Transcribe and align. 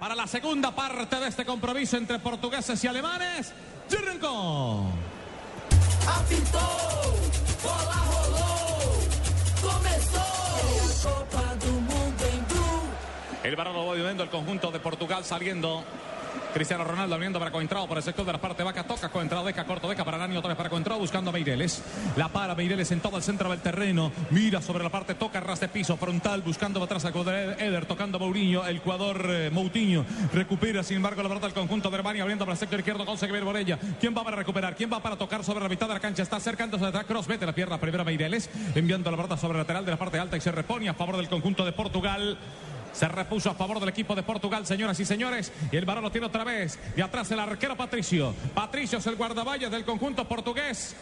para 0.00 0.16
la 0.16 0.26
segunda 0.26 0.74
parte 0.74 1.20
de 1.20 1.28
este 1.28 1.44
compromiso 1.44 1.98
entre 1.98 2.18
portugueses 2.18 2.82
y 2.82 2.88
alemanes. 2.88 3.52
¡Arrancó! 3.96 4.86
Apitou, 6.08 6.60
bola 7.62 7.98
rolou, 8.08 8.98
começou. 9.60 10.20
a 10.80 11.02
Copa 11.02 11.54
do 11.56 11.72
Mundo 11.72 12.24
em 12.32 12.40
Blue. 12.48 12.82
El 13.44 13.56
balón 13.56 13.74
lo 13.74 13.86
va 13.86 13.94
viendo 13.94 14.22
el 14.22 14.30
conjunto 14.30 14.70
de 14.70 14.80
Portugal 14.80 15.22
saliendo. 15.24 15.84
Cristiano 16.52 16.84
Ronaldo 16.84 17.14
abriendo 17.14 17.38
para 17.38 17.50
Coentrao 17.50 17.86
por 17.86 17.96
el 17.96 18.02
sector 18.02 18.24
de 18.26 18.32
la 18.32 18.40
parte 18.40 18.62
baja. 18.62 18.84
Toca 18.84 19.08
Coentrao, 19.08 19.44
deja 19.44 19.64
corto, 19.64 19.88
deja 19.88 20.04
para 20.04 20.18
Nani, 20.18 20.36
otra 20.36 20.48
vez 20.48 20.56
para 20.56 20.68
Coentrao 20.68 20.98
buscando 20.98 21.30
a 21.30 21.32
Meireles. 21.32 21.82
La 22.16 22.28
para 22.28 22.54
Meireles 22.54 22.90
en 22.92 23.00
todo 23.00 23.16
el 23.16 23.22
centro 23.22 23.50
del 23.50 23.60
terreno. 23.60 24.12
Mira 24.30 24.60
sobre 24.60 24.84
la 24.84 24.90
parte, 24.90 25.14
toca 25.14 25.40
ras 25.40 25.60
de 25.60 25.68
piso 25.68 25.96
frontal 25.96 26.42
buscando 26.42 26.82
atrás 26.82 27.04
a 27.04 27.10
Eder, 27.10 27.86
tocando 27.86 28.18
a 28.18 28.20
Mourinho, 28.20 28.66
el 28.66 28.78
jugador 28.80 29.24
eh, 29.28 29.50
Moutinho. 29.50 30.04
Recupera 30.32 30.82
sin 30.82 30.96
embargo 30.96 31.22
la 31.22 31.28
verdad 31.28 31.46
el 31.46 31.54
conjunto 31.54 31.90
de 31.90 31.96
Alemania 31.96 32.22
abriendo 32.22 32.44
para 32.44 32.54
el 32.54 32.58
sector 32.58 32.78
izquierdo. 32.78 33.04
Consigue 33.04 33.32
ver 33.32 33.44
Borella. 33.44 33.78
¿Quién 34.00 34.14
va 34.16 34.24
para 34.24 34.36
recuperar? 34.36 34.74
¿Quién 34.74 34.92
va 34.92 35.00
para 35.00 35.16
tocar 35.16 35.44
sobre 35.44 35.62
la 35.62 35.68
mitad 35.68 35.86
de 35.86 35.94
la 35.94 36.00
cancha? 36.00 36.22
Está 36.22 36.36
acercándose 36.36 36.84
atrás. 36.84 37.04
Cross, 37.04 37.26
vete 37.26 37.46
la 37.46 37.54
pierna 37.54 37.78
primero 37.78 38.04
Meireles. 38.04 38.50
Enviando 38.74 39.10
la 39.10 39.16
verdad 39.16 39.38
sobre 39.38 39.58
el 39.58 39.62
lateral 39.62 39.84
de 39.84 39.92
la 39.92 39.98
parte 39.98 40.18
alta 40.18 40.36
y 40.36 40.40
se 40.40 40.52
repone 40.52 40.88
a 40.88 40.94
favor 40.94 41.16
del 41.16 41.28
conjunto 41.28 41.64
de 41.64 41.72
Portugal. 41.72 42.38
Se 42.92 43.08
repuso 43.08 43.50
a 43.50 43.54
favor 43.54 43.80
del 43.80 43.88
equipo 43.88 44.14
de 44.14 44.22
Portugal, 44.22 44.66
señoras 44.66 44.98
y 45.00 45.04
señores. 45.04 45.52
Y 45.70 45.76
el 45.76 45.84
balón 45.84 46.04
lo 46.04 46.10
tiene 46.10 46.26
otra 46.26 46.44
vez. 46.44 46.78
De 46.96 47.02
atrás 47.02 47.30
el 47.30 47.40
arquero 47.40 47.76
Patricio. 47.76 48.34
Patricio 48.54 48.98
es 48.98 49.06
el 49.06 49.16
guardaballas 49.16 49.70
del 49.70 49.84
conjunto 49.84 50.26
portugués. 50.26 50.96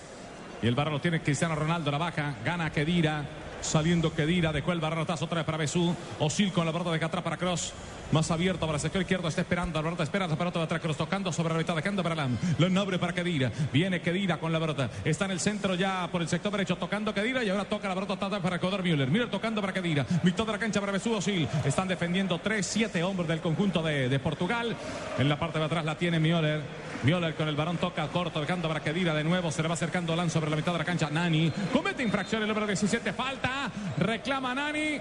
Y 0.63 0.67
el 0.67 0.75
balón 0.75 0.95
lo 0.95 1.01
tiene 1.01 1.21
Cristiano 1.21 1.55
Ronaldo. 1.55 1.91
La 1.91 1.99
baja. 1.99 2.37
Gana 2.45 2.71
Kedira. 2.71 3.25
Saliendo 3.61 4.13
Kedira. 4.13 4.53
Dejó 4.53 4.73
el 4.73 4.81
balón 4.81 5.01
otra 5.01 5.37
vez 5.37 5.45
para 5.45 5.59
Besú. 5.59 5.95
Osil 6.19 6.53
con 6.53 6.67
la 6.67 6.73
pelota 6.73 6.93
de 6.93 7.05
atrás 7.05 7.23
para 7.23 7.37
Cross. 7.37 7.73
Más 8.13 8.31
abierto 8.31 8.67
para 8.67 8.77
el 8.77 8.81
sector 8.81 9.03
izquierdo. 9.03 9.29
Está 9.29 9.43
esperando. 9.43 9.83
Pelota 9.83 10.03
espera 10.03 10.27
la 10.27 10.37
pelota 10.37 10.59
de 10.59 10.65
atrás. 10.65 10.81
Cross 10.81 10.97
tocando 10.97 11.33
sobre 11.33 11.55
la 11.55 11.59
mitad. 11.59 11.77
Dejando 11.77 12.03
para 12.03 12.15
Lam. 12.15 12.37
Lo 12.59 12.81
abre 12.81 12.99
para 12.99 13.13
Kedira. 13.13 13.51
Viene 13.73 14.01
Kedira 14.01 14.39
con 14.39 14.53
la 14.53 14.61
pelota. 14.61 14.91
Está 15.05 15.27
en 15.27 15.33
el 15.33 15.41
centro 15.41 15.75
ya 15.75 16.09
por 16.11 16.23
el 16.23 16.29
sector 16.29 16.53
derecho. 16.53 16.77
Tocando 16.77 17.13
Kedira. 17.13 17.45
Y 17.45 17.51
ahora 17.51 17.65
toca 17.65 17.89
la 17.89 17.95
pelota 17.95 18.41
para 18.41 18.59
Codor 18.59 18.83
Müller. 18.83 19.09
Müller 19.09 19.31
tocando 19.31 19.61
para 19.61 19.73
Kedira. 19.73 20.07
Mitad 20.23 20.47
de 20.47 20.53
la 20.53 20.59
cancha 20.59 20.81
para 20.81 20.93
Osil. 20.99 21.49
Están 21.65 21.89
defendiendo 21.89 22.39
3, 22.39 22.67
7 22.67 23.03
hombres 23.03 23.29
del 23.29 23.41
conjunto 23.41 23.83
de, 23.83 24.09
de 24.09 24.19
Portugal. 24.19 24.77
En 25.19 25.29
la 25.29 25.39
parte 25.39 25.59
de 25.59 25.65
atrás 25.65 25.85
la 25.85 25.97
tiene 25.97 26.19
Müller. 26.19 26.88
Müller 27.03 27.35
con 27.35 27.49
el 27.49 27.57
varón 27.57 27.77
toca 27.77 28.07
corto, 28.09 28.41
dejando 28.41 28.69
para 28.69 28.81
Kedira 28.81 29.15
de 29.15 29.25
nuevo. 29.25 29.53
Se 29.53 29.63
le 29.63 29.69
va 29.69 29.75
acercando 29.75 30.17
Lan 30.17 30.31
sobre 30.31 30.51
la 30.51 30.57
mitad 30.57 30.73
de 30.73 30.79
la 30.79 30.85
cancha. 30.85 31.09
Nani 31.11 31.53
comete 31.73 32.03
infracción 32.03 32.43
el 32.43 32.49
número 32.49 32.67
17. 32.67 33.13
Falta. 33.13 33.71
Reclama 33.99 34.55
Nani. 34.55 35.01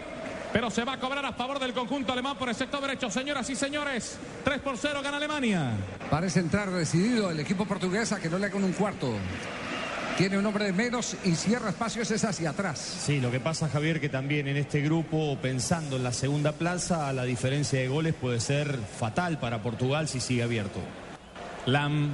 Pero 0.54 0.70
se 0.70 0.84
va 0.84 0.94
a 0.94 1.00
cobrar 1.00 1.26
a 1.26 1.34
favor 1.34 1.60
del 1.60 1.74
conjunto 1.74 2.14
alemán 2.14 2.38
por 2.38 2.50
el 2.50 2.56
sector 2.56 2.82
derecho. 2.82 3.10
Señoras 3.10 3.50
y 3.50 3.56
señores, 3.56 4.18
3 4.44 4.60
por 4.62 4.78
0 4.78 5.02
gana 5.04 5.18
Alemania. 5.18 5.72
Parece 6.10 6.40
entrar 6.40 6.72
decidido 6.72 7.30
el 7.32 7.40
equipo 7.40 7.66
portugués 7.66 8.12
a 8.12 8.20
que 8.20 8.30
no 8.30 8.38
le 8.38 8.46
hagan 8.46 8.64
un 8.64 8.72
cuarto. 8.72 9.14
Tiene 10.18 10.38
un 10.38 10.46
hombre 10.46 10.66
de 10.66 10.74
menos 10.74 11.16
y 11.26 11.36
cierra 11.36 11.70
espacios 11.70 12.10
es 12.10 12.24
hacia 12.24 12.52
atrás. 12.52 12.80
Sí, 12.80 13.20
lo 13.20 13.30
que 13.30 13.40
pasa, 13.40 13.70
Javier, 13.70 14.00
que 14.00 14.10
también 14.10 14.48
en 14.48 14.58
este 14.58 14.82
grupo, 14.82 15.38
pensando 15.42 15.98
en 15.98 16.04
la 16.04 16.12
segunda 16.12 16.54
plaza, 16.54 17.12
la 17.14 17.24
diferencia 17.24 17.80
de 17.80 17.88
goles 17.88 18.16
puede 18.16 18.40
ser 18.40 18.80
fatal 19.00 19.40
para 19.40 19.62
Portugal 19.62 20.08
si 20.08 20.20
sigue 20.20 20.42
abierto. 20.42 20.80
Lam. 21.68 22.10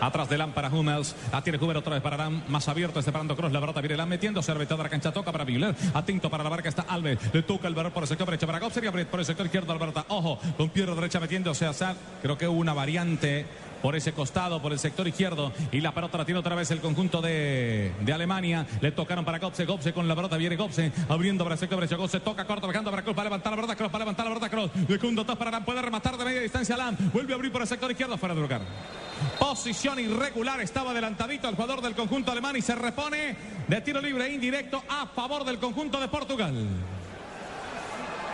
Atrás 0.00 0.28
de 0.28 0.36
Lam 0.36 0.52
para 0.52 0.68
Hummels. 0.68 1.14
La 1.32 1.42
tiene 1.42 1.58
Hummels 1.58 1.78
otra 1.78 1.94
vez 1.94 2.02
para 2.02 2.16
Lam. 2.16 2.42
Más 2.48 2.68
abierto, 2.68 3.00
separando 3.02 3.36
Cross. 3.36 3.52
La 3.52 3.60
barata 3.60 3.80
viene 3.80 3.96
Lam 3.96 4.08
metiéndose 4.08 4.52
a 4.52 4.54
la 4.54 4.88
cancha. 4.88 5.12
Toca 5.12 5.32
para 5.32 5.44
Müller. 5.44 5.74
Atento 5.94 6.30
para 6.30 6.42
la 6.42 6.50
barca 6.50 6.68
está 6.68 6.82
Alves. 6.82 7.18
Le 7.32 7.42
toca 7.42 7.68
el 7.68 7.74
balón 7.74 7.92
por 7.92 8.02
el 8.02 8.08
sector 8.08 8.26
derecho 8.26 8.46
para 8.46 8.58
Gobser 8.58 8.84
y 8.84 9.04
por 9.04 9.20
el 9.20 9.26
sector 9.26 9.46
izquierdo 9.46 9.72
Alberta. 9.72 10.04
Ojo, 10.08 10.38
con 10.56 10.70
pierna 10.70 10.94
derecha 10.94 11.20
metiéndose 11.20 11.66
a 11.66 11.72
Sal. 11.72 11.96
Creo 12.22 12.38
que 12.38 12.48
hubo 12.48 12.58
una 12.58 12.74
variante 12.74 13.46
por 13.84 13.94
ese 13.94 14.14
costado, 14.14 14.62
por 14.62 14.72
el 14.72 14.78
sector 14.78 15.06
izquierdo. 15.06 15.52
Y 15.70 15.82
la 15.82 15.92
pelota 15.92 16.16
la 16.16 16.24
tiene 16.24 16.40
otra 16.40 16.54
vez 16.54 16.70
el 16.70 16.80
conjunto 16.80 17.20
de, 17.20 17.92
de 18.00 18.12
Alemania. 18.14 18.66
Le 18.80 18.92
tocaron 18.92 19.26
para 19.26 19.38
Gopse. 19.38 19.66
Gopse 19.66 19.92
con 19.92 20.08
la 20.08 20.16
pelota. 20.16 20.38
Viene 20.38 20.56
Gopse 20.56 20.90
abriendo 21.06 21.44
para 21.44 21.56
el 21.56 21.58
sector 21.58 21.78
derecho. 21.78 21.98
Gopse 21.98 22.18
toca 22.20 22.46
corto, 22.46 22.66
bajando 22.66 22.90
para 22.90 23.02
Cross. 23.02 23.14
Para 23.14 23.26
levantar 23.28 23.52
la 23.52 23.56
verdad 23.56 23.76
Cross. 23.76 23.92
Para 23.92 24.04
levantar 24.06 24.40
la 24.40 24.48
Cross. 24.48 24.70
De 24.88 24.98
segundo 24.98 25.26
para 25.26 25.50
Lam. 25.50 25.66
Puede 25.66 25.82
rematar 25.82 26.16
de 26.16 26.24
media 26.24 26.40
distancia 26.40 26.78
Lam. 26.78 26.96
Vuelve 27.12 27.34
a 27.34 27.36
abrir 27.36 27.52
por 27.52 27.60
el 27.60 27.68
sector 27.68 27.90
izquierdo. 27.90 28.16
Fuera 28.16 28.34
de 28.34 28.40
lugar. 28.40 28.62
Posición 29.38 29.98
irregular. 29.98 30.62
Estaba 30.62 30.92
adelantadito 30.92 31.46
el 31.50 31.54
jugador 31.54 31.82
del 31.82 31.94
conjunto 31.94 32.32
alemán 32.32 32.56
y 32.56 32.62
se 32.62 32.74
repone 32.74 33.36
de 33.68 33.80
tiro 33.82 34.00
libre 34.00 34.32
indirecto 34.32 34.82
a 34.88 35.08
favor 35.08 35.44
del 35.44 35.58
conjunto 35.58 36.00
de 36.00 36.08
Portugal. 36.08 36.54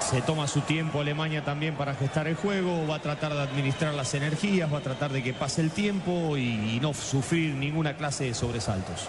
Se 0.00 0.22
toma 0.22 0.48
su 0.48 0.62
tiempo 0.62 1.00
Alemania 1.00 1.44
también 1.44 1.76
para 1.76 1.94
gestar 1.94 2.26
el 2.26 2.34
juego, 2.34 2.86
va 2.86 2.96
a 2.96 3.02
tratar 3.02 3.32
de 3.32 3.40
administrar 3.40 3.94
las 3.94 4.12
energías, 4.14 4.72
va 4.72 4.78
a 4.78 4.82
tratar 4.82 5.12
de 5.12 5.22
que 5.22 5.32
pase 5.32 5.60
el 5.60 5.70
tiempo 5.70 6.36
y, 6.36 6.78
no 6.80 6.94
sufrir 6.94 7.54
ninguna 7.54 7.96
clase 7.96 8.24
de 8.24 8.34
sobresaltos. 8.34 9.08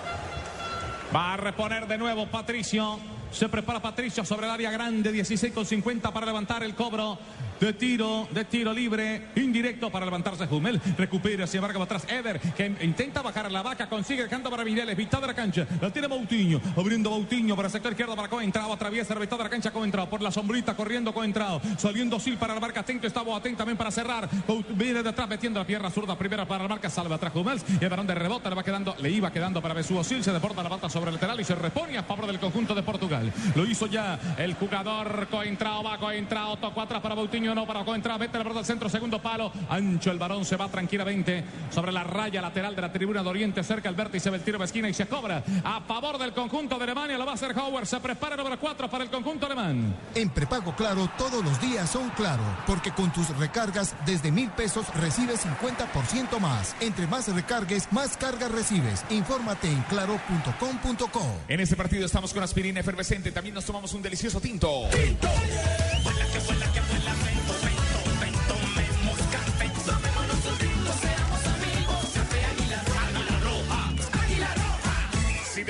Va 1.15 1.33
a 1.33 1.37
reponer 1.37 1.87
de 1.87 1.97
nuevo 1.97 2.27
Patricio. 2.27 2.99
Se 3.31 3.47
prepara 3.49 3.81
Patricio 3.81 4.25
sobre 4.25 4.45
el 4.45 4.51
área 4.51 4.71
grande, 4.71 5.11
16 5.11 5.53
con 5.53 5.65
50 5.65 6.11
para 6.11 6.25
levantar 6.25 6.63
el 6.63 6.75
cobro 6.75 7.17
de 7.61 7.73
tiro, 7.73 8.27
de 8.31 8.43
tiro 8.45 8.73
libre, 8.73 9.27
indirecto 9.35 9.91
para 9.91 10.03
levantarse 10.03 10.47
Hummel. 10.49 10.81
Recupera, 10.97 11.45
sin 11.45 11.59
embargo, 11.59 11.83
atrás 11.83 12.07
Eder, 12.09 12.39
que 12.39 12.65
intenta 12.81 13.21
bajar 13.21 13.51
la 13.51 13.61
vaca, 13.61 13.87
consigue 13.87 14.23
dejando 14.23 14.49
para 14.49 14.65
Mireles, 14.65 14.97
mitad 14.97 15.21
de 15.21 15.27
la 15.27 15.35
cancha. 15.35 15.67
La 15.79 15.91
tiene 15.91 16.07
Moutinho, 16.07 16.59
abriendo 16.75 17.11
Moutinho 17.11 17.55
para 17.55 17.67
el 17.67 17.71
sector 17.71 17.91
izquierdo 17.91 18.15
para 18.15 18.29
Coentrao, 18.29 18.73
atraviesa 18.73 19.13
la 19.13 19.19
mitad 19.19 19.37
de 19.37 19.43
la 19.43 19.49
cancha 19.49 19.69
Coentrao, 19.71 20.09
por 20.09 20.23
la 20.23 20.31
sombrita 20.31 20.75
corriendo 20.75 21.13
Coentrao, 21.13 21.61
saliendo 21.77 22.19
Sil 22.19 22.35
para 22.37 22.55
la 22.55 22.59
marca, 22.59 22.79
atento, 22.79 23.05
estaba 23.05 23.37
atento 23.37 23.59
también 23.59 23.77
para 23.77 23.91
cerrar. 23.91 24.27
Viene 24.71 25.03
de 25.03 25.09
atrás 25.09 25.29
metiendo 25.29 25.59
la 25.59 25.65
pierna 25.67 25.91
zurda 25.91 26.17
primera 26.17 26.47
para 26.47 26.63
la 26.63 26.69
marca, 26.69 26.89
salva 26.89 27.17
atrás 27.17 27.31
Hummels. 27.35 27.63
Y 27.79 27.83
el 27.83 27.89
varón 27.91 28.07
de 28.07 28.15
rebota 28.15 28.49
le 28.49 28.55
va 28.55 28.63
quedando, 28.63 28.95
le 28.99 29.11
iba 29.11 29.31
quedando 29.31 29.61
para 29.61 29.75
Besuo 29.75 30.03
Sil, 30.07 30.23
se 30.23 30.31
deporta 30.31 30.63
la 30.63 30.69
bata 30.69 30.89
sobre 30.89 31.09
el 31.09 31.15
lateral 31.15 31.39
y 31.39 31.43
se 31.43 31.53
repone 31.53 31.95
a 31.95 32.03
favor 32.03 32.25
del 32.25 32.39
conjunto 32.39 32.73
de 32.73 32.81
Portugal. 32.81 33.31
Lo 33.55 33.65
hizo 33.65 33.85
ya 33.85 34.19
el 34.39 34.55
jugador 34.55 35.27
Coentrao, 35.29 35.83
va 35.83 35.99
Coentrao, 35.99 36.57
tocó 36.57 36.81
atrás 36.81 37.01
para 37.01 37.13
Moutinho, 37.13 37.50
no 37.55 37.65
para 37.65 37.83
Coentrao, 37.83 38.17
mete 38.17 38.37
la 38.37 38.43
pelota 38.43 38.59
al 38.59 38.65
centro, 38.65 38.89
segundo 38.89 39.21
palo, 39.21 39.51
ancho 39.69 40.11
el 40.11 40.19
varón, 40.19 40.45
se 40.45 40.55
va 40.55 40.69
tranquilamente 40.69 41.43
sobre 41.69 41.91
la 41.91 42.03
raya 42.03 42.41
lateral 42.41 42.75
de 42.75 42.81
la 42.81 42.91
tribuna 42.91 43.23
de 43.23 43.29
Oriente, 43.29 43.63
cerca 43.63 43.89
el 43.89 43.95
vértice 43.95 44.31
del 44.31 44.41
tiro 44.41 44.57
de 44.57 44.65
esquina 44.65 44.89
y 44.89 44.93
se 44.93 45.07
cobra 45.07 45.43
a 45.63 45.81
favor 45.81 46.17
del 46.17 46.33
conjunto 46.33 46.77
de 46.77 46.83
Alemania, 46.83 47.17
lo 47.17 47.25
va 47.25 47.31
a 47.31 47.35
hacer 47.35 47.57
Howard, 47.57 47.85
se 47.85 47.99
prepara 47.99 48.35
el 48.35 48.37
número 48.39 48.59
4 48.59 48.89
para 48.89 49.03
el 49.03 49.09
conjunto 49.09 49.45
alemán. 49.45 49.95
En 50.15 50.29
prepago 50.29 50.75
claro, 50.75 51.09
todos 51.17 51.43
los 51.43 51.59
días 51.61 51.89
son 51.89 52.09
claro, 52.11 52.43
porque 52.65 52.91
con 52.91 53.11
tus 53.11 53.29
recargas 53.37 53.95
desde 54.05 54.31
mil 54.31 54.49
pesos 54.51 54.85
recibes 54.95 55.45
50% 55.45 56.39
más. 56.39 56.75
Entre 56.79 57.07
más 57.07 57.27
recargues, 57.33 57.91
más 57.91 58.17
cargas 58.17 58.51
recibes. 58.51 59.05
Infórmate 59.09 59.67
en 59.67 59.81
claro.com.co. 59.83 61.21
En 61.47 61.59
este 61.59 61.75
partido 61.75 62.05
estamos 62.05 62.33
con 62.33 62.43
aspirina 62.43 62.79
efervescente. 62.79 63.31
También 63.31 63.55
nos 63.55 63.65
tomamos 63.65 63.93
un 63.93 64.01
delicioso 64.01 64.39
tinto. 64.39 64.89
Si 64.91 65.90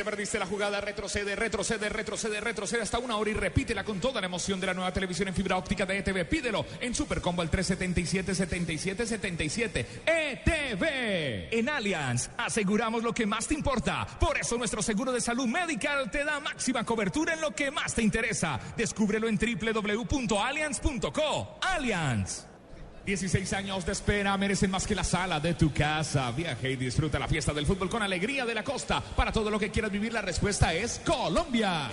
te 0.02 0.06
perdiste 0.06 0.40
la 0.40 0.48
jugada, 0.48 0.82
retrocede, 0.82 1.36
retrocede, 1.36 1.88
retrocede, 1.88 2.42
retrocede 2.42 2.82
hasta 2.82 2.98
una 2.98 3.18
hora 3.18 3.30
y 3.30 3.36
repítela 3.36 3.84
con 3.84 4.00
toda 4.00 4.20
la 4.20 4.26
emoción 4.26 4.60
de 4.60 4.66
la 4.66 4.74
nueva 4.74 4.92
televisión 4.92 5.28
en 5.28 5.36
fibra 5.36 5.58
óptica 5.58 5.86
de 5.86 6.00
ETV. 6.00 6.28
Pídelo 6.28 6.66
en 6.80 6.96
Supercombo 6.96 7.44
al 7.44 7.52
377 7.52 8.34
77 8.34 9.06
77 9.06 9.86
ETV. 10.04 11.54
En 11.56 11.70
Allianz 11.70 12.32
aseguramos 12.36 13.04
lo 13.04 13.14
que 13.14 13.28
más 13.28 13.48
te 13.48 13.54
importa. 13.54 14.08
Por 14.20 14.40
eso 14.40 14.58
nuestro 14.58 14.82
seguro 14.82 15.12
de 15.12 15.22
salud 15.22 15.46
medical 15.46 16.10
te 16.10 16.24
da 16.24 16.40
máxima 16.40 16.84
cobertura 16.84 17.36
en 17.36 17.42
lo 17.42 17.52
que 17.52 17.70
más 17.70 17.94
te 17.94 18.02
interesa. 18.02 18.60
Descúbrelo 18.76 19.28
en 19.28 19.38
www.allianz.co. 19.38 21.60
Allianz. 21.62 22.51
16 23.06 23.54
años 23.54 23.86
de 23.86 23.92
espera 23.92 24.38
merecen 24.38 24.72
más 24.72 24.86
que 24.86 24.96
la 24.96 25.04
sala 25.04 25.40
de 25.40 25.54
tu 25.54 25.74
casa. 25.74 26.32
Viaja 26.32 26.68
y 26.68 26.76
disfruta 26.76 27.18
la 27.18 27.28
fiesta 27.28 27.54
del 27.54 27.66
fútbol 27.66 27.90
con 27.90 28.04
alegría 28.04 28.46
de 28.46 28.56
la 28.56 28.64
costa. 28.64 29.02
Para 29.02 29.32
todo 29.32 29.50
lo 29.50 29.60
que 29.60 29.72
quieras 29.72 29.92
vivir, 29.92 30.14
la 30.14 30.22
respuesta 30.22 30.74
es 30.74 31.02
Colombia. 31.04 31.90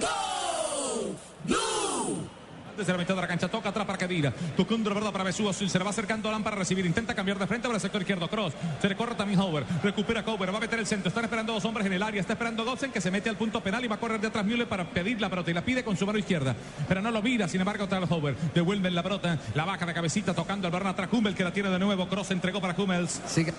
Go! 0.00 0.31
Desde 2.82 2.94
la 2.94 2.98
mitad 2.98 3.14
de 3.14 3.20
la 3.20 3.28
cancha 3.28 3.46
toca 3.46 3.68
atrás 3.68 3.86
para 3.86 3.96
Kedira. 3.96 4.32
Tocando 4.56 4.90
la 4.90 4.94
verdad 4.94 5.12
para 5.12 5.22
Besúa. 5.22 5.52
Se 5.52 5.78
le 5.78 5.84
va 5.84 5.90
acercando 5.90 6.28
a 6.28 6.32
Lam 6.32 6.42
para 6.42 6.56
recibir. 6.56 6.84
Intenta 6.84 7.14
cambiar 7.14 7.38
de 7.38 7.46
frente 7.46 7.68
para 7.68 7.76
el 7.76 7.80
sector 7.80 8.02
izquierdo. 8.02 8.28
Cross. 8.28 8.54
Se 8.80 8.88
le 8.88 8.96
corre 8.96 9.14
también 9.14 9.38
Howard. 9.38 9.66
Recupera 9.84 10.24
Howard. 10.26 10.52
Va 10.52 10.56
a 10.56 10.60
meter 10.60 10.80
el 10.80 10.86
centro. 10.88 11.08
Están 11.08 11.22
esperando 11.22 11.52
dos 11.52 11.64
hombres 11.64 11.86
en 11.86 11.92
el 11.92 12.02
área. 12.02 12.20
Está 12.20 12.32
esperando 12.32 12.64
Gotzen 12.64 12.90
que 12.90 13.00
se 13.00 13.12
mete 13.12 13.28
al 13.28 13.36
punto 13.36 13.62
penal 13.62 13.84
y 13.84 13.88
va 13.88 13.94
a 13.94 14.00
correr 14.00 14.20
de 14.20 14.26
atrás 14.26 14.44
Müller 14.44 14.66
para 14.66 14.84
pedir 14.84 15.20
la 15.20 15.30
pelota. 15.30 15.52
Y 15.52 15.54
la 15.54 15.64
pide 15.64 15.84
con 15.84 15.96
su 15.96 16.04
mano 16.06 16.18
izquierda. 16.18 16.56
Pero 16.88 17.00
no 17.00 17.12
lo 17.12 17.22
mira. 17.22 17.46
Sin 17.46 17.60
embargo, 17.60 17.86
trae 17.86 18.02
Howard. 18.02 18.34
Devuelven 18.52 18.96
la 18.96 19.04
pelota. 19.04 19.38
La 19.54 19.64
baja 19.64 19.86
de 19.86 19.94
cabecita 19.94 20.34
tocando 20.34 20.66
el 20.66 20.72
balón 20.72 20.88
atrás. 20.88 21.08
Hummel 21.12 21.36
que 21.36 21.44
la 21.44 21.52
tiene 21.52 21.70
de 21.70 21.78
nuevo. 21.78 22.08
Cross 22.08 22.32
entregó 22.32 22.60
para 22.60 22.74
Hummels. 22.76 23.20
Sigue, 23.26 23.54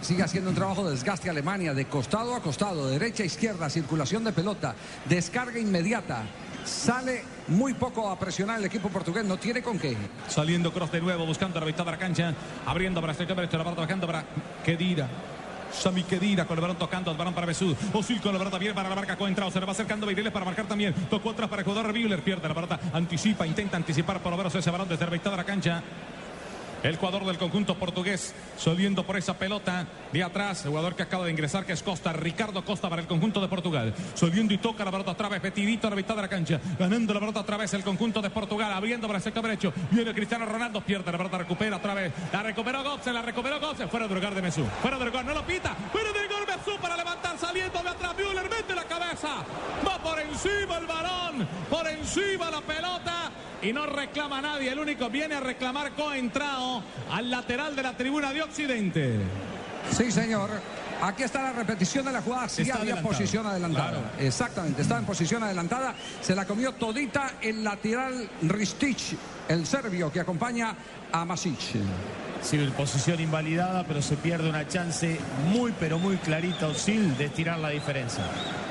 sigue 0.00 0.22
haciendo 0.22 0.48
un 0.48 0.56
trabajo 0.56 0.86
de 0.86 0.92
desgaste 0.92 1.28
Alemania, 1.28 1.74
de 1.74 1.84
costado 1.86 2.34
a 2.34 2.40
costado, 2.40 2.88
derecha 2.88 3.22
a 3.22 3.26
izquierda, 3.26 3.68
circulación 3.68 4.24
de 4.24 4.32
pelota, 4.32 4.74
descarga 5.08 5.58
inmediata. 5.58 6.22
Sale 6.64 7.24
muy 7.48 7.74
poco 7.74 8.10
a 8.10 8.18
presionar 8.18 8.58
el 8.58 8.64
equipo 8.64 8.88
portugués, 8.88 9.24
no 9.24 9.36
tiene 9.36 9.62
con 9.62 9.78
qué. 9.78 9.96
Saliendo 10.28 10.72
Cross 10.72 10.92
de 10.92 11.00
nuevo, 11.00 11.26
buscando 11.26 11.60
la 11.60 11.66
mitad 11.66 11.84
de 11.84 11.90
la 11.90 11.98
cancha. 11.98 12.34
Abriendo 12.66 13.00
para 13.00 13.14
sector 13.14 13.36
derecho, 13.36 13.58
la 13.58 13.64
bajando 13.64 14.06
para 14.06 14.24
Kedira. 14.64 15.08
Sami 15.72 16.02
Kedira 16.02 16.44
con 16.44 16.58
el 16.58 16.60
balón 16.60 16.76
tocando, 16.76 17.10
el 17.10 17.16
balón 17.16 17.34
para 17.34 17.46
Besú. 17.46 17.74
Osil 17.92 18.20
con 18.20 18.32
la 18.32 18.38
pelota 18.38 18.58
bien 18.58 18.74
para 18.74 18.88
la 18.88 18.94
marca 18.94 19.16
Coentrao. 19.16 19.50
Se 19.50 19.58
le 19.58 19.66
va 19.66 19.72
acercando 19.72 20.06
Beireles 20.06 20.32
para 20.32 20.44
marcar 20.44 20.66
también. 20.66 20.92
Tocó 21.08 21.30
atrás 21.30 21.48
para 21.48 21.64
jugador 21.64 21.92
Bühler. 21.92 22.22
Pierde 22.22 22.46
la 22.46 22.54
pelota, 22.54 22.78
anticipa, 22.92 23.46
intenta 23.46 23.76
anticipar 23.76 24.20
por 24.20 24.32
lo 24.32 24.36
menos 24.36 24.54
ese 24.54 24.70
balón 24.70 24.88
desde 24.88 25.04
la 25.04 25.10
mitad 25.10 25.30
de 25.30 25.36
la 25.36 25.44
cancha. 25.44 25.82
El 26.82 26.96
jugador 26.96 27.24
del 27.24 27.38
conjunto 27.38 27.76
portugués 27.76 28.34
saliendo 28.56 29.04
por 29.04 29.16
esa 29.16 29.38
pelota 29.38 29.86
de 30.12 30.22
atrás. 30.22 30.64
El 30.64 30.70
jugador 30.70 30.96
que 30.96 31.04
acaba 31.04 31.24
de 31.24 31.30
ingresar, 31.30 31.64
que 31.64 31.72
es 31.72 31.82
Costa, 31.82 32.12
Ricardo 32.12 32.64
Costa 32.64 32.88
para 32.88 33.02
el 33.02 33.08
conjunto 33.08 33.40
de 33.40 33.48
Portugal. 33.48 33.94
Saliendo 34.14 34.52
y 34.52 34.58
toca 34.58 34.84
la 34.84 34.90
pelota 34.90 35.12
otra 35.12 35.28
vez, 35.28 35.40
Petidito 35.40 35.86
a 35.86 35.90
la 35.90 35.96
mitad 35.96 36.16
de 36.16 36.22
la 36.22 36.28
cancha. 36.28 36.60
Ganando 36.78 37.14
la 37.14 37.20
pelota 37.20 37.40
otra 37.40 37.56
vez 37.56 37.72
el 37.74 37.84
conjunto 37.84 38.20
de 38.20 38.30
Portugal. 38.30 38.72
Abriendo 38.72 39.06
para 39.06 39.18
el 39.18 39.22
sector 39.22 39.42
derecho. 39.42 39.72
Viene 39.90 40.12
Cristiano 40.12 40.44
Ronaldo, 40.44 40.80
pierde 40.80 41.12
la 41.12 41.18
pelota, 41.18 41.38
recupera 41.38 41.76
otra 41.76 41.94
vez. 41.94 42.12
La 42.32 42.42
recuperó 42.42 42.82
Götze, 42.82 43.12
la 43.12 43.22
recuperó 43.22 43.60
Götze. 43.60 43.86
Fuera 43.86 44.06
del 44.06 44.16
lugar 44.16 44.34
de 44.34 44.42
Mesú. 44.42 44.64
Fuera 44.80 44.98
del 44.98 45.08
lugar, 45.08 45.24
no 45.24 45.34
lo 45.34 45.46
pita. 45.46 45.76
Fuera 45.92 46.12
del 46.12 46.28
gol 46.28 46.46
Mesú 46.46 46.80
para 46.80 46.96
levantar, 46.96 47.38
saliendo 47.38 47.80
de 47.80 47.88
atrás. 47.88 48.16
Müller 48.16 48.50
mete 48.50 48.74
la 48.74 48.84
cabeza. 48.84 49.28
Va 49.86 49.98
por 49.98 50.18
encima 50.18 50.78
el 50.78 50.86
balón. 50.86 51.48
Por 51.70 51.86
encima 51.86 52.50
la 52.50 52.60
pelota 52.60 53.30
y 53.62 53.72
no 53.72 53.86
reclama 53.86 54.40
nadie. 54.40 54.70
El 54.70 54.78
único 54.78 55.08
viene 55.08 55.36
a 55.36 55.40
reclamar 55.40 55.92
Coentrao 55.92 56.71
al 57.10 57.30
lateral 57.30 57.74
de 57.74 57.82
la 57.82 57.96
tribuna 57.96 58.32
de 58.32 58.42
Occidente. 58.42 59.18
Sí, 59.90 60.10
señor. 60.12 60.50
Aquí 61.02 61.24
está 61.24 61.42
la 61.42 61.52
repetición 61.52 62.04
de 62.04 62.12
la 62.12 62.22
jugada. 62.22 62.48
Sí 62.48 62.62
Está 62.62 62.74
había 62.74 62.92
adelantado. 62.92 63.08
posición 63.08 63.46
adelantada. 63.46 63.90
Claro. 63.90 64.04
Exactamente, 64.20 64.82
estaba 64.82 65.00
en 65.00 65.06
posición 65.06 65.42
adelantada. 65.42 65.94
Se 66.20 66.32
la 66.36 66.44
comió 66.44 66.74
todita 66.74 67.32
el 67.40 67.64
lateral 67.64 68.30
Ristich, 68.42 69.16
el 69.48 69.66
serbio 69.66 70.12
que 70.12 70.20
acompaña 70.20 70.76
a 71.10 71.24
Masic. 71.24 71.58
Sí, 72.40 72.58
posición 72.76 73.20
invalidada, 73.20 73.84
pero 73.84 74.00
se 74.00 74.16
pierde 74.16 74.48
una 74.48 74.66
chance 74.68 75.18
muy, 75.48 75.72
pero 75.78 75.98
muy 75.98 76.16
clarita, 76.18 76.68
Osil, 76.68 77.16
de 77.16 77.26
estirar 77.26 77.58
la 77.58 77.70
diferencia. 77.70 78.24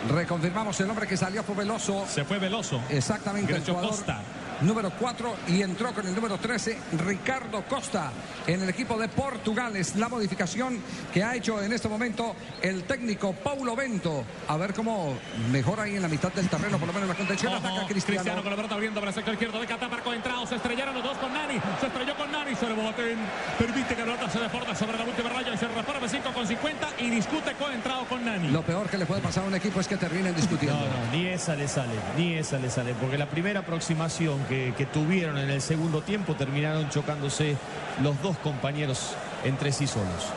Reconfirmamos 0.10 0.80
el 0.80 0.90
hombre 0.90 1.08
que 1.08 1.18
salió 1.18 1.44
fue 1.44 1.56
Veloso. 1.56 2.06
Se 2.08 2.24
fue 2.24 2.40
Veloso. 2.40 2.82
Exactamente, 2.90 3.52
el 3.52 3.60
Ingresó 3.60 3.74
jugador 3.74 3.92
Costa. 3.98 4.22
Número 4.62 4.92
4 4.98 5.36
y 5.48 5.62
entró 5.62 5.94
con 5.94 6.08
el 6.08 6.16
número 6.16 6.38
13 6.38 6.78
Ricardo 7.06 7.64
Costa 7.64 8.12
en 8.48 8.62
el 8.62 8.70
equipo 8.70 8.98
de 8.98 9.08
Portugal. 9.08 9.76
Es 9.76 9.96
la 9.96 10.10
modificación 10.10 10.80
que 11.14 11.24
ha 11.24 11.36
hecho 11.36 11.62
en 11.62 11.74
este 11.74 11.88
momento 11.88 12.36
el 12.62 12.84
técnico 12.84 13.34
Paulo 13.34 13.76
Bento. 13.76 14.24
A 14.48 14.58
ver 14.58 14.74
cómo 14.74 15.18
mejora 15.52 15.84
ahí 15.84 15.96
en 15.96 16.02
la 16.02 16.08
mitad 16.08 16.32
del 16.34 16.50
terreno, 16.50 16.78
por 16.78 16.88
lo 16.88 16.94
menos 16.94 17.10
la 17.10 17.16
contención. 17.16 17.54
Ojo, 17.54 17.68
Ataca 17.68 17.88
Cristiano. 17.88 18.22
Cristiano. 18.22 18.42
con 18.42 18.52
la 18.52 18.56
pelota 18.56 18.76
abriendo 18.76 19.00
para 19.00 19.10
el 19.10 19.16
sector 19.16 19.34
izquierdo 19.34 19.60
de 19.60 19.68
Qatar 19.68 19.90
para 19.90 20.04
Coentrao. 20.04 20.46
Se 20.46 20.56
estrellaron 20.56 20.96
los 20.96 21.04
dos 21.04 21.18
con 21.18 21.34
Nani. 21.34 21.60
Se 21.80 21.88
estrelló 21.88 22.16
con 22.16 22.32
Nani. 22.32 22.56
Se 22.56 22.68
le 22.68 22.74
boten. 22.74 23.18
Permite 23.58 23.96
que 23.96 24.06
la 24.06 24.16
pelota 24.16 24.30
se 24.30 24.40
deporte 24.40 24.76
sobre 24.76 24.98
la 24.98 25.04
última 25.04 25.30
raya 25.30 25.54
y 25.54 25.58
se 25.58 25.68
reforma 25.68 26.08
5 26.08 26.34
con 26.34 26.48
50 26.48 26.90
y 27.00 27.10
discute 27.10 27.54
Coentrao 27.54 28.06
con 28.06 28.26
Nani. 28.26 28.50
Lo 28.50 28.62
peor 28.64 28.90
que 28.90 28.98
le 28.98 29.06
puede 29.06 29.22
pasar 29.22 29.44
a 29.44 29.48
un 29.48 29.56
equipo 29.56 29.80
es 29.80 29.88
que 29.88 29.98
terminen 29.98 30.36
discutiendo. 30.36 30.80
No, 30.80 30.86
no, 30.86 31.12
ni 31.12 31.28
esa 31.28 31.56
le 31.56 31.68
sale, 31.68 31.94
ni 32.18 32.34
esa 32.36 32.58
le 32.58 32.70
sale, 32.70 32.94
porque 33.00 33.18
la 33.18 33.28
primera 33.28 33.62
aproximación 33.62 34.44
que, 34.52 34.74
que 34.78 34.86
tuvieron 34.86 35.38
en 35.38 35.50
el 35.50 35.62
segundo 35.62 36.02
tiempo 36.02 36.36
terminaron 36.36 36.90
chocándose 36.90 37.56
los 38.04 38.22
dos 38.22 38.38
compañeros 38.40 39.16
entre 39.46 39.72
sí 39.72 39.88
solos. 39.88 40.28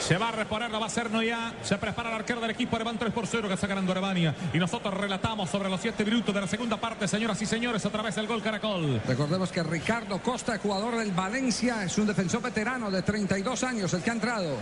Se 0.00 0.16
va 0.16 0.28
a 0.28 0.32
reponer, 0.32 0.70
la 0.70 0.78
va 0.78 0.86
a 0.86 0.88
hacer 0.88 1.10
Noya. 1.10 1.52
Se 1.62 1.76
prepara 1.76 2.08
el 2.08 2.16
arquero 2.16 2.40
del 2.40 2.50
equipo. 2.50 2.74
Alemán 2.74 2.96
3 2.98 3.12
por 3.12 3.26
0 3.26 3.46
que 3.46 3.54
está 3.54 3.66
ganando 3.68 3.92
Alemania. 3.92 4.34
Y 4.52 4.58
nosotros 4.58 4.92
relatamos 4.94 5.50
sobre 5.50 5.68
los 5.68 5.80
7 5.80 6.04
minutos 6.04 6.34
de 6.34 6.40
la 6.40 6.46
segunda 6.48 6.78
parte, 6.78 7.06
señoras 7.06 7.40
y 7.42 7.46
señores, 7.46 7.84
a 7.84 7.90
través 7.90 8.16
del 8.16 8.26
gol 8.26 8.42
Caracol. 8.42 9.00
Recordemos 9.06 9.52
que 9.52 9.62
Ricardo 9.62 10.20
Costa, 10.20 10.58
jugador 10.58 10.96
del 10.96 11.12
Valencia, 11.12 11.84
es 11.84 11.96
un 11.98 12.06
defensor 12.06 12.42
veterano 12.42 12.90
de 12.90 13.02
32 13.02 13.62
años, 13.62 13.92
el 13.92 14.02
que 14.02 14.10
ha 14.10 14.14
entrado. 14.14 14.56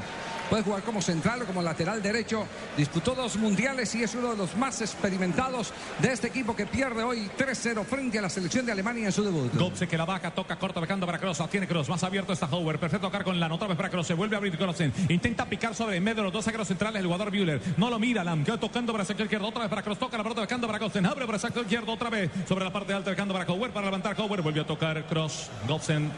Puede 0.49 0.63
jugar 0.63 0.83
como 0.83 1.03
central 1.03 1.43
o 1.43 1.47
como 1.47 1.61
lateral 1.61 2.03
derecho. 2.03 2.47
Disputó 2.77 3.15
dos 3.15 3.37
mundiales 3.37 3.95
y 3.95 4.05
es 4.05 4.15
uno 4.15 4.31
de 4.31 4.37
los 4.37 4.57
más 4.57 4.81
experimentados 4.81 5.73
de 5.99 6.13
este 6.13 6.29
equipo 6.29 6.55
que 6.55 6.67
pierde 6.67 7.03
hoy 7.03 7.29
3-0 7.37 7.85
frente 7.85 8.19
a 8.19 8.23
la 8.23 8.31
selección 8.31 8.65
de 8.65 8.73
Alemania 8.73 9.07
en 9.07 9.13
su 9.13 9.25
debut. 9.25 9.53
Gopse 9.55 9.89
que 9.89 9.99
la 9.99 10.05
baja, 10.05 10.31
toca 10.31 10.57
corta, 10.57 10.81
dejando 10.81 11.05
para. 11.07 11.17
La 11.27 11.49
tiene 11.49 11.67
Kroos. 11.67 11.89
Más 11.89 12.05
abierto 12.05 12.33
está 12.33 12.47
Hauer. 12.47 12.79
Perfecto 12.79 13.09
tocar 13.09 13.25
con 13.25 13.41
la 13.41 13.53
otra 13.53 13.67
vez 13.67 13.77
para 13.77 13.89
Kroos. 13.89 14.07
Se 14.07 14.15
vuelve 14.15 14.37
a 14.37 14.39
abrir 14.39 14.57
Kroos. 14.57 14.77
Intenta 15.09 15.47
picar 15.47 15.75
sobre 15.75 15.97
el 15.97 16.03
medio 16.03 16.17
de 16.17 16.23
los 16.25 16.33
dos 16.33 16.45
zagueros 16.45 16.69
centrales. 16.69 17.01
El 17.01 17.07
jugador 17.07 17.31
Bühler. 17.31 17.61
No 17.77 17.91
lo 17.91 17.99
mira. 17.99 18.23
Lam. 18.23 18.45
Queda 18.45 18.59
tocando 18.59 18.93
para 18.93 19.03
el 19.03 19.09
sector 19.09 19.27
izquierdo. 19.27 19.49
Otra 19.49 19.63
vez 19.63 19.71
para 19.71 19.83
Kroos. 19.83 19.99
Toca 19.99 20.17
la 20.17 20.23
pelota 20.23 20.43
dejando 20.43 20.67
para 20.67 20.79
Gopsen. 20.79 21.07
Abre 21.07 21.27
para 21.27 21.37
el 21.37 21.41
sector 21.41 21.63
izquierdo 21.63 21.93
otra 21.93 22.11
vez. 22.11 22.31
Sobre 22.49 22.65
la 22.65 22.73
parte 22.73 22.93
alta 22.93 23.11
dejando 23.11 23.35
para 23.35 23.47
Hauer. 23.47 23.73
Para 23.73 23.87
levantar 23.87 24.15
Hauer. 24.19 24.43
Volvió 24.43 24.63
a 24.63 24.67
tocar 24.67 25.05
Kroos. 25.07 25.51
Gopsen. 25.67 26.13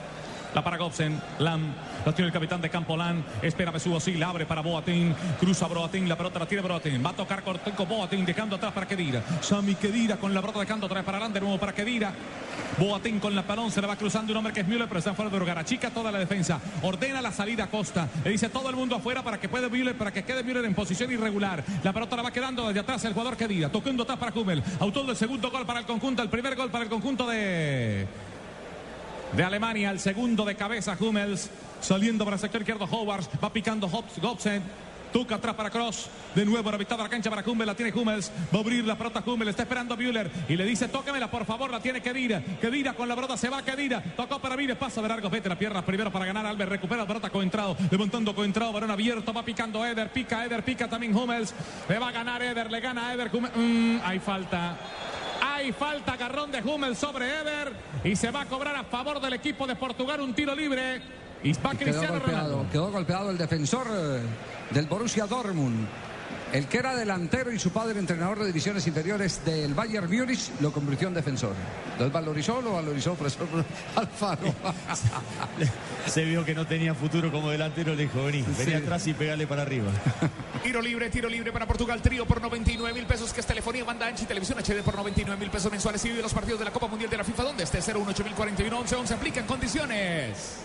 La 0.55 0.65
para 0.65 0.79
Gobsen, 0.79 1.21
Lam, 1.39 1.75
la 2.07 2.13
tiene 2.13 2.29
el 2.29 2.33
capitán 2.33 2.61
de 2.61 2.71
campo 2.71 2.97
Lam, 2.97 3.23
espera 3.43 3.71
Besugo, 3.71 4.01
sí, 4.01 4.15
la 4.15 4.31
abre 4.31 4.47
para 4.47 4.63
Boatín, 4.63 5.15
cruza 5.39 5.67
Boatín, 5.67 6.09
la 6.09 6.17
pelota 6.17 6.39
la 6.39 6.47
tiene 6.47 6.67
Boatín, 6.67 7.05
va 7.05 7.11
a 7.11 7.13
tocar 7.13 7.43
Cortenco 7.43 7.85
Boatín, 7.85 8.25
dejando 8.25 8.57
atrás 8.57 8.73
para 8.73 8.87
Kedira, 8.87 9.23
Sami 9.43 9.75
Kedira 9.75 10.17
con 10.17 10.33
la 10.33 10.41
pelota 10.41 10.61
dejando 10.61 10.87
atrás 10.87 11.05
para 11.05 11.19
Lam, 11.19 11.33
de 11.33 11.41
nuevo 11.41 11.59
para 11.59 11.75
Kedira, 11.75 12.13
Boatín 12.79 13.21
con 13.21 13.35
la 13.35 13.43
balón, 13.43 13.71
se 13.71 13.81
le 13.81 13.87
va 13.87 13.97
cruzando 13.97 14.33
un 14.33 14.39
hombre 14.39 14.53
que 14.53 14.61
es 14.61 14.67
Müller, 14.69 14.89
pero 14.89 14.99
está 14.99 15.13
fuera 15.13 15.31
de 15.31 15.39
lugar, 15.39 15.59
achica 15.59 15.91
toda 15.91 16.11
la 16.11 16.19
defensa, 16.19 16.61
ordena 16.83 17.21
la 17.21 17.31
salida 17.31 17.65
a 17.65 17.67
Costa, 17.69 18.09
le 18.25 18.31
dice 18.31 18.49
todo 18.49 18.71
el 18.71 18.77
mundo 18.77 18.97
afuera 18.97 19.23
para 19.23 19.39
que 19.39 19.49
pueda 19.49 19.69
Müller, 19.69 19.97
para 19.97 20.13
que 20.13 20.23
quede 20.23 20.43
Müller 20.43 20.65
en 20.65 20.75
posición 20.75 21.13
irregular, 21.13 21.63
la 21.83 21.93
pelota 21.93 22.17
la 22.17 22.23
va 22.23 22.31
quedando 22.31 22.67
desde 22.67 22.81
atrás 22.81 23.05
el 23.05 23.13
jugador 23.13 23.37
Kedira, 23.37 23.69
tocando 23.69 24.03
atrás 24.05 24.19
para 24.19 24.33
Hummel, 24.33 24.63
autor 24.81 25.07
del 25.07 25.17
segundo 25.17 25.51
gol 25.51 25.67
para 25.67 25.81
el 25.81 25.87
conjunto, 25.87 26.23
el 26.23 26.31
primer 26.31 26.57
gol 26.57 26.71
para 26.71 26.85
el 26.85 26.91
conjunto 26.91 27.27
de 27.27 28.07
de 29.33 29.45
Alemania, 29.45 29.91
el 29.91 30.01
segundo 30.01 30.45
de 30.45 30.55
cabeza 30.55 30.97
Hummels, 30.99 31.51
saliendo 31.81 32.25
para 32.25 32.37
el 32.37 32.41
sector 32.41 32.61
izquierdo 32.61 32.87
Howard, 32.87 33.25
va 33.43 33.53
picando 33.53 33.89
Gobsen, 33.89 34.63
Tuca 35.13 35.37
atrás 35.37 35.55
para 35.55 35.71
Cross, 35.71 36.11
de 36.35 36.45
nuevo 36.45 36.69
a 36.69 36.77
la 36.77 37.09
cancha 37.09 37.31
para 37.31 37.43
Hummels, 37.43 37.67
la 37.67 37.75
tiene 37.75 37.99
Hummels, 37.99 38.31
va 38.55 38.59
a 38.59 38.61
abrir 38.61 38.85
la 38.85 38.97
pelota 38.97 39.23
Hummels, 39.25 39.51
está 39.51 39.63
esperando 39.63 39.97
Müller 39.97 40.31
y 40.49 40.55
le 40.55 40.65
dice 40.65 40.89
tóquemela 40.89 41.31
por 41.31 41.47
favor, 41.47 41.71
la 41.71 41.81
tiene 41.81 42.03
Kedira, 42.03 42.43
Kedira 42.61 42.93
con 42.93 43.09
la 43.09 43.15
pelota 43.15 43.37
se 43.37 43.49
va 43.49 43.63
Kedira, 43.63 44.03
tocó 44.03 44.39
para 44.39 44.55
Müller, 44.57 44.79
pasa 44.79 45.01
de 45.01 45.09
largo, 45.09 45.31
vete 45.31 45.49
la 45.49 45.59
pierna 45.59 45.85
primero 45.85 46.13
para 46.13 46.27
ganar 46.27 46.45
Albert, 46.45 46.73
recupera 46.73 47.03
la 47.03 47.09
pelota 47.09 47.31
Coentrao, 47.31 47.75
levantando 47.91 48.35
Coentrao, 48.35 48.71
balón 48.71 48.91
abierto, 48.91 49.33
va 49.33 49.43
picando 49.43 49.85
Eder, 49.85 50.11
pica 50.13 50.45
Eder, 50.45 50.63
pica 50.63 50.89
también 50.89 51.17
Hummels, 51.17 51.55
le 51.89 51.99
va 51.99 52.09
a 52.09 52.13
ganar 52.13 52.43
Eder, 52.43 52.71
le 52.71 52.81
gana 52.81 53.15
Eder, 53.15 53.31
Hummels, 53.33 53.57
Mm, 53.57 54.01
hay 54.05 54.19
falta. 54.19 54.77
Hay 55.59 55.73
falta, 55.73 56.13
agarrón 56.13 56.53
de 56.53 56.63
Hummel 56.63 56.95
sobre 56.95 57.27
Eder 57.27 57.73
y 58.05 58.15
se 58.15 58.31
va 58.31 58.43
a 58.43 58.47
cobrar 58.47 58.77
a 58.77 58.85
favor 58.85 59.21
del 59.21 59.33
equipo 59.33 59.67
de 59.67 59.75
Portugal 59.75 60.21
un 60.21 60.33
tiro 60.33 60.55
libre. 60.55 61.03
Y 61.43 61.53
va 61.55 61.71
Quedó 61.71 61.79
Cristiano 61.79 62.21
golpeado, 62.21 62.49
Ronaldo. 62.49 62.67
quedó 62.71 62.93
golpeado 62.93 63.31
el 63.31 63.39
defensor 63.39 63.89
eh, 63.91 64.21
del 64.71 64.87
Borussia 64.87 65.27
Dortmund. 65.27 65.85
El 66.53 66.67
que 66.67 66.79
era 66.79 66.95
delantero 66.95 67.53
y 67.53 67.59
su 67.59 67.71
padre 67.71 67.99
entrenador 67.99 68.39
de 68.39 68.47
divisiones 68.47 68.87
inferiores 68.87 69.45
del 69.45 69.75
Bayern 69.75 70.09
Múnich 70.11 70.49
lo 70.61 70.73
convirtió 70.73 71.09
en 71.09 71.15
defensor. 71.15 71.55
¿Lo 71.99 72.05
desvalorizó 72.05 72.59
o 72.59 72.63
lo 72.63 72.73
valorizó 72.75 73.15
profesor 73.17 73.49
Alfaro? 73.97 74.55
Se 76.07 76.25
vio 76.25 76.45
que 76.45 76.55
no 76.55 76.67
tenía 76.67 76.95
futuro 76.95 77.31
como 77.33 77.51
delantero, 77.51 77.95
le 77.97 78.05
dijo, 78.05 78.25
vení, 78.25 78.45
vení 78.57 78.75
atrás 78.75 79.07
y 79.09 79.13
pegale 79.13 79.47
para 79.49 79.63
arriba. 79.63 79.91
Tiro 80.63 80.83
libre, 80.83 81.09
tiro 81.09 81.29
libre 81.29 81.53
para 81.53 81.67
Portugal, 81.67 82.03
trío 82.03 82.27
por 82.27 82.41
99 82.41 82.93
mil 82.93 83.07
pesos, 83.07 83.33
que 83.33 83.41
es 83.41 83.47
telefonía, 83.47 83.85
banda 83.85 84.07
ancha 84.07 84.25
y 84.25 84.27
televisión 84.27 84.59
HD 84.59 84.83
por 84.83 84.97
99 84.97 85.39
mil 85.39 85.51
pesos 85.51 85.71
mensuales. 85.71 86.05
Y 86.05 86.09
vive 86.09 86.23
los 86.23 86.35
partidos 86.35 86.59
de 86.59 86.65
la 86.65 86.73
Copa 86.73 86.89
Mundial 86.89 87.11
de 87.11 87.17
la 87.17 87.25
FIFA, 87.25 87.45
donde 87.45 87.65
esté 87.65 87.81
018041 87.81 88.79
11 88.79 88.97
11 88.97 89.15
aplican 89.15 89.47
condiciones. 89.47 90.59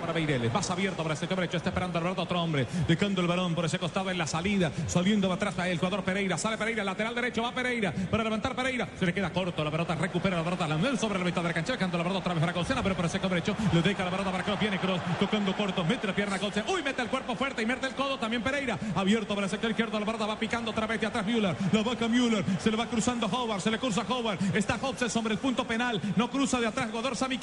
Para 0.00 0.12
Beireles, 0.12 0.52
vas 0.52 0.70
abierto 0.70 1.02
para 1.02 1.12
el 1.12 1.18
sector 1.18 1.38
derecho, 1.38 1.58
está 1.58 1.68
esperando 1.68 1.98
Alberto 1.98 2.22
otro 2.22 2.42
hombre, 2.42 2.66
dejando 2.88 3.20
el 3.20 3.26
balón 3.26 3.54
por 3.54 3.66
ese 3.66 3.78
costado 3.78 4.10
en 4.10 4.16
la 4.16 4.26
salida, 4.26 4.72
saliendo 4.86 5.30
atrás 5.32 5.54
el 5.66 5.78
jugador 5.78 6.02
Pereira, 6.02 6.38
sale 6.38 6.56
Pereira, 6.56 6.82
lateral 6.82 7.14
derecho, 7.14 7.42
va 7.42 7.52
Pereira, 7.52 7.92
para 8.10 8.24
levantar 8.24 8.56
Pereira, 8.56 8.88
se 8.98 9.04
le 9.04 9.12
queda 9.12 9.30
corto, 9.30 9.62
la 9.62 9.70
pelota 9.70 9.94
recupera 9.94 10.38
la 10.38 10.42
pelota, 10.42 10.66
Lamel 10.66 10.98
sobre 10.98 11.18
la 11.18 11.24
mitad 11.24 11.42
de 11.42 11.48
la 11.48 11.54
cancha, 11.54 11.74
dejando 11.74 11.98
la 11.98 12.04
pelota 12.04 12.20
otra 12.20 12.34
vez 12.34 12.40
para 12.40 12.52
Colsena, 12.54 12.82
pero 12.82 12.94
por 12.94 13.04
el 13.04 13.10
sector 13.10 13.30
derecho, 13.30 13.54
le 13.72 13.82
deja 13.82 14.04
la 14.04 14.10
pelota 14.10 14.32
para 14.32 14.42
Kroos, 14.42 14.60
viene 14.60 14.78
Kroos, 14.78 15.00
tocando 15.18 15.54
corto, 15.54 15.84
mete 15.84 16.06
la 16.06 16.14
pierna 16.14 16.36
a 16.36 16.38
Colsen, 16.38 16.64
uy, 16.68 16.82
mete 16.82 17.02
el 17.02 17.08
cuerpo 17.08 17.36
fuerte 17.36 17.62
y 17.62 17.66
mete 17.66 17.86
el 17.86 17.94
codo, 17.94 18.18
también 18.18 18.42
Pereira, 18.42 18.78
abierto 18.94 19.34
para 19.34 19.46
el 19.46 19.50
sector 19.50 19.70
izquierdo, 19.70 20.00
la 20.00 20.06
pelota 20.06 20.24
va 20.24 20.38
picando 20.38 20.70
otra 20.70 20.86
vez 20.86 21.00
de 21.00 21.08
atrás 21.08 21.26
Müller, 21.26 21.54
la 21.72 21.82
vaca 21.82 22.08
Müller, 22.08 22.44
se 22.58 22.70
le 22.70 22.76
va 22.76 22.86
cruzando 22.86 23.26
Howard, 23.26 23.60
se 23.60 23.70
le 23.70 23.78
cruza 23.78 24.04
Howard, 24.08 24.38
está 24.56 24.78
Hobson 24.80 25.10
sobre 25.10 25.34
el 25.34 25.38
punto 25.38 25.66
penal, 25.66 26.00
no 26.16 26.30
cruza 26.30 26.58
de 26.58 26.66
atrás, 26.66 26.90
Godor 26.90 27.16
Sami 27.16 27.38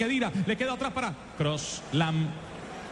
le 0.46 0.58
queda 0.58 0.74
atrás 0.74 0.94
para 0.94 1.14
Kroos, 1.38 1.82
Lam, 1.92 2.28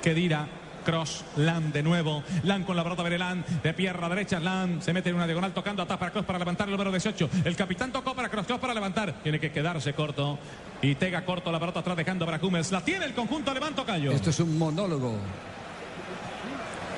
Kedira. 0.06 0.48
Cross, 0.86 1.26
Lam 1.38 1.72
de 1.72 1.82
nuevo, 1.82 2.22
Lam 2.44 2.64
con 2.64 2.76
la 2.76 2.84
pelota 2.84 3.02
Berelán, 3.02 3.44
de 3.64 3.74
pierna 3.74 4.08
derecha, 4.08 4.40
Lam 4.40 4.84
se 4.84 4.94
mete 4.94 5.10
en 5.10 5.16
una 5.16 5.26
diagonal 5.26 5.52
tocando 5.52 5.82
atrás 5.82 5.98
para 5.98 6.12
Cross 6.12 6.26
para 6.26 6.38
levantar 6.38 6.68
el 6.68 6.74
número 6.74 6.92
18. 6.92 7.28
El 7.44 7.56
capitán 7.56 7.92
tocó 7.92 8.14
para 8.14 8.30
Cross, 8.30 8.46
Cross 8.46 8.60
para 8.60 8.72
levantar, 8.72 9.12
tiene 9.24 9.40
que 9.40 9.52
quedarse 9.52 9.94
corto 9.94 10.38
y 10.84 10.94
Tega 10.94 11.26
corto 11.26 11.52
la 11.52 11.60
pelota 11.60 11.80
atrás 11.80 11.98
dejando 11.98 12.24
para 12.28 12.38
Hummels. 12.40 12.72
La 12.72 12.82
tiene 12.82 13.06
el 13.06 13.16
conjunto 13.16 13.50
alemán 13.50 13.74
Tocayo. 13.74 14.12
Esto 14.12 14.30
es 14.30 14.40
un 14.40 14.60
monólogo. 14.60 15.18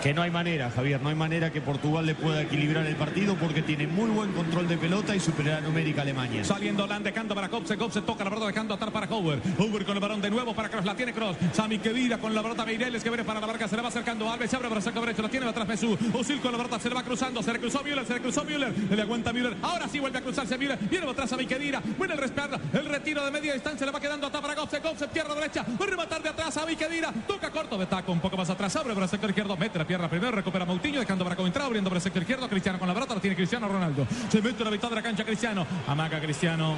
Que 0.08 0.14
no 0.14 0.22
hay 0.22 0.32
manera, 0.32 0.72
Javier, 0.72 1.02
no 1.02 1.10
hay 1.10 1.16
manera 1.16 1.52
que 1.52 1.60
Portugal 1.60 2.06
le 2.06 2.16
pueda 2.16 2.42
equilibrar 2.42 2.86
el 2.86 2.96
partido 2.96 3.36
porque 3.36 3.62
tiene 3.62 3.88
muy 3.88 4.10
buen 4.10 4.32
control 4.32 4.66
de 4.66 4.78
pelota 4.78 5.14
y 5.14 5.20
superioridad 5.20 5.62
numérica 5.62 6.04
Alemania. 6.04 6.46
Saliendo 6.46 6.88
Land, 6.88 7.04
dejando 7.04 7.36
para 7.36 7.50
Kopse. 7.50 7.76
Kopse 7.76 8.02
toca 8.04 8.24
la 8.24 8.30
pelota, 8.30 8.48
dejando 8.48 8.74
atar 8.74 8.90
para 8.90 9.06
Howard. 9.14 9.42
Howard 9.60 9.86
con 9.86 9.96
el 9.96 10.00
balón 10.00 10.22
de 10.22 10.30
nuevo 10.30 10.56
para 10.56 10.70
Cross. 10.70 10.86
La 10.86 10.96
tiene 10.96 11.12
Cross. 11.12 11.36
Sami 11.52 11.80
Kedira 11.80 12.20
con 12.20 12.34
la 12.34 12.42
pelota 12.42 12.64
Meireles 12.64 13.04
que 13.04 13.10
viene 13.10 13.26
para 13.26 13.42
la 13.42 13.48
barca. 13.48 13.68
Se 13.68 13.76
le 13.76 13.82
va 13.82 13.90
acercando. 13.90 14.32
Alves 14.32 14.50
se 14.50 14.56
abre 14.56 14.70
para 14.70 14.80
saco 14.80 15.02
derecho. 15.02 15.22
La 15.24 15.28
tiene 15.28 15.46
atrás 15.46 15.68
Mesú. 15.68 15.98
Usil 16.14 16.40
con 16.40 16.54
la 16.54 16.58
pelota. 16.58 16.80
Se 16.80 16.88
le 16.88 16.96
va 16.96 17.04
cruzando. 17.04 17.44
Se 17.44 17.52
le 17.52 17.60
cruzó 17.60 17.84
Müller. 17.84 18.06
Se 18.06 18.14
le 18.14 18.22
cruzó 18.22 18.46
Müller. 18.46 18.74
Le 18.90 19.02
aguanta 19.02 19.34
Müller. 19.34 19.58
Ahora 19.62 19.90
sí 19.90 20.00
vuelve 20.00 20.20
a 20.20 20.22
cruzarse 20.22 20.58
Müller. 20.58 20.80
Viene 20.90 21.06
atrás 21.10 21.34
a 21.34 21.38
Kedira. 21.38 21.82
Buena 21.98 22.14
el 22.14 22.22
respaldo. 22.22 22.58
El 22.72 22.86
retiro 22.86 23.26
de 23.26 23.32
media 23.32 23.54
distancia. 23.56 23.86
Le 23.86 23.92
va 23.92 24.00
quedando 24.00 24.28
atrás 24.28 24.42
para 24.42 24.56
Kopse. 24.56 24.80
Kopse 24.80 25.06
tierra 25.08 25.36
derecha. 25.36 25.66
Va 25.78 25.86
a 25.86 25.90
rematar 25.90 26.24
de 26.24 26.30
atrás 26.30 26.56
a 26.56 26.66
Kedira. 26.66 27.12
Toca 27.28 27.52
corto 27.52 27.78
de 27.78 27.88
taco. 27.88 28.14
Un 28.14 28.22
poco 28.22 28.38
más 28.38 28.50
atrás. 28.50 28.74
Abre 28.78 28.94
para 28.94 29.06
sector 29.10 29.32
izquierdo. 29.32 29.58
Mete 29.58 29.78
la 29.78 29.86
pierna 29.86 29.97
primero. 30.08 30.36
Recupera 30.38 30.66
Moutinho. 30.66 31.00
Dejando 31.00 31.24
para 31.24 31.36
Coentrao. 31.36 31.66
Abriendo 31.66 31.90
para 31.90 31.98
el 31.98 32.04
sector 32.04 32.22
izquierdo. 32.22 32.48
Cristiano 32.48 32.78
con 32.78 32.88
la 32.88 32.94
pelota. 32.94 33.16
La 33.16 33.22
tiene 33.22 33.36
Cristiano 33.36 33.68
Ronaldo. 33.68 34.06
Se 34.30 34.42
mete 34.42 34.64
la 34.64 34.70
mitad 34.70 34.90
de 34.90 34.96
la 34.96 35.02
cancha 35.02 35.26
Cristiano. 35.26 35.66
Amaga 35.88 36.20
Cristiano. 36.22 36.78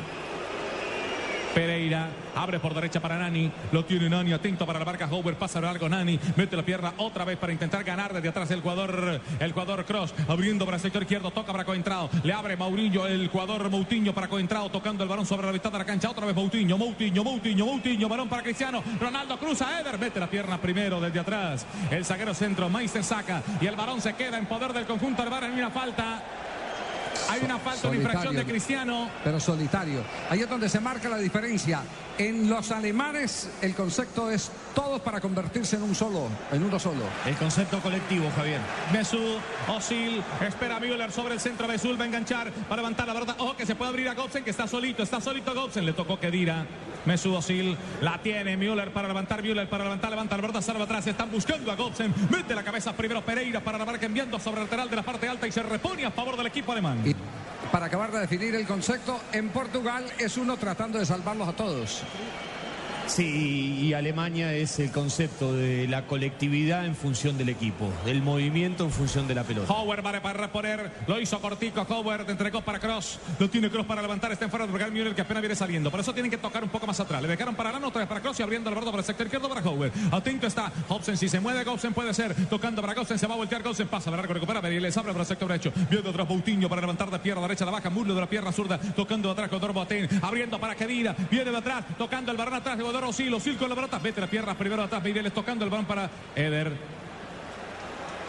Pereira 1.53 2.09
abre 2.35 2.59
por 2.59 2.73
derecha 2.73 2.99
para 2.99 3.17
Nani. 3.17 3.51
Lo 3.71 3.83
tiene 3.83 4.09
Nani 4.09 4.33
atento 4.33 4.65
para 4.65 4.79
la 4.79 4.85
marca 4.85 5.07
Howard. 5.11 5.35
Pasa 5.35 5.59
largo 5.59 5.89
Nani. 5.89 6.19
Mete 6.35 6.55
la 6.55 6.63
pierna 6.63 6.93
otra 6.97 7.25
vez 7.25 7.37
para 7.37 7.51
intentar 7.51 7.83
ganar 7.83 8.13
desde 8.13 8.29
atrás 8.29 8.51
el 8.51 8.61
jugador. 8.61 9.19
El 9.39 9.51
jugador 9.51 9.85
Cross. 9.85 10.13
Abriendo 10.27 10.65
para 10.65 10.77
el 10.77 10.81
sector 10.81 11.01
izquierdo. 11.01 11.31
Toca 11.31 11.51
para 11.51 11.65
Coentrao. 11.65 12.09
Le 12.23 12.33
abre 12.33 12.55
Maurillo. 12.55 13.07
El 13.07 13.27
jugador 13.27 13.69
Moutinho 13.69 14.13
para 14.13 14.27
Coentrao. 14.27 14.69
Tocando 14.69 15.03
el 15.03 15.09
balón 15.09 15.25
sobre 15.25 15.47
la 15.47 15.53
mitad 15.53 15.71
de 15.71 15.79
la 15.79 15.85
cancha. 15.85 16.09
Otra 16.09 16.25
vez 16.25 16.35
Moutinho. 16.35 16.77
Moutinho. 16.77 17.23
Moutinho. 17.23 17.65
Moutinho. 17.65 18.07
Balón 18.07 18.29
para 18.29 18.43
Cristiano. 18.43 18.83
Ronaldo 18.99 19.37
cruza. 19.37 19.79
Eder. 19.79 19.97
Mete 19.99 20.19
la 20.19 20.29
pierna 20.29 20.59
primero 20.59 21.01
desde 21.01 21.19
atrás. 21.19 21.65
El 21.89 22.05
zaguero 22.05 22.33
centro. 22.33 22.69
Meister 22.69 23.03
saca. 23.03 23.41
Y 23.59 23.67
el 23.67 23.75
balón 23.75 24.01
se 24.01 24.13
queda 24.13 24.37
en 24.37 24.45
poder 24.45 24.73
del 24.73 24.85
conjunto 24.85 25.21
del 25.21 25.31
Bar 25.31 25.43
en 25.45 25.53
una 25.53 25.71
falta. 25.71 26.23
Hay 27.27 27.41
una 27.43 27.59
falta, 27.59 27.87
una 27.87 27.97
infracción 27.97 28.35
de 28.35 28.45
Cristiano. 28.45 29.09
Pero 29.23 29.39
solitario. 29.39 30.01
Ahí 30.29 30.41
es 30.41 30.49
donde 30.49 30.69
se 30.69 30.79
marca 30.79 31.09
la 31.09 31.17
diferencia. 31.17 31.81
En 32.19 32.49
los 32.49 32.69
alemanes 32.71 33.49
el 33.61 33.73
concepto 33.73 34.29
es 34.29 34.51
todos 34.75 34.99
para 34.99 35.21
convertirse 35.21 35.77
en 35.77 35.83
un 35.83 35.95
solo, 35.95 36.27
en 36.51 36.61
uno 36.61 36.77
solo. 36.77 37.05
El 37.25 37.37
concepto 37.37 37.79
colectivo, 37.79 38.29
Javier. 38.35 38.59
Mesú, 38.91 39.37
Osil, 39.69 40.21
espera 40.45 40.75
a 40.75 40.79
Müller 40.81 41.13
sobre 41.13 41.35
el 41.35 41.39
centro. 41.39 41.65
Mesú 41.65 41.95
va 41.97 42.03
a 42.03 42.07
enganchar, 42.07 42.51
va 42.69 42.73
a 42.73 42.75
levantar 42.75 43.07
la 43.07 43.13
pelota. 43.13 43.35
Ojo 43.37 43.55
que 43.55 43.65
se 43.65 43.73
puede 43.73 43.91
abrir 43.91 44.09
a 44.09 44.15
Gobsen, 44.15 44.43
que 44.43 44.49
está 44.49 44.67
solito, 44.67 45.01
está 45.01 45.21
solito 45.21 45.55
Gobsen. 45.55 45.85
Le 45.85 45.93
tocó 45.93 46.19
Kedira. 46.19 46.65
Mesú 47.05 47.33
Osil 47.33 47.77
la 48.01 48.21
tiene 48.21 48.57
Müller 48.57 48.91
para 48.91 49.07
levantar, 49.07 49.41
Müller 49.41 49.69
para 49.69 49.85
levantar, 49.85 50.09
levanta 50.09 50.35
la 50.35 50.41
pelota, 50.41 50.61
salva 50.61 50.83
atrás. 50.83 51.07
Están 51.07 51.31
buscando 51.31 51.71
a 51.71 51.77
Gobsen. 51.77 52.13
Mete 52.29 52.53
la 52.53 52.63
cabeza 52.63 52.91
primero 52.97 53.23
Pereira 53.23 53.61
para 53.61 53.77
la 53.77 53.85
marca 53.85 54.05
enviando 54.05 54.37
sobre 54.41 54.59
el 54.59 54.65
lateral 54.65 54.89
de 54.89 54.97
la 54.97 55.03
parte 55.03 55.29
alta 55.29 55.47
y 55.47 55.53
se 55.53 55.63
repone 55.63 56.03
a 56.03 56.11
favor 56.11 56.35
del 56.35 56.47
equipo 56.47 56.73
alemán. 56.73 57.01
Y 57.05 57.15
para 57.71 57.85
acabar 57.85 58.11
de 58.11 58.19
definir 58.19 58.55
el 58.55 58.65
concepto, 58.65 59.21
en 59.31 59.49
Portugal 59.49 60.03
es 60.17 60.37
uno 60.37 60.57
tratando 60.57 60.97
de 60.97 61.05
salvarlos 61.05 61.47
a 61.47 61.53
todos. 61.53 62.01
Thank 62.11 62.33
you. 62.43 62.58
Sí, 63.09 63.79
y 63.81 63.93
Alemania 63.93 64.53
es 64.53 64.77
el 64.77 64.91
concepto 64.91 65.51
de 65.53 65.87
la 65.87 66.05
colectividad 66.05 66.85
en 66.85 66.95
función 66.95 67.39
del 67.39 67.49
equipo, 67.49 67.91
del 68.05 68.21
movimiento 68.21 68.85
en 68.85 68.91
función 68.91 69.27
de 69.27 69.33
la 69.33 69.43
pelota. 69.43 69.73
Howard 69.73 70.03
vale 70.03 70.21
para 70.21 70.39
reponer, 70.39 70.91
lo 71.07 71.19
hizo 71.19 71.41
cortico 71.41 71.81
Howard, 71.89 72.29
entregó 72.29 72.61
para 72.61 72.79
Cross, 72.79 73.19
lo 73.39 73.49
tiene 73.49 73.71
Cross 73.71 73.87
para 73.87 74.03
levantar, 74.03 74.31
está 74.31 74.45
en 74.45 74.51
fuera 74.51 74.67
de 74.67 74.91
Müller 74.91 75.15
que 75.15 75.21
apenas 75.21 75.41
viene 75.41 75.55
saliendo, 75.55 75.89
por 75.89 75.99
eso 75.99 76.13
tienen 76.13 76.29
que 76.29 76.37
tocar 76.37 76.63
un 76.63 76.69
poco 76.69 76.85
más 76.85 76.99
atrás, 76.99 77.19
le 77.19 77.27
dejaron 77.27 77.55
para 77.55 77.71
la 77.71 77.87
otra 77.87 77.99
vez 77.99 78.07
para 78.07 78.21
Cross 78.21 78.39
y 78.41 78.43
abriendo 78.43 78.69
el 78.69 78.75
bordo 78.75 78.91
para 78.91 79.01
el 79.01 79.05
sector 79.05 79.25
izquierdo 79.25 79.49
para 79.49 79.61
Howard, 79.61 79.91
atento 80.11 80.45
está 80.45 80.71
Hobson, 80.87 81.17
si 81.17 81.27
se 81.27 81.39
mueve 81.39 81.63
Gobsen 81.63 81.93
puede 81.93 82.13
ser, 82.13 82.35
tocando 82.47 82.79
para 82.79 82.93
Gobsen, 82.93 83.17
se 83.17 83.25
va 83.25 83.33
a 83.33 83.37
voltear 83.37 83.63
Gobsen, 83.63 83.87
pasa, 83.87 84.11
largo, 84.11 84.33
recupera, 84.33 84.61
les 84.61 84.95
abre 84.97 85.13
para 85.13 85.23
el 85.23 85.27
sector 85.27 85.47
derecho, 85.47 85.73
viendo 85.89 86.11
atrás 86.11 86.27
Boutinho 86.27 86.69
para 86.69 86.81
levantar 86.81 87.09
de 87.09 87.17
pierna 87.17 87.41
derecha, 87.41 87.65
la 87.65 87.71
baja, 87.71 87.89
muslo 87.89 88.13
de 88.13 88.21
la 88.21 88.29
pierna 88.29 88.51
zurda, 88.51 88.79
tocando 88.79 89.31
atrás 89.31 89.49
con 89.49 89.59
Boateng, 89.59 90.07
abriendo 90.21 90.59
para 90.59 90.75
Kedira, 90.75 91.15
viene 91.31 91.49
de 91.49 91.57
atrás, 91.57 91.85
tocando 91.97 92.31
el 92.31 92.37
balón 92.37 92.53
atrás, 92.53 92.77
de 92.77 92.98
Godoro 92.99 93.11
Osil, 93.11 93.33
Osil 93.33 93.55
con 93.55 93.69
la 93.69 93.75
pelota, 93.75 93.97
mete 93.97 94.19
la 94.19 94.27
pierna 94.27 94.57
primero 94.57 94.83
atrás, 94.83 95.01
Meireles 95.01 95.33
tocando 95.33 95.63
el 95.63 95.71
balón 95.71 95.85
para 95.85 96.09
Eder. 96.35 96.98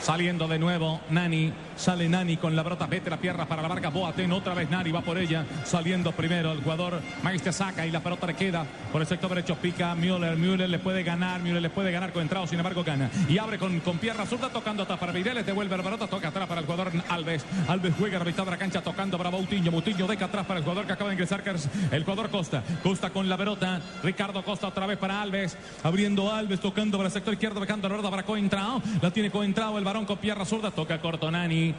Saliendo 0.01 0.49
de 0.49 0.59
nuevo 0.59 1.01
Nani, 1.11 1.53
sale 1.77 2.09
Nani 2.09 2.39
con 2.39 2.57
la 2.57 2.63
brota, 2.63 2.87
mete 2.87 3.11
la 3.11 3.19
pierna 3.19 3.47
para 3.47 3.61
la 3.61 3.69
marca 3.69 3.91
Boateng, 3.91 4.33
otra 4.33 4.55
vez. 4.55 4.71
Nani 4.71 4.91
va 4.91 5.03
por 5.03 5.19
ella, 5.19 5.45
saliendo 5.65 6.13
primero 6.13 6.53
el 6.53 6.63
jugador 6.63 7.01
Maestre 7.23 7.53
saca 7.53 7.87
y 7.87 7.91
la 7.91 8.01
pelota 8.01 8.27
le 8.27 8.35
queda 8.35 8.65
por 8.91 9.03
el 9.03 9.07
sector 9.07 9.29
derecho, 9.29 9.57
pica 9.57 9.95
Müller, 9.95 10.37
Müller 10.37 10.71
le 10.71 10.79
puede 10.79 11.03
ganar, 11.03 11.41
Müller 11.43 11.61
le 11.61 11.71
puede 11.71 11.93
ganar 11.93 12.13
con 12.13 12.23
entrado, 12.23 12.47
sin 12.47 12.59
embargo 12.59 12.83
gana. 12.83 13.11
Y 13.29 13.37
abre 13.37 13.59
con, 13.59 13.79
con 13.81 13.99
pierna 13.99 14.25
zurda 14.25 14.49
tocando 14.49 14.85
atrás 14.85 14.99
para 14.99 15.13
Meireles, 15.13 15.45
devuelve 15.45 15.77
la 15.77 15.83
pelota, 15.83 16.07
toca 16.07 16.29
atrás 16.29 16.49
para 16.49 16.61
el 16.61 16.67
jugador 16.67 16.93
Alves, 17.09 17.45
Alves 17.69 17.95
juega 17.99 18.17
a 18.17 18.21
la 18.21 18.25
mitad 18.25 18.45
de 18.45 18.53
la 18.53 18.59
cancha 18.59 18.81
tocando 18.83 19.19
para 19.19 19.29
Boutinho, 19.31 19.71
Boutinho 19.71 20.07
deja 20.07 20.25
atrás 20.25 20.47
para 20.47 20.59
el 20.61 20.65
jugador 20.65 20.87
que 20.87 20.93
acaba 20.95 21.11
de 21.11 21.15
ingresar, 21.15 21.43
el 21.91 22.05
jugador 22.05 22.31
Costa, 22.31 22.63
Costa 22.83 23.11
con 23.11 23.29
la 23.29 23.37
pelota, 23.37 23.81
Ricardo 24.03 24.43
Costa 24.43 24.69
otra 24.69 24.87
vez 24.87 24.99
para 24.99 25.21
Alves, 25.21 25.57
abriendo 25.83 26.33
Alves, 26.33 26.61
tocando 26.61 26.97
para 26.97 27.09
el 27.09 27.13
sector 27.13 27.35
izquierdo, 27.35 27.61
dejando 27.61 27.89
la 27.89 27.95
pelota 27.95 28.11
para 28.11 28.23
Coentrao, 28.23 28.83
la 29.03 29.11
tiene 29.11 29.31
Coentrao, 29.31 29.79
el 29.79 29.85
varón 29.91 30.07
con 30.07 30.19
pierna 30.19 30.45
zurda, 30.45 30.71
toca 30.71 31.01
corto 31.01 31.29
Nani. 31.33 31.75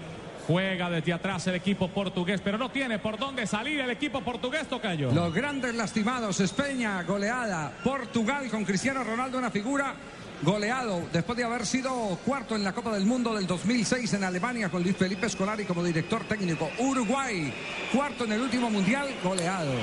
Juega 0.46 0.90
desde 0.90 1.14
atrás 1.14 1.48
el 1.48 1.56
equipo 1.56 1.88
portugués, 1.88 2.42
pero 2.44 2.58
no 2.58 2.70
tiene 2.70 3.00
por 3.00 3.18
dónde 3.18 3.48
salir 3.48 3.80
el 3.80 3.90
equipo 3.90 4.20
portugués, 4.20 4.68
Tocayo. 4.68 5.12
Los 5.14 5.34
grandes 5.34 5.74
lastimados, 5.76 6.42
España 6.42 7.02
goleada, 7.04 7.72
Portugal 7.82 8.50
con 8.50 8.66
Cristiano 8.66 9.02
Ronaldo 9.02 9.38
una 9.38 9.50
figura 9.50 9.94
goleado 10.44 11.04
después 11.12 11.38
de 11.38 11.44
haber 11.44 11.66
sido 11.66 11.92
cuarto 12.26 12.56
en 12.56 12.64
la 12.64 12.74
Copa 12.74 12.92
del 12.94 13.06
Mundo 13.06 13.34
del 13.36 13.48
2006 13.48 14.14
en 14.14 14.24
Alemania 14.24 14.70
con 14.70 14.84
Luis 14.84 14.98
Felipe 14.98 15.30
Scolari 15.30 15.66
como 15.66 15.84
director 15.84 16.24
técnico. 16.26 16.70
Uruguay, 16.80 17.54
cuarto 17.94 18.26
en 18.26 18.34
el 18.34 18.42
último 18.42 18.70
mundial, 18.70 19.08
goleado. 19.24 19.74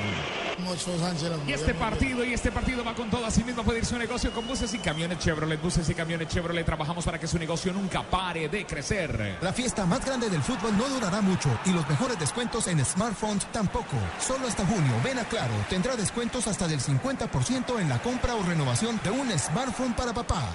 Y 1.46 1.52
este 1.52 1.72
partido, 1.72 2.24
y 2.24 2.32
este 2.34 2.50
partido 2.50 2.84
va 2.84 2.94
con 2.94 3.08
todo. 3.08 3.24
Así 3.24 3.44
mismo 3.44 3.62
puede 3.62 3.78
ir 3.78 3.86
su 3.86 3.96
negocio 3.96 4.32
con 4.32 4.46
buses 4.46 4.74
y 4.74 4.78
camiones 4.78 5.18
Chevrolet. 5.18 5.60
Buses 5.62 5.88
y 5.88 5.94
camiones 5.94 6.28
Chevrolet. 6.28 6.66
Trabajamos 6.66 7.04
para 7.04 7.18
que 7.18 7.28
su 7.28 7.38
negocio 7.38 7.72
nunca 7.72 8.02
pare 8.02 8.48
de 8.48 8.66
crecer. 8.66 9.38
La 9.40 9.52
fiesta 9.52 9.86
más 9.86 10.04
grande 10.04 10.28
del 10.28 10.42
fútbol 10.42 10.76
no 10.76 10.88
durará 10.88 11.20
mucho 11.20 11.48
y 11.64 11.70
los 11.70 11.88
mejores 11.88 12.18
descuentos 12.18 12.66
en 12.66 12.84
smartphones 12.84 13.46
tampoco. 13.52 13.96
Solo 14.20 14.48
hasta 14.48 14.66
junio, 14.66 14.94
ven 15.04 15.18
a 15.18 15.24
Claro, 15.28 15.52
tendrá 15.68 15.94
descuentos 15.94 16.46
hasta 16.46 16.66
del 16.66 16.80
50% 16.80 17.80
en 17.80 17.88
la 17.88 18.00
compra 18.00 18.34
o 18.34 18.42
renovación 18.42 18.98
de 19.04 19.10
un 19.10 19.30
smartphone 19.38 19.92
para 19.94 20.14
papá. 20.14 20.47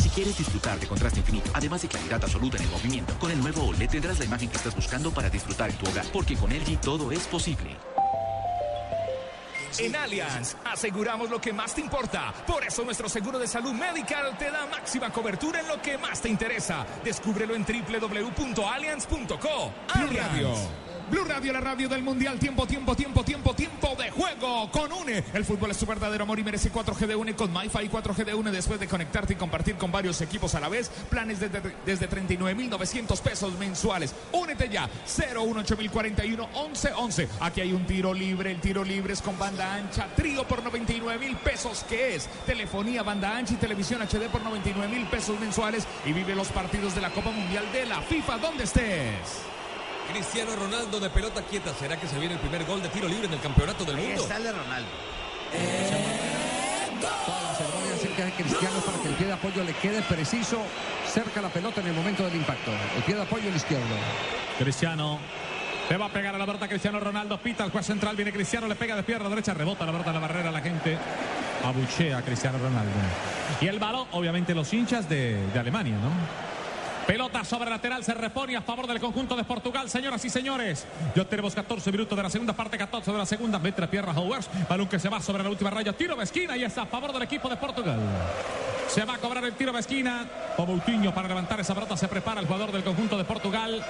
Si 0.00 0.08
quieres 0.10 0.36
disfrutar 0.36 0.78
de 0.80 0.86
contraste 0.86 1.20
infinito, 1.20 1.50
además 1.54 1.82
de 1.82 1.88
claridad 1.88 2.22
absoluta 2.22 2.56
en 2.56 2.64
el 2.64 2.70
movimiento, 2.70 3.18
con 3.18 3.30
el 3.30 3.40
nuevo 3.40 3.68
OLED 3.68 3.90
tendrás 3.90 4.18
la 4.18 4.24
imagen 4.24 4.48
que 4.48 4.56
estás 4.56 4.74
buscando 4.74 5.10
para 5.10 5.30
disfrutar 5.30 5.70
en 5.70 5.76
tu 5.76 5.86
hogar, 5.86 6.04
porque 6.12 6.36
con 6.36 6.50
LG 6.50 6.80
todo 6.80 7.12
es 7.12 7.26
posible. 7.26 7.76
En 9.78 9.96
Allianz 9.96 10.56
aseguramos 10.64 11.30
lo 11.30 11.40
que 11.40 11.52
más 11.52 11.74
te 11.74 11.80
importa. 11.80 12.32
Por 12.46 12.64
eso 12.64 12.84
nuestro 12.84 13.08
seguro 13.08 13.38
de 13.38 13.48
salud 13.48 13.72
medical 13.72 14.36
te 14.38 14.50
da 14.50 14.66
máxima 14.66 15.10
cobertura 15.10 15.60
en 15.60 15.68
lo 15.68 15.80
que 15.82 15.98
más 15.98 16.20
te 16.20 16.28
interesa. 16.28 16.86
Descúbrelo 17.02 17.56
en 17.56 17.64
www.allianz.co. 17.64 19.72
Radio. 20.12 20.93
Blue 21.10 21.24
Radio, 21.24 21.52
la 21.52 21.60
radio 21.60 21.88
del 21.88 22.02
Mundial. 22.02 22.38
Tiempo, 22.38 22.66
tiempo, 22.66 22.96
tiempo, 22.96 23.24
tiempo, 23.24 23.54
tiempo 23.54 23.94
de 23.98 24.10
juego 24.10 24.70
con 24.70 24.90
UNE. 24.90 25.22
El 25.34 25.44
fútbol 25.44 25.70
es 25.70 25.76
su 25.76 25.86
verdadero 25.86 26.24
amor 26.24 26.38
y 26.38 26.44
merece 26.44 26.72
4G 26.72 27.06
de 27.06 27.14
UNE 27.14 27.34
con 27.34 27.52
MyFi 27.52 27.88
4G 27.90 28.24
de 28.24 28.34
UNE 28.34 28.50
después 28.50 28.80
de 28.80 28.88
conectarte 28.88 29.34
y 29.34 29.36
compartir 29.36 29.76
con 29.76 29.92
varios 29.92 30.20
equipos 30.22 30.54
a 30.54 30.60
la 30.60 30.68
vez. 30.68 30.90
Planes 31.10 31.40
desde, 31.40 31.60
desde 31.84 32.08
39,900 32.08 33.20
pesos 33.20 33.58
mensuales. 33.58 34.14
Únete 34.32 34.68
ya. 34.68 34.88
018041 35.06 36.48
1111. 36.48 37.28
Aquí 37.40 37.60
hay 37.60 37.72
un 37.72 37.86
tiro 37.86 38.14
libre. 38.14 38.50
El 38.50 38.60
tiro 38.60 38.82
libre 38.82 39.12
es 39.12 39.20
con 39.20 39.38
banda 39.38 39.74
ancha. 39.74 40.08
Trío 40.16 40.44
por 40.48 40.62
99 40.62 41.18
mil 41.18 41.36
pesos. 41.36 41.84
que 41.88 42.14
es? 42.14 42.28
Telefonía, 42.46 43.02
banda 43.02 43.36
ancha 43.36 43.54
y 43.54 43.56
televisión 43.56 44.00
HD 44.02 44.30
por 44.30 44.42
99 44.42 44.88
mil 44.88 45.06
pesos 45.08 45.38
mensuales. 45.38 45.86
Y 46.06 46.12
vive 46.12 46.34
los 46.34 46.48
partidos 46.48 46.94
de 46.94 47.02
la 47.02 47.10
Copa 47.10 47.30
Mundial 47.30 47.70
de 47.72 47.86
la 47.86 48.00
FIFA 48.00 48.38
donde 48.38 48.64
estés. 48.64 49.53
Cristiano 50.14 50.54
Ronaldo 50.54 51.00
de 51.00 51.10
pelota 51.10 51.42
quieta. 51.42 51.74
¿Será 51.74 51.98
que 51.98 52.06
se 52.06 52.16
viene 52.20 52.34
el 52.34 52.40
primer 52.40 52.64
gol 52.64 52.80
de 52.80 52.88
tiro 52.88 53.08
libre 53.08 53.26
en 53.26 53.32
el 53.32 53.40
campeonato 53.40 53.84
del 53.84 53.96
mundo? 53.96 54.22
Sale 54.22 54.52
Ronaldo. 54.52 54.88
Toda 57.00 57.42
la 57.42 57.54
ceremonia 57.56 57.96
cerca 58.00 58.24
de 58.24 58.30
Cristiano 58.30 58.80
para 58.86 58.98
que 58.98 59.08
el 59.08 59.14
pie 59.14 59.26
de 59.26 59.32
apoyo 59.32 59.64
le 59.64 59.72
quede 59.72 60.02
preciso 60.02 60.62
cerca 61.12 61.40
a 61.40 61.42
la 61.42 61.48
pelota 61.48 61.80
en 61.80 61.88
el 61.88 61.94
momento 61.94 62.22
del 62.22 62.36
impacto. 62.36 62.70
El 62.96 63.02
pie 63.02 63.16
de 63.16 63.22
apoyo 63.22 63.48
el 63.48 63.56
izquierdo. 63.56 63.96
Cristiano. 64.56 65.18
Le 65.90 65.96
va 65.96 66.06
a 66.06 66.10
pegar 66.10 66.32
a 66.32 66.38
la 66.38 66.46
pelota 66.46 66.68
Cristiano 66.68 67.00
Ronaldo. 67.00 67.36
Pita 67.38 67.64
el 67.64 67.72
juez 67.72 67.84
central. 67.84 68.14
Viene 68.14 68.32
Cristiano. 68.32 68.68
Le 68.68 68.76
pega 68.76 68.94
de 68.94 69.02
pierna 69.02 69.28
derecha. 69.28 69.52
Rebota 69.52 69.84
la 69.84 69.90
pelota 69.90 70.10
en 70.10 70.14
la 70.14 70.20
barrera. 70.20 70.52
La 70.52 70.60
gente 70.60 70.96
abuchea 71.64 72.18
a 72.18 72.22
Cristiano 72.22 72.58
Ronaldo. 72.58 72.92
Y 73.60 73.66
el 73.66 73.80
balón, 73.80 74.06
obviamente, 74.12 74.54
los 74.54 74.72
hinchas 74.72 75.08
de, 75.08 75.44
de 75.52 75.58
Alemania, 75.58 75.96
¿no? 75.96 76.53
Pelota 77.06 77.44
sobre 77.44 77.68
lateral, 77.68 78.02
se 78.02 78.14
repone 78.14 78.56
a 78.56 78.62
favor 78.62 78.86
del 78.86 78.98
conjunto 78.98 79.36
de 79.36 79.44
Portugal, 79.44 79.90
señoras 79.90 80.24
y 80.24 80.30
señores. 80.30 80.86
Ya 81.14 81.24
tenemos 81.24 81.54
14 81.54 81.92
minutos 81.92 82.16
de 82.16 82.22
la 82.22 82.30
segunda 82.30 82.54
parte, 82.54 82.78
14 82.78 83.12
de 83.12 83.18
la 83.18 83.26
segunda. 83.26 83.58
Mete 83.58 83.86
pierna 83.88 84.12
Howard, 84.12 84.44
balón 84.68 84.88
que 84.88 84.98
se 84.98 85.10
va 85.10 85.20
sobre 85.20 85.42
la 85.42 85.50
última 85.50 85.70
raya, 85.70 85.92
tiro 85.92 86.16
de 86.16 86.24
esquina 86.24 86.56
y 86.56 86.64
está 86.64 86.82
a 86.82 86.86
favor 86.86 87.12
del 87.12 87.22
equipo 87.22 87.48
de 87.50 87.56
Portugal. 87.56 88.00
Se 88.88 89.04
va 89.04 89.14
a 89.14 89.18
cobrar 89.18 89.44
el 89.44 89.52
tiro 89.54 89.72
de 89.72 89.80
esquina. 89.80 90.26
O 90.56 91.12
para 91.14 91.28
levantar 91.28 91.60
esa 91.60 91.74
pelota. 91.74 91.96
Se 91.96 92.08
prepara 92.08 92.40
el 92.40 92.46
jugador 92.46 92.72
del 92.72 92.84
conjunto 92.84 93.18
de 93.18 93.24
Portugal. 93.24 93.84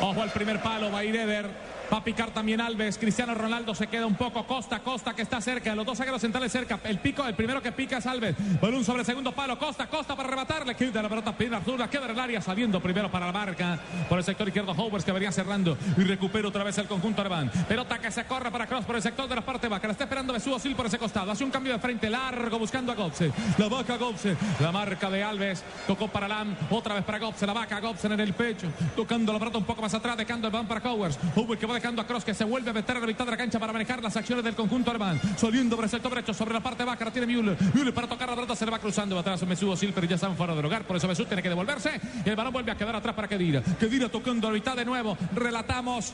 Ojo 0.00 0.22
al 0.22 0.30
primer 0.30 0.62
palo, 0.62 0.90
va 0.92 1.02
Eder. 1.02 1.75
Va 1.92 1.98
a 1.98 2.04
picar 2.04 2.30
también 2.32 2.60
Alves. 2.60 2.98
Cristiano 2.98 3.34
Ronaldo 3.34 3.74
se 3.74 3.86
queda 3.86 4.06
un 4.06 4.16
poco. 4.16 4.44
Costa, 4.44 4.80
Costa 4.80 5.14
que 5.14 5.22
está 5.22 5.40
cerca. 5.40 5.74
Los 5.74 5.86
dos 5.86 5.98
zagueros 5.98 6.20
centrales 6.20 6.50
cerca. 6.50 6.80
El 6.82 6.98
pico, 6.98 7.24
el 7.24 7.34
primero 7.34 7.62
que 7.62 7.70
pica 7.70 7.98
es 7.98 8.06
Alves. 8.06 8.34
Balón 8.60 8.84
sobre 8.84 9.00
el 9.00 9.06
segundo 9.06 9.32
palo. 9.32 9.56
Costa, 9.58 9.86
Costa 9.86 10.16
para 10.16 10.28
rematarle. 10.28 10.74
Queda 10.74 11.02
la 11.02 11.08
pelota 11.08 11.36
Pina 11.36 11.58
Arturo. 11.58 11.88
Queda 11.88 12.06
el 12.10 12.18
área 12.18 12.40
saliendo 12.40 12.80
primero 12.80 13.10
para 13.10 13.26
la 13.26 13.32
marca. 13.32 13.78
Por 14.08 14.18
el 14.18 14.24
sector 14.24 14.48
izquierdo 14.48 14.72
Howers 14.72 15.04
que 15.04 15.12
venía 15.12 15.30
cerrando. 15.30 15.78
Y 15.96 16.02
recupera 16.02 16.48
otra 16.48 16.64
vez 16.64 16.76
el 16.78 16.86
conjunto 16.86 17.20
alemán. 17.20 17.50
Pelota 17.68 17.98
que 18.00 18.10
se 18.10 18.24
corre 18.24 18.50
para 18.50 18.66
Cross 18.66 18.84
por 18.84 18.96
el 18.96 19.02
sector 19.02 19.28
de 19.28 19.36
la 19.36 19.42
parte 19.42 19.68
baja. 19.68 19.86
La 19.86 19.92
está 19.92 20.04
esperando 20.04 20.32
Besú 20.32 20.58
Sil 20.58 20.74
por 20.74 20.86
ese 20.86 20.98
costado. 20.98 21.30
Hace 21.30 21.44
un 21.44 21.50
cambio 21.50 21.72
de 21.72 21.78
frente 21.78 22.10
largo 22.10 22.58
buscando 22.58 22.90
a 22.90 22.96
Gobse. 22.96 23.30
La 23.58 23.68
vaca 23.68 23.96
Gobse. 23.96 24.36
La 24.58 24.72
marca 24.72 25.08
de 25.08 25.22
Alves. 25.22 25.62
Tocó 25.86 26.08
para 26.08 26.26
Lam. 26.26 26.56
Otra 26.70 26.94
vez 26.94 27.04
para 27.04 27.18
Gobse. 27.18 27.46
La 27.46 27.52
vaca 27.52 27.78
Gobse 27.78 28.08
en 28.08 28.18
el 28.18 28.34
pecho. 28.34 28.66
Tocando 28.96 29.32
la 29.32 29.38
pelota 29.38 29.58
un 29.58 29.64
poco 29.64 29.82
más 29.82 29.94
atrás. 29.94 30.16
Dejando 30.16 30.48
el 30.48 30.52
balón 30.52 30.66
para 30.66 30.80
Howers. 30.90 31.16
Howers 31.36 31.60
que 31.60 31.66
va 31.66 31.75
dejando 31.76 32.02
a 32.02 32.06
Cross 32.06 32.24
que 32.24 32.34
se 32.34 32.44
vuelve 32.44 32.70
a 32.70 32.72
meter 32.72 32.96
a 32.96 33.00
la 33.00 33.06
mitad 33.06 33.24
de 33.24 33.30
la 33.30 33.36
cancha 33.36 33.58
para 33.58 33.72
manejar 33.72 34.02
las 34.02 34.16
acciones 34.16 34.44
del 34.44 34.54
conjunto 34.54 34.90
alemán. 34.90 35.20
Saliendo 35.36 35.76
por 35.76 35.84
el 35.84 35.90
sector 35.90 36.10
derecho 36.10 36.34
sobre 36.34 36.54
la 36.54 36.60
parte 36.60 36.84
baja. 36.84 37.04
La 37.04 37.10
tiene 37.12 37.26
Müller. 37.26 37.56
Müller 37.74 37.94
para 37.94 38.08
tocar 38.08 38.28
la 38.28 38.34
pelota 38.34 38.56
se 38.56 38.64
le 38.64 38.70
va 38.70 38.78
cruzando 38.78 39.18
atrás 39.18 39.46
Mesut 39.46 39.76
Sil, 39.78 39.92
pero 39.94 40.06
ya 40.06 40.16
están 40.16 40.36
fuera 40.36 40.54
del 40.54 40.64
hogar. 40.64 40.84
Por 40.84 40.96
eso 40.96 41.06
Mesut 41.06 41.28
tiene 41.28 41.42
que 41.42 41.48
devolverse. 41.48 42.00
Y 42.24 42.28
el 42.28 42.34
balón 42.34 42.52
vuelve 42.52 42.72
a 42.72 42.76
quedar 42.76 42.96
atrás 42.96 43.14
para 43.14 43.28
Kedira. 43.28 43.62
Kedira 43.78 44.08
tocando 44.08 44.48
a 44.48 44.50
la 44.50 44.54
mitad 44.54 44.74
de 44.74 44.84
nuevo. 44.84 45.16
Relatamos. 45.34 46.12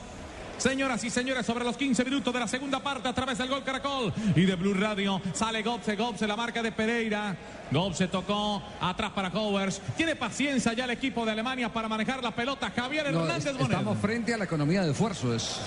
Señoras 0.63 1.03
y 1.03 1.11
señores, 1.11 1.45
sobre 1.45 1.65
los 1.65 1.77
15 1.77 2.05
minutos 2.05 2.33
de 2.33 2.39
la 2.39 2.47
segunda 2.47 2.79
parte 2.79 3.09
a 3.09 3.13
través 3.13 3.37
del 3.37 3.49
gol 3.49 3.65
Caracol 3.65 4.13
y 4.37 4.43
de 4.45 4.55
Blue 4.55 4.75
Radio 4.75 5.21
sale 5.33 5.61
Gobse, 5.61 5.97
Gobse, 5.97 6.25
la 6.25 6.37
marca 6.37 6.63
de 6.63 6.71
Pereira. 6.71 7.37
Gobse 7.73 8.07
tocó 8.07 8.63
atrás 8.81 9.11
para 9.11 9.27
Howers. 9.31 9.81
Tiene 9.97 10.15
paciencia 10.15 10.73
ya 10.73 10.85
el 10.85 10.91
equipo 10.91 11.25
de 11.27 11.33
Alemania 11.33 11.73
para 11.73 11.89
manejar 11.89 12.23
la 12.23 12.31
pelota. 12.33 12.71
Javier 12.71 13.11
No, 13.13 13.23
Hernández 13.23 13.47
es- 13.47 13.53
Bonet. 13.55 13.71
estamos 13.73 13.99
frente 13.99 14.35
a 14.35 14.39
la 14.39 14.45
economía 14.45 14.83
de 14.83 14.93
esfuerzo. 14.93 15.35
Es 15.35 15.59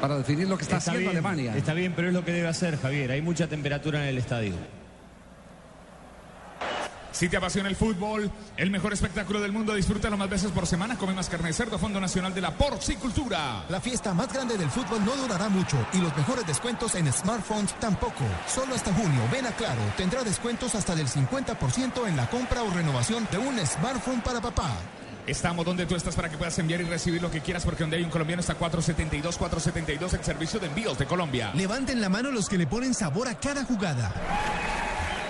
para 0.00 0.18
definir 0.18 0.48
lo 0.48 0.56
que 0.56 0.64
está, 0.64 0.78
haciendo 0.78 0.98
bien, 0.98 1.10
Alemania. 1.12 1.56
Está 1.56 1.72
bien, 1.72 1.92
pero 1.94 2.08
es 2.08 2.14
lo 2.14 2.24
que 2.24 2.32
debe 2.32 2.48
hacer, 2.48 2.76
Javier. 2.76 3.12
Hay 3.12 3.22
mucha 3.22 3.46
temperatura 3.46 4.02
en 4.02 4.08
el 4.08 4.18
estadio. 4.18 4.54
Si 7.12 7.28
te 7.28 7.36
apasiona 7.36 7.68
el 7.68 7.76
fútbol, 7.76 8.30
el 8.56 8.70
mejor 8.70 8.92
espectáculo 8.92 9.40
del 9.40 9.52
mundo, 9.52 9.74
disfrútalo 9.74 10.16
más 10.16 10.30
veces 10.30 10.50
por 10.52 10.66
semana. 10.66 10.96
Come 10.96 11.14
más 11.14 11.28
carne 11.28 11.48
de 11.48 11.54
cerdo, 11.54 11.78
Fondo 11.78 12.00
Nacional 12.00 12.34
de 12.34 12.40
la 12.40 12.52
Porcicultura. 12.52 13.64
La 13.68 13.80
fiesta 13.80 14.14
más 14.14 14.32
grande 14.32 14.56
del 14.56 14.70
fútbol 14.70 15.04
no 15.04 15.16
durará 15.16 15.48
mucho 15.48 15.76
y 15.92 15.98
los 15.98 16.16
mejores 16.16 16.46
descuentos 16.46 16.94
en 16.94 17.12
smartphones 17.12 17.74
tampoco. 17.80 18.24
Solo 18.46 18.74
hasta 18.74 18.92
junio, 18.92 19.22
ven 19.30 19.46
a 19.46 19.50
Claro, 19.60 19.82
tendrá 19.96 20.24
descuentos 20.24 20.74
hasta 20.74 20.94
del 20.94 21.06
50% 21.06 22.08
en 22.08 22.16
la 22.16 22.30
compra 22.30 22.62
o 22.62 22.70
renovación 22.70 23.28
de 23.30 23.36
un 23.36 23.58
smartphone 23.66 24.22
para 24.22 24.40
papá. 24.40 24.70
Estamos 25.26 25.66
donde 25.66 25.84
tú 25.86 25.94
estás 25.94 26.14
para 26.14 26.30
que 26.30 26.38
puedas 26.38 26.58
enviar 26.58 26.80
y 26.80 26.84
recibir 26.84 27.20
lo 27.20 27.30
que 27.30 27.40
quieras, 27.40 27.64
porque 27.64 27.82
donde 27.82 27.98
hay 27.98 28.02
un 28.02 28.10
colombiano 28.10 28.40
está 28.40 28.54
472, 28.54 29.36
472, 29.36 30.14
el 30.14 30.24
servicio 30.24 30.58
de 30.60 30.66
envíos 30.68 30.98
de 30.98 31.04
Colombia. 31.04 31.52
Levanten 31.54 32.00
la 32.00 32.08
mano 32.08 32.30
los 32.30 32.48
que 32.48 32.56
le 32.56 32.66
ponen 32.66 32.94
sabor 32.94 33.28
a 33.28 33.34
cada 33.34 33.64
jugada. 33.64 34.14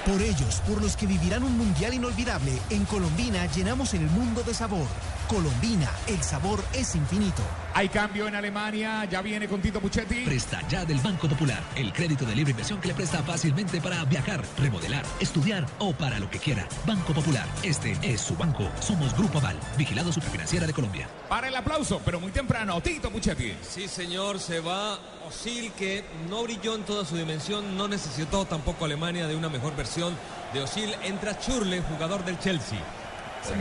Por 0.07 0.23
ellos, 0.23 0.63
por 0.67 0.81
los 0.81 0.97
que 0.97 1.07
vivirán 1.07 1.43
un 1.43 1.59
mundial 1.59 1.93
inolvidable, 1.93 2.59
en 2.71 2.87
Colombina 2.87 3.45
llenamos 3.47 3.93
el 3.93 4.01
mundo 4.01 4.43
de 4.43 4.55
sabor. 4.55 4.87
Colombina, 5.29 5.91
el 6.07 6.23
sabor 6.23 6.65
es 6.73 6.95
infinito. 6.95 7.43
Hay 7.75 7.89
cambio 7.91 8.27
en 8.27 8.35
Alemania, 8.35 9.05
ya 9.05 9.21
viene 9.21 9.47
con 9.47 9.61
Tito 9.61 9.79
Puchetti. 9.79 10.25
Presta 10.25 10.67
ya 10.69 10.87
del 10.87 10.99
Banco 10.99 11.29
Popular, 11.29 11.63
el 11.77 11.93
crédito 11.93 12.25
de 12.25 12.35
libre 12.35 12.53
inversión 12.53 12.81
que 12.81 12.89
le 12.89 12.95
presta 12.95 13.23
fácilmente 13.23 13.81
para 13.81 14.03
viajar, 14.07 14.43
remodelar, 14.59 15.05
estudiar 15.21 15.67
o 15.79 15.93
para 15.93 16.19
lo 16.19 16.31
que 16.31 16.39
quiera. 16.39 16.67
Banco 16.87 17.13
Popular, 17.13 17.47
este 17.63 17.97
es 18.03 18.23
su 18.23 18.35
banco. 18.37 18.69
Somos 18.81 19.15
Grupo 19.17 19.39
Aval, 19.39 19.61
vigilado 19.77 20.11
superfinanciera 20.13 20.67
de 20.67 20.73
Colombia. 20.73 21.09
Para 21.29 21.49
el 21.49 21.55
aplauso, 21.55 22.01
pero 22.05 22.19
muy 22.19 22.33
temprano, 22.33 22.81
Tito 22.81 23.11
Puchetti. 23.11 23.53
Sí, 23.63 23.87
señor, 23.87 24.41
se 24.41 24.61
va 24.61 24.99
Osil, 25.31 25.71
que 25.79 26.03
no 26.29 26.43
brilló 26.43 26.75
en 26.75 26.83
toda 26.83 27.05
su 27.05 27.17
dimensión, 27.17 27.77
no 27.77 27.87
necesitó 27.87 28.45
tampoco 28.47 28.85
Alemania 28.85 29.29
de 29.29 29.37
una 29.37 29.49
mejor 29.49 29.77
versión 29.77 30.13
de 30.53 30.61
Osil. 30.61 30.93
Entra 31.05 31.39
Churle, 31.39 31.83
jugador 31.83 32.25
del 32.25 32.37
Chelsea. 32.41 32.79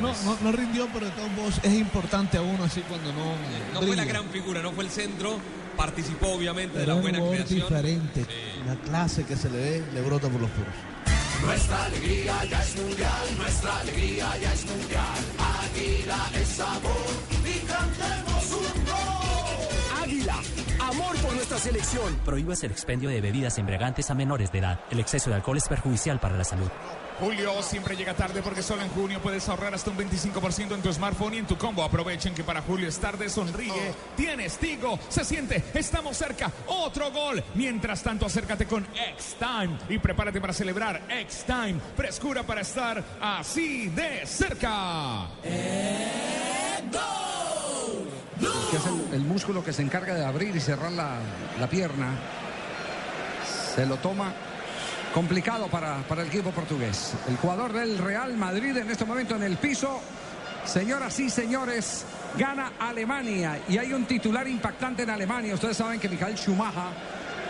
No, 0.02 0.12
no, 0.26 0.38
no 0.42 0.52
rindió, 0.52 0.88
pero 0.92 1.06
de 1.06 1.12
todos 1.12 1.32
modos 1.32 1.60
es 1.64 1.74
importante 1.74 2.38
a 2.38 2.42
uno 2.42 2.64
así 2.64 2.82
cuando 2.82 3.14
no. 3.14 3.34
No 3.74 3.86
fue 3.86 3.96
la 3.96 4.04
gran 4.04 4.26
figura, 4.30 4.62
no 4.64 4.72
fue 4.72 4.84
el 4.84 4.90
centro, 4.90 5.38
participó 5.78 6.30
obviamente 6.34 6.80
de 6.80 6.88
la 6.88 6.96
un 6.96 7.02
buena 7.04 7.20
jugador 7.20 7.46
creación. 7.46 7.62
diferente. 7.70 8.26
La 8.66 8.76
clase 8.76 9.24
que 9.26 9.36
se 9.38 9.50
le 9.50 9.58
ve 9.58 9.84
le 9.94 10.02
brota 10.02 10.28
por 10.28 10.42
los 10.42 10.50
puros. 10.50 10.74
Nuestra 11.46 11.86
alegría 11.86 12.44
ya 12.46 12.62
es 12.64 12.76
mundial, 12.76 13.38
nuestra 13.38 13.80
alegría 13.80 14.38
ya 14.42 14.54
es 14.54 14.66
mundial. 14.66 15.20
Águila 15.64 16.30
es 16.34 16.48
sabor 16.50 17.08
y 17.46 17.60
cantemos 17.60 18.28
un 18.28 18.29
amor 20.90 21.16
por 21.18 21.34
nuestra 21.34 21.58
selección. 21.58 22.16
Prohíbas 22.26 22.64
el 22.64 22.72
expendio 22.72 23.10
de 23.10 23.22
bebidas 23.22 23.58
embriagantes 23.58 24.10
a 24.10 24.16
menores 24.16 24.52
de 24.52 24.60
edad. 24.60 24.80
El 24.90 25.00
exceso 25.00 25.30
de 25.30 25.36
alcohol 25.36 25.58
es 25.58 25.68
perjudicial 25.68 26.20
para 26.20 26.36
la 26.36 26.44
salud. 26.44 26.70
Julio 27.20 27.62
siempre 27.62 27.98
llega 27.98 28.14
tarde 28.14 28.42
porque 28.42 28.64
solo 28.64 28.82
en 28.82 28.90
junio 28.90 29.20
puedes 29.22 29.48
ahorrar 29.50 29.76
hasta 29.76 29.92
un 29.92 29.98
25% 29.98 30.74
en 30.74 30.82
tu 30.82 30.92
smartphone 30.92 31.34
y 31.34 31.38
en 31.40 31.48
tu 31.48 31.58
combo. 31.58 31.84
Aprovechen 31.84 32.34
que 32.34 32.44
para 32.44 32.62
Julio 32.62 32.88
es 32.88 32.98
tarde, 32.98 33.30
sonríe, 33.30 33.94
tienes 34.16 34.58
Tigo, 34.58 34.98
se 35.10 35.26
siente, 35.26 35.64
estamos 35.74 36.16
cerca, 36.16 36.50
otro 36.68 37.12
gol. 37.12 37.44
Mientras 37.56 38.02
tanto, 38.02 38.26
acércate 38.26 38.66
con 38.66 38.86
X-Time 39.16 39.78
y 39.90 40.00
prepárate 40.00 40.40
para 40.40 40.54
celebrar 40.54 41.02
X-Time. 41.10 41.76
Frescura 41.96 42.44
para 42.44 42.62
estar 42.62 43.04
así 43.22 43.88
de 43.90 44.26
cerca. 44.26 45.28
es 48.72 48.86
el, 48.86 48.94
el 48.94 48.99
músculo 49.30 49.64
que 49.64 49.72
se 49.72 49.84
encarga 49.84 50.16
de 50.16 50.26
abrir 50.26 50.56
y 50.56 50.60
cerrar 50.60 50.92
la, 50.92 51.20
la 51.60 51.68
pierna. 51.68 52.08
Se 53.76 53.86
lo 53.86 53.98
toma 53.98 54.34
complicado 55.14 55.68
para, 55.68 56.00
para 56.00 56.24
el 56.24 56.28
equipo 56.28 56.52
portugués. 56.52 57.14
El 57.28 57.38
jugador 57.38 57.72
del 57.72 57.98
Real 57.98 58.36
Madrid 58.36 58.76
en 58.76 58.90
este 58.90 59.06
momento 59.06 59.36
en 59.36 59.44
el 59.44 59.58
piso. 59.58 60.02
Señoras 60.66 61.20
y 61.20 61.30
señores, 61.30 62.06
gana 62.38 62.74
Alemania. 62.80 63.60
Y 63.70 63.78
hay 63.78 63.94
un 63.94 64.06
titular 64.06 64.48
impactante 64.48 65.04
en 65.04 65.12
Alemania. 65.12 65.54
Ustedes 65.54 65.78
saben 65.78 66.00
que 66.00 66.10
Michael 66.10 66.36
Schumacher, 66.36 66.92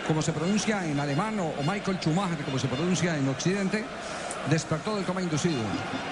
como 0.06 0.22
se 0.22 0.32
pronuncia 0.32 0.86
en 0.86 1.00
alemán, 1.00 1.40
o 1.40 1.62
Michael 1.62 1.98
Schumacher, 2.00 2.44
como 2.44 2.58
se 2.58 2.68
pronuncia 2.68 3.16
en 3.16 3.28
Occidente, 3.28 3.84
despertó 4.48 4.96
del 4.96 5.04
coma 5.04 5.22
inducido. 5.22 5.60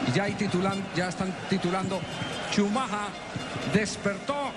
Y 0.07 0.13
ya, 0.13 0.25
hay 0.25 0.33
titulan, 0.33 0.83
ya 0.97 1.09
están 1.09 1.33
titulando 1.49 2.01
Schumacher 2.51 3.09
despertó 3.73 4.53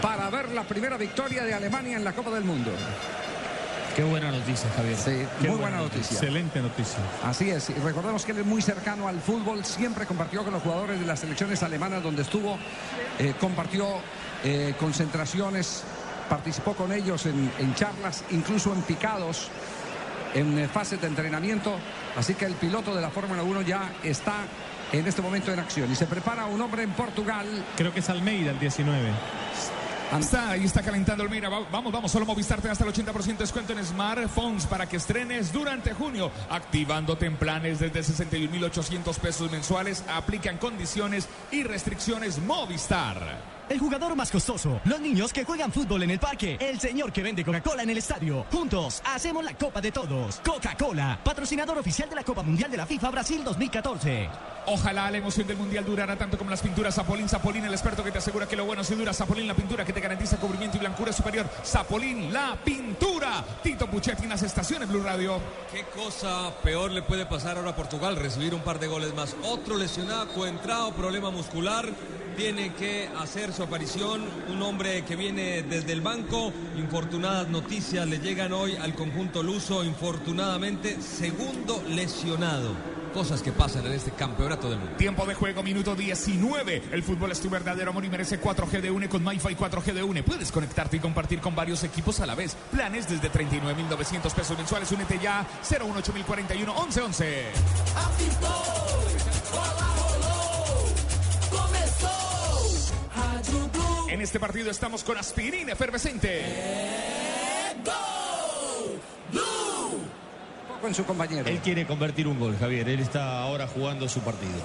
para 0.00 0.30
ver 0.30 0.50
la 0.50 0.64
primera 0.64 0.96
victoria 0.96 1.44
de 1.44 1.54
Alemania 1.54 1.96
en 1.96 2.04
la 2.04 2.12
Copa 2.12 2.30
del 2.30 2.44
Mundo. 2.44 2.70
Qué 3.94 4.04
buena 4.04 4.30
noticia, 4.30 4.70
Javier. 4.76 4.96
Sí, 4.96 5.26
Qué 5.40 5.48
muy 5.48 5.58
buena 5.58 5.78
noticia. 5.78 6.14
Excelente 6.14 6.62
noticia. 6.62 7.00
Así 7.24 7.50
es, 7.50 7.70
y 7.70 7.74
recordemos 7.74 8.24
que 8.24 8.32
él 8.32 8.38
es 8.38 8.46
muy 8.46 8.62
cercano 8.62 9.08
al 9.08 9.20
fútbol, 9.20 9.64
siempre 9.64 10.06
compartió 10.06 10.44
con 10.44 10.52
los 10.52 10.62
jugadores 10.62 11.00
de 11.00 11.06
las 11.06 11.20
selecciones 11.20 11.62
alemanas 11.62 12.02
donde 12.02 12.22
estuvo, 12.22 12.56
eh, 13.18 13.34
compartió 13.40 13.86
eh, 14.44 14.74
concentraciones, 14.78 15.82
participó 16.28 16.74
con 16.74 16.92
ellos 16.92 17.26
en, 17.26 17.50
en 17.58 17.74
charlas, 17.74 18.24
incluso 18.30 18.72
en 18.72 18.82
picados, 18.82 19.48
en 20.34 20.58
eh, 20.58 20.68
fases 20.68 21.00
de 21.00 21.08
entrenamiento, 21.08 21.74
así 22.16 22.34
que 22.34 22.44
el 22.44 22.54
piloto 22.54 22.94
de 22.94 23.02
la 23.02 23.10
Fórmula 23.10 23.42
1 23.42 23.62
ya 23.62 23.92
está 24.04 24.36
en 24.92 25.06
este 25.06 25.22
momento 25.22 25.52
en 25.52 25.58
acción 25.58 25.90
y 25.90 25.94
se 25.94 26.06
prepara 26.06 26.46
un 26.46 26.60
hombre 26.60 26.84
en 26.84 26.92
Portugal. 26.92 27.46
Creo 27.76 27.92
que 27.92 28.00
es 28.00 28.08
Almeida 28.08 28.52
el 28.52 28.58
19. 28.58 29.10
Está 30.18 30.50
ahí 30.50 30.64
está 30.64 30.82
calentando 30.82 31.22
el 31.24 31.30
mira. 31.30 31.48
Va- 31.48 31.66
Vamos, 31.70 31.92
vamos, 31.92 32.10
solo 32.10 32.26
Movistar 32.26 32.60
te 32.60 32.66
da 32.68 32.72
hasta 32.72 32.84
el 32.84 32.92
80% 32.92 33.24
de 33.24 33.34
descuento 33.44 33.72
en 33.72 33.84
smartphones 33.84 34.66
para 34.66 34.86
que 34.88 34.96
estrenes 34.96 35.52
durante 35.52 35.92
junio. 35.94 36.30
Activándote 36.50 37.26
en 37.26 37.36
planes 37.36 37.78
desde 37.78 38.00
61.800 38.02 39.18
pesos 39.18 39.50
mensuales. 39.50 40.04
Aplican 40.12 40.58
condiciones 40.58 41.28
y 41.52 41.62
restricciones 41.62 42.38
Movistar. 42.38 43.59
El 43.70 43.78
jugador 43.78 44.16
más 44.16 44.32
costoso, 44.32 44.80
los 44.84 45.00
niños 45.00 45.32
que 45.32 45.44
juegan 45.44 45.70
fútbol 45.70 46.02
en 46.02 46.10
el 46.10 46.18
parque, 46.18 46.58
el 46.58 46.80
señor 46.80 47.12
que 47.12 47.22
vende 47.22 47.44
Coca-Cola 47.44 47.84
en 47.84 47.90
el 47.90 47.98
estadio. 47.98 48.44
Juntos 48.50 49.00
hacemos 49.04 49.44
la 49.44 49.54
Copa 49.54 49.80
de 49.80 49.92
Todos. 49.92 50.40
Coca-Cola, 50.44 51.20
patrocinador 51.22 51.78
oficial 51.78 52.10
de 52.10 52.16
la 52.16 52.24
Copa 52.24 52.42
Mundial 52.42 52.68
de 52.68 52.76
la 52.76 52.84
FIFA 52.84 53.10
Brasil 53.10 53.44
2014. 53.44 54.28
Ojalá 54.66 55.10
la 55.10 55.18
emoción 55.18 55.46
del 55.46 55.56
mundial 55.56 55.84
durara 55.84 56.16
tanto 56.16 56.36
como 56.36 56.50
las 56.50 56.60
pinturas 56.60 56.94
Zapolín. 56.96 57.28
Zapolín, 57.28 57.64
el 57.64 57.72
experto 57.72 58.02
que 58.02 58.10
te 58.10 58.18
asegura 58.18 58.46
que 58.46 58.56
lo 58.56 58.64
bueno 58.64 58.82
sí 58.82 58.94
dura. 58.94 59.14
Zapolín, 59.14 59.46
la 59.46 59.54
pintura 59.54 59.84
que 59.84 59.92
te 59.92 60.00
garantiza 60.00 60.36
cubrimiento 60.36 60.76
y 60.76 60.80
blancura 60.80 61.12
superior. 61.12 61.48
Zapolín, 61.64 62.32
la 62.32 62.58
pintura. 62.64 63.44
Tito 63.62 63.86
Puchetti 63.86 64.24
en 64.24 64.30
las 64.30 64.42
estaciones 64.42 64.88
Blue 64.88 65.02
Radio. 65.02 65.40
¿Qué 65.72 65.84
cosa 65.94 66.52
peor 66.62 66.90
le 66.90 67.02
puede 67.02 67.24
pasar 67.24 67.56
ahora 67.56 67.70
a 67.70 67.76
Portugal? 67.76 68.16
Recibir 68.16 68.52
un 68.52 68.62
par 68.62 68.80
de 68.80 68.88
goles 68.88 69.14
más. 69.14 69.34
Otro 69.44 69.76
lesionado, 69.76 70.28
coentrado, 70.34 70.92
problema 70.92 71.30
muscular. 71.30 71.88
Tiene 72.36 72.72
que 72.74 73.08
hacer 73.18 73.52
su 73.60 73.64
aparición, 73.64 74.22
un 74.48 74.62
hombre 74.62 75.04
que 75.04 75.16
viene 75.16 75.62
desde 75.62 75.92
el 75.92 76.00
banco. 76.00 76.50
Infortunadas 76.78 77.46
noticias 77.50 78.08
le 78.08 78.18
llegan 78.18 78.54
hoy 78.54 78.74
al 78.76 78.94
conjunto 78.94 79.42
luso, 79.42 79.84
infortunadamente 79.84 81.02
segundo 81.02 81.84
lesionado. 81.86 82.70
Cosas 83.12 83.42
que 83.42 83.52
pasan 83.52 83.84
en 83.84 83.92
este 83.92 84.12
campeonato 84.12 84.70
del 84.70 84.78
mundo. 84.78 84.96
Tiempo 84.96 85.26
de 85.26 85.34
juego, 85.34 85.62
minuto 85.62 85.94
19. 85.94 86.84
El 86.90 87.02
fútbol 87.02 87.32
es 87.32 87.40
tu 87.40 87.50
verdadero 87.50 87.90
amor 87.90 88.02
y 88.02 88.08
merece 88.08 88.40
4G 88.40 88.80
de 88.80 88.90
UNE 88.90 89.10
con 89.10 89.22
MyFi 89.22 89.54
4G 89.54 89.92
de 89.92 90.02
UNE. 90.02 90.22
Puedes 90.22 90.50
conectarte 90.50 90.96
y 90.96 91.00
compartir 91.00 91.40
con 91.40 91.54
varios 91.54 91.84
equipos 91.84 92.18
a 92.20 92.26
la 92.26 92.34
vez. 92.34 92.56
Planes 92.72 93.10
desde 93.10 93.30
39.900 93.30 94.32
pesos 94.32 94.56
mensuales. 94.56 94.90
Únete 94.90 95.18
ya 95.22 95.46
018041 95.62 96.72
1111. 96.72 97.44
En 104.08 104.20
este 104.20 104.40
partido 104.40 104.70
estamos 104.70 105.04
con 105.04 105.16
aspirina 105.16 105.72
efervescente. 105.72 106.42
Poco 110.68 110.86
en 110.88 110.94
su 110.94 111.04
compañero. 111.04 111.48
Él 111.48 111.58
quiere 111.60 111.86
convertir 111.86 112.26
un 112.26 112.38
gol, 112.38 112.56
Javier. 112.58 112.88
Él 112.88 113.00
está 113.00 113.40
ahora 113.42 113.66
jugando 113.66 114.08
su 114.08 114.20
partido. 114.20 114.60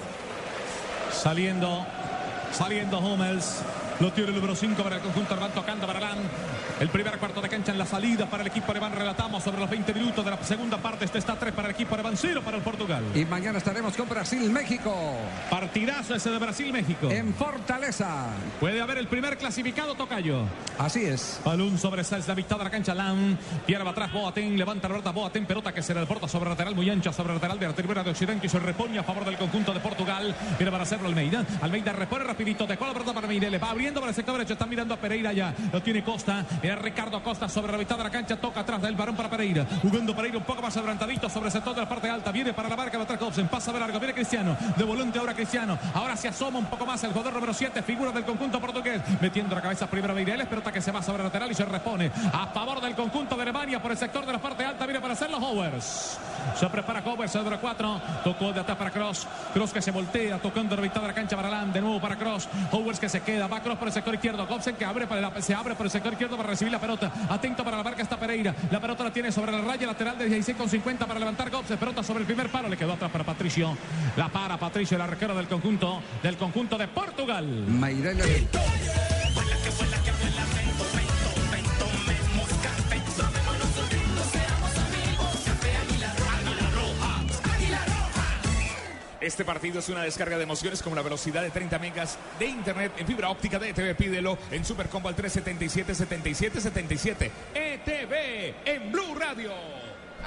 Saliendo, 1.12 1.86
saliendo 2.52 3.00
Hummels. 3.00 3.62
Lo 4.00 4.12
tiene 4.12 4.30
el 4.30 4.36
número 4.36 4.56
5 4.56 4.84
para 4.84 4.98
el 4.98 5.02
conjunto 5.02 5.34
alemán 5.34 5.52
tocando 5.54 5.88
para. 5.88 6.16
El 6.80 6.90
primer 6.90 7.18
cuarto 7.18 7.42
de 7.42 7.48
cancha 7.48 7.72
en 7.72 7.78
la 7.78 7.86
salida 7.86 8.26
para 8.26 8.44
el 8.44 8.48
equipo 8.48 8.72
alemán. 8.72 8.92
Relatamos 8.94 9.44
sobre 9.44 9.60
los 9.60 9.70
20 9.70 9.94
minutos 9.94 10.26
de 10.26 10.32
la 10.32 10.44
segunda 10.44 10.78
parte. 10.78 11.06
Este 11.06 11.20
está 11.20 11.36
3 11.36 11.54
para 11.54 11.70
el 11.70 11.74
equipo 11.74 11.96
alemán, 11.96 12.16
0 12.18 12.42
para 12.44 12.58
el 12.58 12.64
Portugal. 12.64 13.04
Y 13.16 13.24
mañana 13.26 13.60
estaremos 13.60 13.96
con 13.96 14.10
Brasil-México. 14.10 14.94
Partidazo 15.50 16.16
ese 16.16 16.30
de 16.32 16.38
Brasil-México. 16.38 17.10
En 17.10 17.34
Fortaleza. 17.34 18.28
Puede 18.60 18.82
haber 18.82 18.98
el 18.98 19.08
primer 19.08 19.38
clasificado, 19.38 19.96
Tocayo. 19.96 20.44
Así 20.78 21.06
es. 21.06 21.40
Balón 21.46 21.78
sobre 21.78 22.02
es 22.02 22.28
la 22.28 22.36
mitad 22.36 22.58
de 22.58 22.64
la 22.66 22.70
cancha. 22.70 22.94
Lam. 22.94 23.38
Pierde 23.66 23.90
atrás 23.90 24.12
Boateng. 24.12 24.58
Levanta 24.58 24.88
la 24.88 24.96
pelota 24.96 25.12
Boateng. 25.12 25.46
Pelota 25.46 25.74
que 25.74 25.82
se 25.82 25.94
deporta 25.94 26.28
sobre 26.28 26.50
lateral 26.50 26.76
muy 26.76 26.90
ancha. 26.90 27.14
Sobre 27.14 27.34
lateral 27.34 27.58
de 27.58 27.68
la 27.68 27.74
tribuna 27.74 28.04
de 28.04 28.12
Occidente. 28.12 28.48
Y 28.48 28.50
se 28.50 28.60
repone 28.60 29.00
a 29.00 29.04
favor 29.04 29.24
del 29.24 29.38
conjunto 29.38 29.74
de 29.74 29.80
Portugal. 29.80 30.36
Viene 30.58 30.72
para 30.72 30.84
hacerlo 30.84 31.08
Almeida. 31.08 31.46
Almeida 31.62 31.94
repone 31.94 32.26
rapidito. 32.26 32.68
Dejó 32.68 32.86
la 32.86 32.94
pelota 32.94 33.14
para 33.14 33.28
Le 33.28 33.58
Va 33.58 33.70
abriendo 33.70 34.02
para 34.02 34.10
el 34.10 34.16
sector 34.16 34.36
derecho. 34.36 34.54
Está 34.54 34.66
mirando 34.66 34.94
a 34.94 34.98
Pereira 34.98 35.32
ya. 35.32 35.54
Lo 35.72 35.82
tiene 35.82 36.04
Costa. 36.04 36.46
Era 36.62 36.76
Ricardo 36.76 37.22
Costa 37.22 37.50
sobre 37.50 37.72
la 37.72 37.78
mitad 37.78 37.98
de 37.98 38.04
la 38.04 38.10
cancha. 38.10 38.38
Toca 38.38 38.62
atrás 38.62 38.82
del 38.82 38.96
varón 38.96 39.16
para 39.16 39.30
Pereira. 39.30 39.66
Jugando 39.82 40.16
Pereira 40.16 40.38
un 40.38 40.44
poco 40.44 40.62
más 40.62 40.76
adelantadito 40.78 41.30
sobre 41.30 41.48
el 41.48 41.52
sector 41.52 41.76
de 41.76 41.82
la 41.82 41.90
parte 41.90 42.10
alta. 42.10 42.32
Viene 42.32 42.54
para 42.54 42.70
la 42.70 42.76
marca. 42.76 42.98
Va 42.98 43.04
atrás 43.04 43.20
Gobsen. 43.20 43.48
Pasa 43.48 43.72
de 43.72 43.80
largo. 43.80 44.00
Viene 44.00 44.14
Cristiano. 44.14 44.58
De 44.76 44.84
volante 44.84 45.20
ahora 45.20 45.34
Cristiano. 45.34 45.78
Ahora 45.94 46.16
se 46.16 46.28
asoma 46.28 46.60
un 46.60 46.66
poco 46.66 46.86
más 46.86 47.04
el 47.04 47.12
jugador 47.12 47.34
número 47.34 47.54
7. 47.54 47.82
Figura 47.84 48.12
del 48.12 48.26
conjunto 48.26 48.60
portugués. 48.60 49.02
Metiendo 49.22 49.56
la 49.56 49.62
cabeza 49.62 49.88
primero 49.88 50.14
Meireles. 50.14 50.48
Pelota 50.48 50.72
que 50.72 50.82
se 50.82 50.92
va 50.92 51.02
sobre 51.02 51.20
el 51.20 51.26
lateral 51.26 51.52
y 51.52 51.56
se 51.56 51.66
repone. 51.66 52.12
A 52.34 52.48
favor 52.48 52.82
del 52.82 52.96
conjunto 52.96 53.36
de 53.36 53.44
Alemania 53.44 53.82
por 53.82 53.92
el 53.92 53.98
sector 53.98 54.26
de 54.26 54.34
la 54.34 54.40
parte 54.40 54.66
alta. 54.66 54.86
Viene 54.86 55.02
para 55.02 55.14
hacerlo 55.14 55.38
Howers. 55.38 56.20
Se 56.56 56.68
prepara 56.68 57.02
Howers. 57.06 57.36
El 57.36 57.44
número 57.44 57.62
4. 57.62 58.02
Tocó 58.24 58.54
de 58.54 58.60
atrás 58.60 58.78
para 58.78 58.92
Cross. 58.92 59.28
Cross 59.54 59.74
que 59.74 59.82
se 59.82 59.92
voltea. 59.92 60.40
Tocando 60.40 60.76
la 60.76 60.82
mitad 60.82 61.02
de 61.02 61.08
la 61.08 61.14
cancha 61.14 61.36
para 61.36 61.50
Lam. 61.50 61.72
De 61.72 61.82
nuevo 61.82 62.00
para 62.00 62.16
Cross. 62.16 62.48
Howers 62.72 63.00
que 63.00 63.10
se 63.10 63.22
queda. 63.22 63.48
Va 63.48 63.62
Cross 63.62 63.78
por 63.78 63.88
el 63.88 63.94
sector 63.94 64.14
izquierdo. 64.14 64.46
Gobsen 64.48 64.76
que 64.76 64.86
abre 64.86 65.08
para 65.08 65.22
la, 65.22 65.42
se 65.42 65.54
abre 65.54 65.76
por 65.76 65.86
el 65.86 65.92
sector 65.92 66.14
izquierdo 66.14 66.38
para 66.38 66.45
recibir 66.48 66.72
la 66.72 66.80
pelota. 66.80 67.12
Atento 67.30 67.64
para 67.64 67.78
la 67.78 67.84
marca 67.84 68.02
está 68.02 68.18
Pereira. 68.20 68.56
La 68.72 68.80
pelota 68.80 69.04
la 69.04 69.14
tiene 69.14 69.32
sobre 69.32 69.52
la 69.52 69.62
raya 69.62 69.88
lateral 69.88 70.18
de 70.18 70.26
16 70.26 70.58
con 70.58 70.70
50 70.70 71.06
para 71.06 71.20
levantar 71.20 71.50
Gobsen. 71.50 71.78
Pelota 71.78 72.04
sobre 72.04 72.22
el 72.22 72.26
primer 72.26 72.50
palo. 72.50 72.70
Le 72.70 72.78
quedó 72.78 72.94
atrás 72.94 73.12
para 73.12 73.24
Patricio. 73.24 73.78
La 74.18 74.30
para 74.30 74.58
Patricio, 74.58 74.96
el 74.96 75.02
arquero 75.02 75.36
del 75.36 75.48
conjunto 75.48 76.02
del 76.22 76.38
conjunto 76.38 76.78
de 76.78 76.88
Portugal. 76.88 77.46
Meireles. 77.46 79.15
Este 89.26 89.44
partido 89.44 89.80
es 89.80 89.90
una 89.90 90.04
descarga 90.04 90.38
de 90.38 90.44
emociones 90.44 90.84
con 90.84 90.94
una 90.94 91.02
velocidad 91.02 91.42
de 91.42 91.50
30 91.50 91.80
megas 91.80 92.20
de 92.38 92.46
internet 92.46 92.92
en 93.00 93.08
fibra 93.08 93.30
óptica 93.30 93.58
de 93.58 93.70
ETV. 93.70 93.96
Pídelo 93.96 94.38
en 94.52 94.64
Supercombo 94.64 95.10
al 95.10 95.16
377 95.16 95.96
77 95.96 96.62
77. 96.62 97.32
ETV 97.56 98.56
en 98.66 98.92
Blue 98.92 99.16
Radio. 99.16 99.52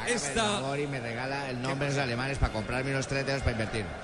El 0.04 0.18
favor 0.18 0.78
y 0.80 0.86
me 0.88 0.98
regala 0.98 1.48
el 1.48 1.62
nombre 1.62 1.88
de 1.88 1.94
los 1.94 2.02
alemanes 2.02 2.38
para 2.38 2.52
comprarme 2.52 2.90
unos 2.90 3.06
tres 3.06 3.24
dedos 3.24 3.40
para 3.42 3.52
invertir. 3.52 3.84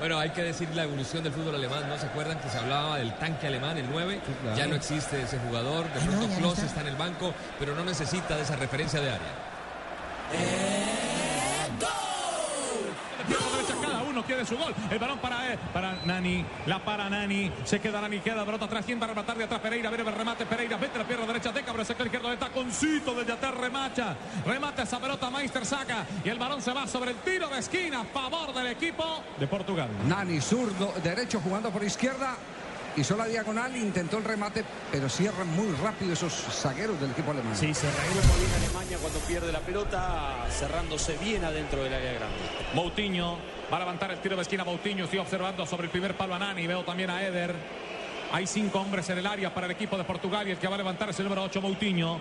Bueno, 0.00 0.18
hay 0.18 0.30
que 0.30 0.42
decir 0.42 0.66
la 0.74 0.84
evolución 0.84 1.22
del 1.22 1.34
fútbol 1.34 1.56
alemán. 1.56 1.86
¿No 1.86 1.98
se 1.98 2.06
acuerdan 2.06 2.38
que 2.40 2.48
se 2.48 2.56
hablaba 2.56 2.96
del 2.96 3.12
tanque 3.18 3.46
alemán, 3.48 3.76
el 3.76 3.86
9? 3.90 4.18
claro. 4.40 4.56
Ya 4.56 4.66
no 4.66 4.74
existe 4.76 5.20
ese 5.20 5.38
jugador. 5.40 5.84
De 5.92 6.00
Ah, 6.00 6.04
pronto 6.06 6.26
no 6.28 6.36
Klose 6.38 6.54
está. 6.64 6.66
está 6.68 6.80
en 6.80 6.86
el 6.86 6.96
banco, 6.96 7.34
pero 7.58 7.74
no 7.74 7.84
necesita 7.84 8.34
de 8.34 8.40
esa 8.44 8.56
referencia 8.56 8.98
de 8.98 9.10
área. 9.10 9.28
De 10.32 10.79
su 14.46 14.56
gol. 14.56 14.74
El 14.90 14.98
balón 14.98 15.18
para, 15.18 15.52
eh, 15.52 15.58
para 15.72 15.96
Nani. 16.04 16.44
La 16.66 16.78
para 16.78 17.08
Nani. 17.08 17.50
Se 17.64 17.80
queda 17.80 18.00
Nani. 18.00 18.20
Queda 18.20 18.44
pelota 18.44 18.64
atrás. 18.66 18.84
¿Quién 18.84 19.00
va 19.00 19.04
a 19.04 19.08
rematar 19.08 19.36
de 19.36 19.44
atrás? 19.44 19.60
Pereira. 19.60 19.90
Viene 19.90 20.08
el 20.08 20.16
remate. 20.16 20.46
Pereira. 20.46 20.76
Vete 20.76 20.98
la 20.98 21.04
pierna 21.04 21.26
derecha. 21.26 21.52
Deca 21.52 21.72
por 21.72 21.80
el 21.80 21.86
sector 21.86 22.06
izquierdo. 22.06 22.32
El 22.32 22.38
taconcito 22.38 23.14
desde 23.14 23.32
atrás. 23.32 23.54
Remacha. 23.54 24.16
Remata 24.46 24.82
esa 24.82 24.98
pelota. 24.98 25.30
Meister 25.30 25.64
saca. 25.64 26.06
Y 26.24 26.28
el 26.28 26.38
balón 26.38 26.60
se 26.62 26.72
va 26.72 26.86
sobre 26.86 27.12
el 27.12 27.16
tiro 27.18 27.48
de 27.48 27.58
esquina. 27.58 28.00
A 28.00 28.04
favor 28.04 28.52
del 28.54 28.68
equipo 28.68 29.22
de 29.38 29.46
Portugal. 29.46 29.88
Nani 30.06 30.40
zurdo, 30.40 30.92
derecho 31.02 31.40
jugando 31.40 31.70
por 31.70 31.82
izquierda. 31.84 32.36
Hizo 33.00 33.16
la 33.16 33.24
diagonal, 33.24 33.74
intentó 33.78 34.18
el 34.18 34.24
remate, 34.24 34.62
pero 34.92 35.08
cierran 35.08 35.48
muy 35.56 35.72
rápido 35.82 36.12
esos 36.12 36.34
zagueros 36.34 37.00
del 37.00 37.12
equipo 37.12 37.30
alemán. 37.30 37.56
Sí, 37.56 37.72
se 37.72 37.90
reagrupa 37.90 38.36
bien 38.36 38.52
Alemania 38.62 38.98
cuando 39.00 39.18
pierde 39.20 39.50
la 39.50 39.60
pelota, 39.60 40.46
cerrándose 40.50 41.16
bien 41.16 41.42
adentro 41.42 41.82
del 41.82 41.94
área 41.94 42.12
grande. 42.12 42.36
Moutinho 42.74 43.38
va 43.72 43.78
a 43.78 43.80
levantar 43.80 44.10
el 44.10 44.18
tiro 44.18 44.36
de 44.36 44.42
esquina. 44.42 44.64
Moutinho 44.64 45.04
estoy 45.04 45.18
observando 45.18 45.64
sobre 45.64 45.84
el 45.84 45.90
primer 45.90 46.14
palo 46.14 46.34
a 46.34 46.38
Nani. 46.40 46.66
Veo 46.66 46.84
también 46.84 47.08
a 47.08 47.26
Eder. 47.26 47.54
Hay 48.32 48.46
cinco 48.46 48.80
hombres 48.80 49.08
en 49.08 49.16
el 49.16 49.26
área 49.26 49.54
para 49.54 49.64
el 49.64 49.72
equipo 49.72 49.96
de 49.96 50.04
Portugal 50.04 50.46
y 50.46 50.50
el 50.50 50.58
que 50.58 50.68
va 50.68 50.74
a 50.74 50.78
levantar 50.78 51.08
es 51.08 51.18
el 51.20 51.24
número 51.24 51.44
8, 51.44 51.58
Moutinho. 51.62 52.20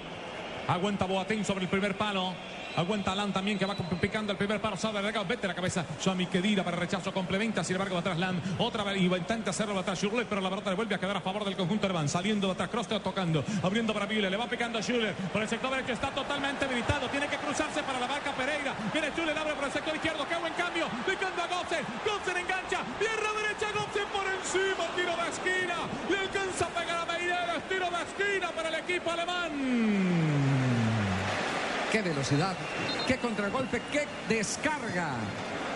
Aguanta 0.66 1.04
Boateng 1.04 1.44
sobre 1.44 1.66
el 1.66 1.70
primer 1.70 1.98
palo. 1.98 2.34
Aguanta 2.76 3.16
Lan 3.16 3.34
también 3.34 3.58
que 3.58 3.66
va 3.66 3.76
picando 3.76 4.32
el 4.32 4.38
primer 4.38 4.62
palo. 4.62 4.78
Sale 4.78 5.02
de 5.02 5.24
vete 5.24 5.48
la 5.48 5.54
cabeza. 5.54 5.86
Suami 6.00 6.28
Kedira 6.28 6.64
para 6.64 6.78
rechazo. 6.78 7.14
Complementa. 7.14 7.64
Sin 7.64 7.76
embargo, 7.76 7.98
atrás 7.98 8.18
Lan. 8.18 8.42
Otra 8.58 8.84
vez. 8.84 9.02
Y 9.02 9.08
va 9.08 9.18
a 9.18 9.20
intentar 9.20 9.50
hacerlo 9.50 9.78
atrás 9.80 10.00
Schürrle. 10.00 10.26
Pero 10.26 10.42
la 10.42 10.50
pelota 10.50 10.74
vuelve 10.74 10.96
a 10.96 11.00
quedar 11.00 11.18
a 11.18 11.22
favor 11.22 11.46
del 11.46 11.56
conjunto 11.56 11.86
alemán. 11.88 12.08
Saliendo 12.08 12.48
de 12.48 12.54
atrás. 12.54 12.70
Kroos 12.70 12.88
tocando. 12.88 13.44
Abriendo 13.64 13.94
para 13.94 14.06
Müller. 14.06 14.32
Le 14.32 14.38
va 14.38 14.48
picando 14.48 14.82
Schürrle. 14.82 15.14
Por 15.34 15.42
el 15.42 15.50
sector 15.50 15.70
derecho 15.72 15.94
está 15.94 16.12
totalmente 16.12 16.66
habilitado. 16.66 17.08
Tiene 17.10 17.28
que 17.28 17.38
cruzarse 17.38 17.84
para 17.84 18.00
la 18.00 18.08
marca 18.08 18.32
Pereira. 18.32 18.74
Viene 18.94 19.10
Schürrle. 19.12 19.32
Abre 19.38 19.54
por 19.54 19.66
el 19.66 19.72
sector 19.72 19.96
izquierdo. 19.96 20.28
Qué 20.28 20.36
buen 20.36 20.54
cambio. 20.54 20.88
Picando 21.06 21.42
a 21.42 21.48
Gobsen. 21.48 21.84
Gobsen 22.06 22.38
engancha. 22.38 22.80
Pierna 23.00 23.30
derecha. 23.42 23.68
Gobsen 23.74 24.08
por 24.14 24.26
encima. 24.26 24.86
Tiro 24.96 25.16
de 25.16 25.30
esquina. 25.30 25.78
Le 26.10 26.18
alcanza 26.18 26.66
a 26.66 26.70
pegar 26.70 26.98
a 27.02 27.06
Meireles. 27.06 27.64
Tiro 27.68 27.88
de 27.90 28.02
esquina 28.04 28.52
para 28.52 28.70
el 28.70 28.76
equipo 28.76 29.12
alemán. 29.12 30.49
Qué 31.92 32.02
velocidad, 32.02 32.56
qué 33.08 33.18
contragolpe, 33.18 33.82
qué 33.92 34.06
descarga 34.28 35.16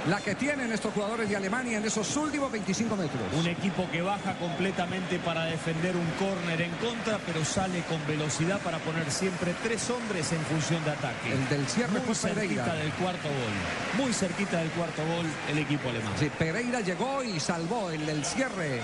la 0.08 0.19
que 0.19 0.36
tienen 0.36 0.71
estos 0.71 0.93
jugadores 0.93 1.30
de 1.30 1.36
Alemania 1.36 1.78
en 1.78 1.86
esos 1.86 2.15
últimos 2.17 2.52
25 2.52 2.95
metros. 2.95 3.21
Un 3.34 3.47
equipo 3.47 3.89
que 3.89 4.02
baja 4.02 4.38
completamente 4.38 5.17
para 5.19 5.45
defender 5.45 5.95
un 5.95 6.06
córner 6.19 6.62
en 6.62 6.71
contra, 6.73 7.17
pero 7.26 7.43
sale 7.45 7.82
con 7.84 8.06
velocidad 8.06 8.60
para 8.60 8.80
poner 8.80 9.10
siempre 9.10 9.56
tres 9.63 9.89
hombres 9.89 10.32
en 10.34 10.41
función 10.41 10.84
de 10.84 10.91
ataque. 10.91 11.32
El 11.32 11.49
del 11.49 11.67
cierre 11.67 11.99
Muy 11.99 12.13
fue 12.13 12.30
Pereira. 12.32 12.65
cerquita 12.65 12.76
del 12.76 12.91
cuarto 12.93 13.30
gol. 13.30 14.04
Muy 14.04 14.13
cerquita 14.13 14.58
del 14.60 14.69
cuarto 14.71 15.02
gol 15.06 15.26
el 15.49 15.58
equipo 15.58 15.89
alemán. 15.89 16.13
Sí, 16.19 16.30
Pereira 16.38 16.82
llegó 16.82 17.23
y 17.23 17.39
salvó 17.39 17.89
el 17.89 18.06
del 18.06 18.26
cierre. 18.26 18.82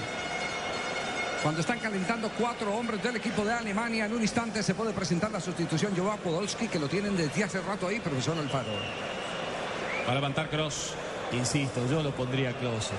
Cuando 1.41 1.61
están 1.61 1.79
calentando 1.79 2.29
cuatro 2.37 2.75
hombres 2.75 3.01
del 3.01 3.15
equipo 3.15 3.45
de 3.45 3.53
Alemania, 3.53 4.05
en 4.05 4.13
un 4.13 4.21
instante 4.21 4.61
se 4.61 4.73
puede 4.73 4.91
presentar 4.91 5.31
la 5.31 5.39
sustitución 5.39 5.95
Joao 5.95 6.17
Podolski, 6.17 6.67
que 6.67 6.79
lo 6.79 6.89
tienen 6.89 7.15
desde 7.15 7.45
hace 7.45 7.61
rato 7.61 7.87
ahí, 7.87 7.99
profesor 8.01 8.37
Alfaro. 8.37 8.71
Va 10.05 10.11
a 10.11 10.15
levantar 10.15 10.49
Cross. 10.49 10.93
Insisto, 11.31 11.87
yo 11.89 12.03
lo 12.03 12.11
pondría 12.11 12.51
Klose. 12.53 12.93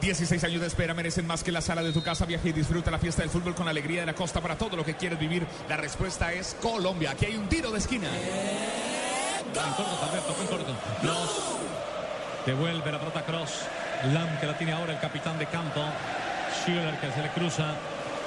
16 0.00 0.42
años 0.42 0.60
de 0.60 0.66
espera 0.66 0.92
merecen 0.92 1.26
más 1.26 1.44
que 1.44 1.52
la 1.52 1.60
sala 1.60 1.82
de 1.82 1.92
tu 1.92 2.02
casa. 2.02 2.26
Viaja 2.26 2.48
y 2.48 2.52
disfruta 2.52 2.90
la 2.90 2.98
fiesta 2.98 3.22
del 3.22 3.30
fútbol 3.30 3.54
con 3.54 3.64
la 3.66 3.70
alegría 3.70 4.00
de 4.00 4.06
la 4.06 4.14
costa 4.14 4.40
para 4.40 4.58
todo 4.58 4.76
lo 4.76 4.84
que 4.84 4.96
quieres 4.96 5.18
vivir. 5.18 5.46
La 5.68 5.76
respuesta 5.76 6.32
es 6.32 6.56
Colombia. 6.60 7.12
Aquí 7.12 7.26
hay 7.26 7.36
un 7.36 7.48
tiro 7.48 7.70
de 7.70 7.78
esquina. 7.78 8.08
En 8.08 9.52
corto, 9.52 10.04
Alberto, 10.04 10.34
en 10.40 10.46
corto. 10.48 10.74
Cross. 11.00 11.30
Devuelve 12.44 12.90
la 12.90 12.98
pelota 12.98 13.24
Cross. 13.24 13.60
Lam 14.12 14.40
que 14.40 14.46
la 14.46 14.58
tiene 14.58 14.72
ahora 14.72 14.94
el 14.94 15.00
capitán 15.00 15.38
de 15.38 15.46
campo. 15.46 15.80
Schüller 16.62 16.98
que 17.00 17.10
se 17.12 17.22
le 17.22 17.28
cruza. 17.30 17.74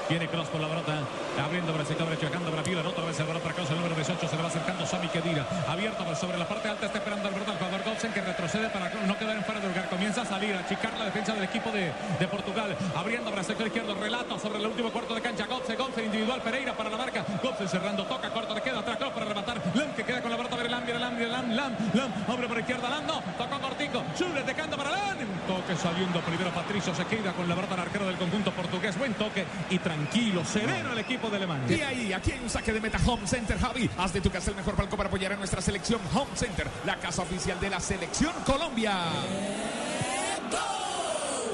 Viene 0.09 0.27
Cross 0.29 0.47
por 0.47 0.61
la 0.61 0.67
pelota. 0.69 0.99
Abriendo 1.43 1.71
por 1.71 1.81
el 1.81 1.87
sector 1.87 2.07
derecho. 2.07 2.27
Dejando 2.27 2.51
para. 2.51 2.63
Otra 2.63 3.05
vez 3.05 3.19
el 3.19 3.27
balón 3.27 3.41
para 3.41 3.55
Cross. 3.55 3.69
El 3.71 3.77
número 3.77 3.95
18 3.95 4.27
se 4.27 4.35
le 4.35 4.41
va 4.41 4.47
acercando 4.47 4.85
Sami 4.85 5.07
Kedira. 5.09 5.45
Abierto 5.67 6.03
sobre 6.15 6.37
la 6.37 6.47
parte 6.47 6.69
alta. 6.69 6.85
Está 6.85 6.99
esperando 6.99 7.27
el 7.27 7.33
pelota. 7.33 7.51
El 7.51 7.57
jugador 7.57 7.83
Gobsen 7.83 8.13
que 8.13 8.21
retrocede 8.21 8.69
para 8.69 8.89
no 8.89 9.17
quedar 9.17 9.35
en 9.35 9.43
fuera 9.43 9.59
de 9.59 9.67
lugar. 9.67 9.89
Comienza 9.89 10.21
a 10.21 10.25
salir, 10.25 10.55
a 10.55 10.59
achicar 10.59 10.97
la 10.97 11.05
defensa 11.05 11.33
del 11.33 11.43
equipo 11.43 11.71
de, 11.71 11.91
de 12.19 12.27
Portugal. 12.27 12.75
Abriendo 12.95 13.29
para 13.31 13.41
el 13.41 13.67
izquierdo, 13.67 13.95
relato 13.95 14.39
sobre 14.39 14.59
el 14.59 14.67
último 14.67 14.91
cuarto 14.91 15.13
de 15.13 15.21
cancha. 15.21 15.45
Gotze, 15.45 15.75
Gotze, 15.75 16.05
individual, 16.05 16.41
Pereira 16.41 16.73
para 16.73 16.89
la 16.89 16.97
marca. 16.97 17.25
Gotze 17.43 17.67
cerrando, 17.67 18.05
toca, 18.05 18.29
corto, 18.29 18.55
le 18.55 18.61
queda 18.61 18.79
atrás, 18.79 18.97
Kroos 18.97 19.13
para 19.13 19.25
rematar. 19.25 19.61
Lam 19.73 19.93
que 19.93 20.03
queda 20.03 20.21
con 20.21 20.31
la 20.31 20.37
pelota, 20.37 20.55
viene 20.55 21.26
Lam, 21.37 21.55
Lam, 21.55 21.75
Lam. 21.93 22.11
Abre 22.27 22.47
por 22.47 22.59
izquierda, 22.59 22.89
Lam, 22.89 23.05
no, 23.05 23.21
tocó 23.37 23.59
cortico. 23.59 24.03
Schuller 24.15 24.43
decanta 24.45 24.75
para 24.75 24.91
Lam. 24.91 25.17
Un 25.19 25.55
toque 25.55 25.75
saliendo 25.75 26.19
primero 26.21 26.51
Patricio, 26.51 26.95
se 26.95 27.05
queda 27.05 27.31
con 27.33 27.47
la 27.47 27.55
pelota 27.55 27.75
el 27.75 27.81
arquero 27.81 28.07
del 28.07 28.17
conjunto 28.17 28.51
portugués. 28.51 28.97
Buen 28.97 29.13
toque 29.13 29.45
y 29.69 29.77
tranquilo, 29.77 30.43
sereno 30.43 30.93
el 30.93 30.99
equipo 30.99 31.29
de 31.29 31.37
Alemania. 31.37 31.77
Y 31.77 31.81
ahí, 31.81 32.13
aquí 32.13 32.31
hay 32.31 32.39
un 32.39 32.49
saque 32.49 32.73
de 32.73 32.81
meta 32.81 32.99
Home 33.05 33.27
Center, 33.27 33.59
Javi. 33.59 33.89
Haz 33.97 34.13
de 34.13 34.21
tu 34.21 34.31
casa 34.31 34.49
el 34.49 34.57
mejor 34.57 34.75
palco 34.75 34.97
para 34.97 35.09
apoyar 35.09 35.33
a 35.33 35.35
nuestra 35.35 35.61
selección 35.61 36.01
Home 36.13 36.31
Center, 36.35 36.67
la 36.85 36.97
casa 36.97 37.21
oficial 37.21 37.59
de 37.59 37.69
la 37.69 37.79
selección 37.79 38.33
Colombia. 38.45 38.93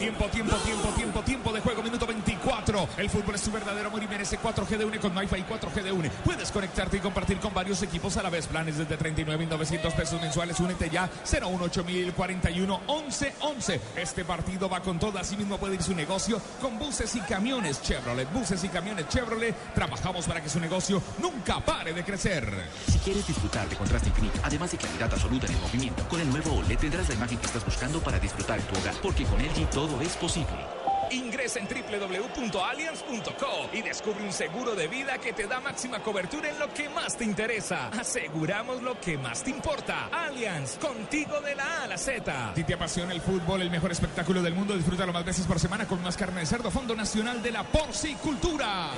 Tiempo, 0.04 0.26
tiempo, 0.26 0.56
tiempo, 0.58 0.90
tiempo, 0.90 1.22
tiempo 1.22 1.54
de 1.54 1.62
juego, 1.62 1.82
minuto 1.82 2.06
24. 2.06 2.90
El 2.98 3.10
fútbol 3.10 3.36
es 3.36 3.42
tu 3.42 3.54
verdadero 3.54 3.88
amor 3.88 4.04
y 4.04 4.08
merece 4.10 4.38
4G 4.38 4.78
de 4.78 4.84
UNE 4.84 5.00
con 5.00 5.16
MyFi 5.16 5.38
y 5.38 5.44
4G 5.44 5.82
de 5.82 5.94
UNE. 5.94 6.10
Puedes 6.26 6.52
conectarte 6.52 6.98
y 6.98 7.00
compartir 7.00 7.38
con 7.38 7.54
varios 7.54 7.82
equipos 7.84 8.18
a 8.18 8.24
la 8.24 8.30
vez. 8.30 8.48
Planes 8.48 8.78
desde 8.78 9.00
39.900 9.00 9.94
pesos 9.94 10.20
mensuales. 10.20 10.60
Únete 10.60 10.90
ya 10.90 11.10
018041 11.24 12.82
1111. 12.86 13.82
Este 13.96 14.26
partido 14.26 14.68
va 14.68 14.82
con 14.82 15.00
todo. 15.00 15.18
Asimismo 15.18 15.58
puede 15.58 15.76
ir 15.76 15.84
su 15.84 15.96
negocio 15.96 16.42
con 16.60 16.78
buses 16.78 17.16
y 17.16 17.22
camiones 17.22 17.82
Chevrolet. 17.82 18.30
Buses 18.34 18.62
y 18.62 18.68
camiones 18.68 19.08
Chevrolet. 19.08 19.56
Trabajamos 19.74 20.26
para 20.26 20.44
que 20.44 20.50
su 20.50 20.60
negocio 20.60 21.02
nunca 21.22 21.62
pare 21.62 21.94
de 21.94 22.04
crecer. 22.04 22.46
Si 22.92 23.00
quieres 23.00 23.26
disfrutar 23.26 23.70
de 23.70 23.78
contraste 23.78 24.10
infinito, 24.10 24.38
además 24.44 24.70
de 24.70 24.80
claridad 24.80 25.14
absoluta 25.14 25.46
en 25.46 25.54
el 25.54 25.62
movimiento, 25.62 26.04
con 26.10 26.20
el 26.20 26.30
nuevo 26.30 26.56
OLED 26.56 26.78
tendrás 26.78 27.08
la 27.08 27.16
imagen 27.16 27.38
que 27.38 27.46
estás 27.46 27.64
buscando 27.64 28.02
para 28.02 28.20
disfrutar 28.20 28.60
tu 28.64 28.78
hogar. 28.78 28.96
Porque 29.02 29.24
con 29.24 29.40
LG 29.40 29.70
todo 29.70 29.93
es 30.02 30.16
posible. 30.18 30.58
Ingresa 31.12 31.60
en 31.60 31.68
www.allianz.co 31.68 33.70
y 33.72 33.82
descubre 33.82 34.24
un 34.24 34.34
seguro 34.34 34.74
de 34.74 34.88
vida 34.88 35.20
que 35.20 35.34
te 35.34 35.48
da 35.48 35.60
máxima 35.60 36.00
cobertura 36.00 36.50
en 36.50 36.58
lo 36.58 36.74
que 36.74 36.90
más 36.90 37.18
te 37.18 37.24
interesa. 37.24 37.90
Aseguramos 37.90 38.82
lo 38.82 39.00
que 39.00 39.18
más 39.18 39.44
te 39.44 39.52
importa. 39.52 40.10
Allianz, 40.12 40.78
contigo 40.80 41.40
de 41.42 41.56
la 41.56 41.64
A 41.64 41.84
a 41.84 41.88
la 41.88 41.98
Z. 41.98 42.54
Si 42.56 42.64
te 42.64 42.74
apasiona 42.74 43.14
el 43.14 43.22
fútbol, 43.22 43.62
el 43.62 43.70
mejor 43.70 43.92
espectáculo 43.92 44.42
del 44.42 44.56
mundo, 44.56 44.76
disfrútalo 44.76 45.14
más 45.14 45.26
veces 45.26 45.46
por 45.46 45.60
semana 45.60 45.88
con 45.88 46.02
más 46.02 46.18
carne 46.18 46.40
de 46.40 46.48
cerdo. 46.48 46.72
Fondo 46.72 46.96
Nacional 46.96 47.44
de 47.44 47.52
la 47.52 47.64
Porcicultura. 47.64 48.90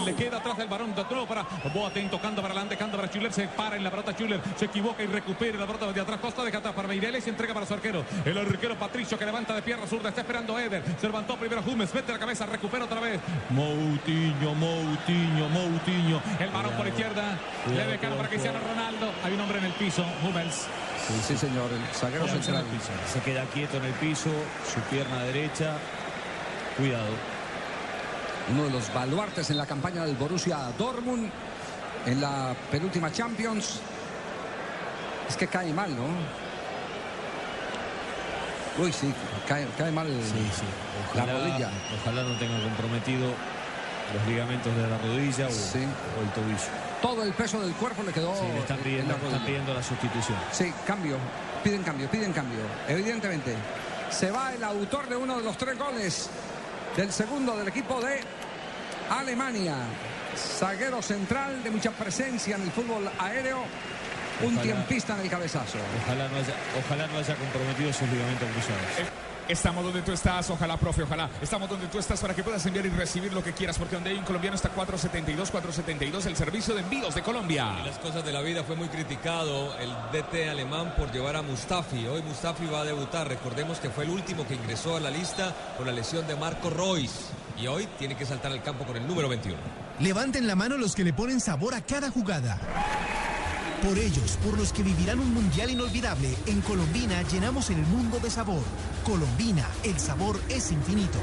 Le 0.00 0.14
queda 0.14 0.38
atrás 0.38 0.56
del 0.56 0.68
varón 0.68 0.94
de 0.94 1.04
nuevo 1.04 1.26
para 1.26 1.46
Boateng 1.72 2.10
tocando 2.10 2.42
para 2.42 2.52
adelante, 2.52 2.76
canta 2.76 2.96
para 2.96 3.08
Schuller, 3.08 3.32
se 3.32 3.48
para 3.48 3.76
en 3.76 3.84
la 3.84 3.90
pelota 3.90 4.12
Schuller, 4.12 4.40
se 4.56 4.66
equivoca 4.66 5.02
y 5.02 5.06
recupera 5.06 5.58
la 5.58 5.66
pelota 5.66 5.92
de 5.92 6.00
atrás, 6.00 6.20
Costa 6.20 6.42
de 6.42 6.54
atrás 6.56 6.74
para 6.74 6.88
Meireles 6.88 7.26
y 7.26 7.30
entrega 7.30 7.54
para 7.54 7.66
su 7.66 7.74
arquero. 7.74 8.04
El 8.24 8.36
arquero 8.36 8.78
Patricio 8.78 9.18
que 9.18 9.24
levanta 9.24 9.54
de 9.54 9.62
pierna 9.62 9.86
zurda, 9.86 10.08
está 10.08 10.22
esperando 10.22 10.58
Eder, 10.58 10.82
se 11.00 11.06
levantó 11.06 11.36
primero 11.36 11.62
Humes, 11.66 11.94
mete 11.94 12.12
la 12.12 12.18
cabeza, 12.18 12.46
recupera 12.46 12.84
otra 12.84 13.00
vez. 13.00 13.20
Moutinho, 13.50 14.54
Moutinho, 14.54 15.48
Moutinho, 15.48 16.20
el 16.38 16.50
varón 16.50 16.72
por 16.72 16.86
izquierda, 16.86 17.38
le 17.74 17.84
decano 17.86 18.16
para 18.16 18.28
Cristiano 18.28 18.58
Ronaldo, 18.58 19.10
hay 19.22 19.32
un 19.32 19.40
hombre 19.40 19.58
en 19.58 19.64
el 19.64 19.72
piso, 19.72 20.04
Hummels. 20.22 20.66
Sí, 21.06 21.14
sí, 21.26 21.36
señor, 21.36 21.70
el 21.70 21.94
zaguero 21.94 22.26
central. 22.26 22.64
Se 23.12 23.20
queda 23.20 23.44
quieto 23.52 23.76
en 23.76 23.84
el 23.84 23.92
piso, 23.94 24.30
su 24.72 24.80
pierna 24.90 25.22
derecha. 25.24 25.76
Cuidado. 26.76 27.33
Uno 28.50 28.64
de 28.64 28.70
los 28.70 28.92
baluartes 28.92 29.48
en 29.50 29.56
la 29.56 29.66
campaña 29.66 30.04
del 30.04 30.16
Borussia 30.16 30.58
Dortmund 30.78 31.30
en 32.06 32.20
la 32.20 32.54
penúltima 32.70 33.10
Champions. 33.10 33.80
Es 35.28 35.36
que 35.36 35.46
cae 35.46 35.72
mal, 35.72 35.94
¿no? 35.96 36.04
Uy, 38.82 38.92
sí, 38.92 39.12
cae, 39.46 39.66
cae 39.78 39.90
mal 39.92 40.08
la 40.08 41.22
Ojalá- 41.22 41.32
rodilla. 41.38 41.70
Ojalá 42.02 42.22
no 42.24 42.36
tenga 42.38 42.60
comprometido 42.62 43.28
los 44.12 44.26
ligamentos 44.28 44.74
de 44.76 44.82
la 44.88 44.98
rodilla 44.98 45.46
o, 45.46 45.50
o 45.50 46.22
el 46.22 46.30
tobillo. 46.34 46.58
Todo 47.00 47.22
el 47.22 47.32
peso 47.34 47.60
del 47.60 47.72
cuerpo 47.74 48.02
le 48.02 48.12
quedó 48.12 48.34
Sí, 48.34 48.42
le 48.52 48.58
están 48.58 48.78
en 48.78 48.82
pidiendo, 48.84 49.16
la 49.16 49.28
están 49.28 49.44
pidiendo 49.46 49.74
la 49.74 49.82
sustitución. 49.82 50.36
Sí, 50.52 50.72
cambio. 50.86 51.16
Piden 51.62 51.82
cambio, 51.82 52.10
piden 52.10 52.32
cambio. 52.32 52.60
Evidentemente. 52.88 53.54
Se 54.10 54.30
va 54.30 54.52
el 54.52 54.62
autor 54.62 55.08
de 55.08 55.16
uno 55.16 55.38
de 55.38 55.42
los 55.44 55.56
tres 55.56 55.78
goles 55.78 56.28
del 56.96 57.12
segundo 57.12 57.56
del 57.56 57.68
equipo 57.68 58.00
de 58.00 58.20
Alemania. 59.10 59.76
Zaguero 60.36 61.00
central 61.02 61.62
de 61.62 61.70
mucha 61.70 61.90
presencia 61.90 62.56
en 62.56 62.62
el 62.62 62.70
fútbol 62.70 63.10
aéreo. 63.18 63.64
Un 64.42 64.56
tiempista 64.58 65.14
en 65.14 65.20
el 65.20 65.30
cabezazo. 65.30 65.78
Ojalá 66.02 66.28
no 66.28 66.36
haya, 66.36 66.54
ojalá 66.84 67.06
no 67.06 67.18
haya 67.18 67.36
comprometido 67.36 67.92
sus 67.92 68.08
ligamentos 68.08 68.48
cruzados. 68.50 69.10
Estamos 69.48 69.84
donde 69.84 70.00
tú 70.00 70.12
estás, 70.12 70.48
ojalá, 70.48 70.78
profe, 70.78 71.02
ojalá. 71.02 71.28
Estamos 71.42 71.68
donde 71.68 71.86
tú 71.88 71.98
estás 71.98 72.18
para 72.20 72.34
que 72.34 72.42
puedas 72.42 72.64
enviar 72.64 72.86
y 72.86 72.88
recibir 72.88 73.32
lo 73.32 73.42
que 73.44 73.52
quieras, 73.52 73.78
porque 73.78 73.94
donde 73.94 74.10
hay 74.10 74.16
un 74.16 74.24
colombiano 74.24 74.56
está 74.56 74.70
472, 74.70 75.50
472, 75.50 76.26
el 76.26 76.36
servicio 76.36 76.74
de 76.74 76.80
envíos 76.80 77.14
de 77.14 77.22
Colombia. 77.22 77.82
Las 77.84 77.98
cosas 77.98 78.24
de 78.24 78.32
la 78.32 78.40
vida 78.40 78.64
fue 78.64 78.74
muy 78.74 78.88
criticado 78.88 79.76
el 79.78 79.90
DT 80.12 80.48
alemán 80.48 80.94
por 80.96 81.12
llevar 81.12 81.36
a 81.36 81.42
Mustafi. 81.42 82.06
Hoy 82.06 82.22
Mustafi 82.22 82.66
va 82.66 82.80
a 82.80 82.84
debutar. 82.84 83.28
Recordemos 83.28 83.78
que 83.78 83.90
fue 83.90 84.04
el 84.04 84.10
último 84.10 84.46
que 84.46 84.54
ingresó 84.54 84.96
a 84.96 85.00
la 85.00 85.10
lista 85.10 85.54
por 85.76 85.86
la 85.86 85.92
lesión 85.92 86.26
de 86.26 86.36
Marco 86.36 86.70
Royce. 86.70 87.24
Y 87.58 87.66
hoy 87.66 87.86
tiene 87.98 88.16
que 88.16 88.24
saltar 88.24 88.50
al 88.50 88.62
campo 88.62 88.84
con 88.84 88.96
el 88.96 89.06
número 89.06 89.28
21. 89.28 89.58
Levanten 90.00 90.46
la 90.46 90.56
mano 90.56 90.76
los 90.76 90.94
que 90.94 91.04
le 91.04 91.12
ponen 91.12 91.38
sabor 91.38 91.74
a 91.74 91.82
cada 91.82 92.10
jugada. 92.10 92.58
Por 93.84 93.98
ellos, 93.98 94.38
por 94.42 94.56
los 94.56 94.72
que 94.72 94.82
vivirán 94.82 95.20
un 95.20 95.34
mundial 95.34 95.70
inolvidable, 95.70 96.34
en 96.46 96.62
Colombina 96.62 97.20
llenamos 97.30 97.68
el 97.68 97.76
mundo 97.76 98.18
de 98.18 98.30
sabor. 98.30 98.62
Colombina, 99.04 99.68
el 99.82 99.98
sabor 100.00 100.40
es 100.48 100.72
infinito. 100.72 101.18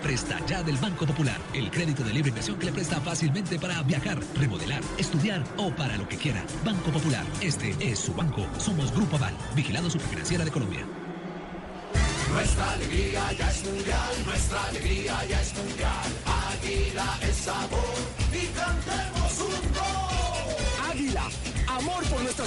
Presta 0.00 0.38
ya 0.46 0.62
del 0.62 0.76
Banco 0.76 1.06
Popular, 1.06 1.40
el 1.52 1.72
crédito 1.72 2.04
de 2.04 2.12
libre 2.12 2.28
inversión 2.28 2.56
que 2.56 2.66
le 2.66 2.72
presta 2.72 3.00
fácilmente 3.00 3.58
para 3.58 3.82
viajar, 3.82 4.20
remodelar, 4.36 4.80
estudiar 4.96 5.42
o 5.56 5.74
para 5.74 5.96
lo 5.96 6.08
que 6.08 6.16
quiera. 6.16 6.44
Banco 6.64 6.92
Popular, 6.92 7.24
este 7.40 7.74
es 7.80 7.98
su 7.98 8.14
banco. 8.14 8.46
Somos 8.58 8.92
Grupo 8.92 9.16
Aval, 9.16 9.36
vigilado 9.56 9.90
superfinanciera 9.90 10.44
de 10.44 10.52
Colombia. 10.52 10.86
Nuestra 12.32 12.72
alegría 12.74 13.32
ya 13.32 13.50
es 13.50 13.64
mundial, 13.64 14.14
nuestra 14.24 14.64
alegría 14.66 15.24
ya 15.28 15.42
es 15.42 15.52
mundial. 15.56 16.08
Águila 16.52 17.18
es 17.22 17.36
sabor 17.38 17.94
y 18.32 18.46
cantemos 18.56 19.17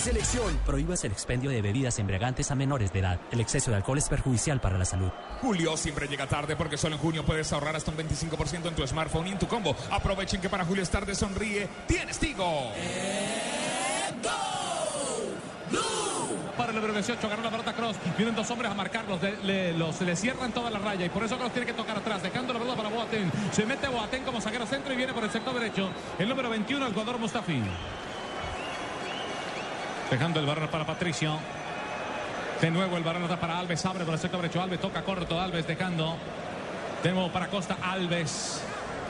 selección. 0.02 0.58
Prohíbas 0.66 1.04
el 1.06 1.12
expendio 1.12 1.50
de 1.50 1.62
bebidas 1.62 1.98
embriagantes 2.00 2.52
a 2.52 2.56
menores 2.56 2.92
de 2.92 3.00
edad. 3.00 3.20
El 3.32 3.40
exceso 3.40 3.72
de 3.72 3.78
alcohol 3.78 3.98
es 3.98 4.10
perjudicial 4.10 4.60
para 4.60 4.78
la 4.78 4.86
salud. 4.86 5.10
Julio 5.42 5.78
siempre 5.78 6.08
llega 6.08 6.28
tarde 6.28 6.56
porque 6.56 6.78
solo 6.78 6.96
en 6.96 7.02
junio 7.02 7.24
puedes 7.26 7.52
ahorrar 7.54 7.76
hasta 7.76 7.92
un 7.92 7.98
25% 7.98 8.68
en 8.68 8.76
tu 8.76 8.86
smartphone 8.88 9.28
y 9.28 9.32
en 9.32 9.40
tu 9.40 9.48
combo. 9.48 9.76
Aprovechen 9.92 10.42
que 10.42 10.50
para 10.50 10.66
Julio 10.66 10.84
es 10.84 10.90
tarde 10.90 11.16
sonríe. 11.16 11.68
Tienes 11.88 12.20
Tigo. 12.20 12.72
Para 16.58 16.70
el 16.72 16.76
número 16.76 16.94
18, 16.94 17.30
ganó 17.30 17.42
la 17.44 17.50
pelota 17.50 17.74
Cross. 17.74 17.96
Vienen 18.18 18.36
dos 18.36 18.50
hombres 18.52 18.70
a 18.70 18.74
marcarlos. 18.76 19.20
de- 19.22 19.36
le, 19.44 19.74
los, 19.74 20.00
le 20.02 20.16
cierran 20.16 20.52
toda 20.52 20.70
la 20.70 20.78
raya 20.80 21.06
y 21.06 21.10
por 21.10 21.24
eso 21.24 21.38
Cross 21.38 21.54
tiene 21.54 21.66
que 21.66 21.74
tocar 21.74 21.98
atrás, 21.98 22.22
dejando 22.22 22.54
la 22.54 22.60
pelota 22.60 22.78
para 22.78 22.90
Boateng. 22.90 23.32
Se 23.52 23.66
mete 23.66 23.88
Boateng 23.88 24.24
como 24.24 24.40
zaguero 24.42 24.66
centro 24.68 24.94
y 24.94 24.98
viene 24.98 25.14
por 25.14 25.24
el 25.24 25.32
sector 25.32 25.54
derecho. 25.54 25.90
El 26.20 26.30
número 26.30 26.50
21, 26.50 26.86
el 26.88 26.94
jugador 26.94 27.18
Mustafi. 27.18 27.62
Dejando 30.12 30.42
el 30.42 30.46
balón 30.46 30.68
para 30.68 30.86
Patricio. 30.86 31.40
De 32.60 32.70
nuevo 32.70 32.98
el 32.98 33.04
balón 33.04 33.24
está 33.24 33.40
para 33.40 33.58
Alves. 33.58 33.86
Abre 33.86 34.04
por 34.04 34.14
el 34.14 34.20
sector 34.20 34.42
derecho. 34.42 34.62
Alves 34.62 34.82
toca 34.82 35.04
corto. 35.04 35.40
Alves 35.40 35.66
dejando. 35.66 36.18
De 37.02 37.14
nuevo 37.14 37.32
para 37.32 37.48
Costa. 37.48 37.78
Alves. 37.82 38.62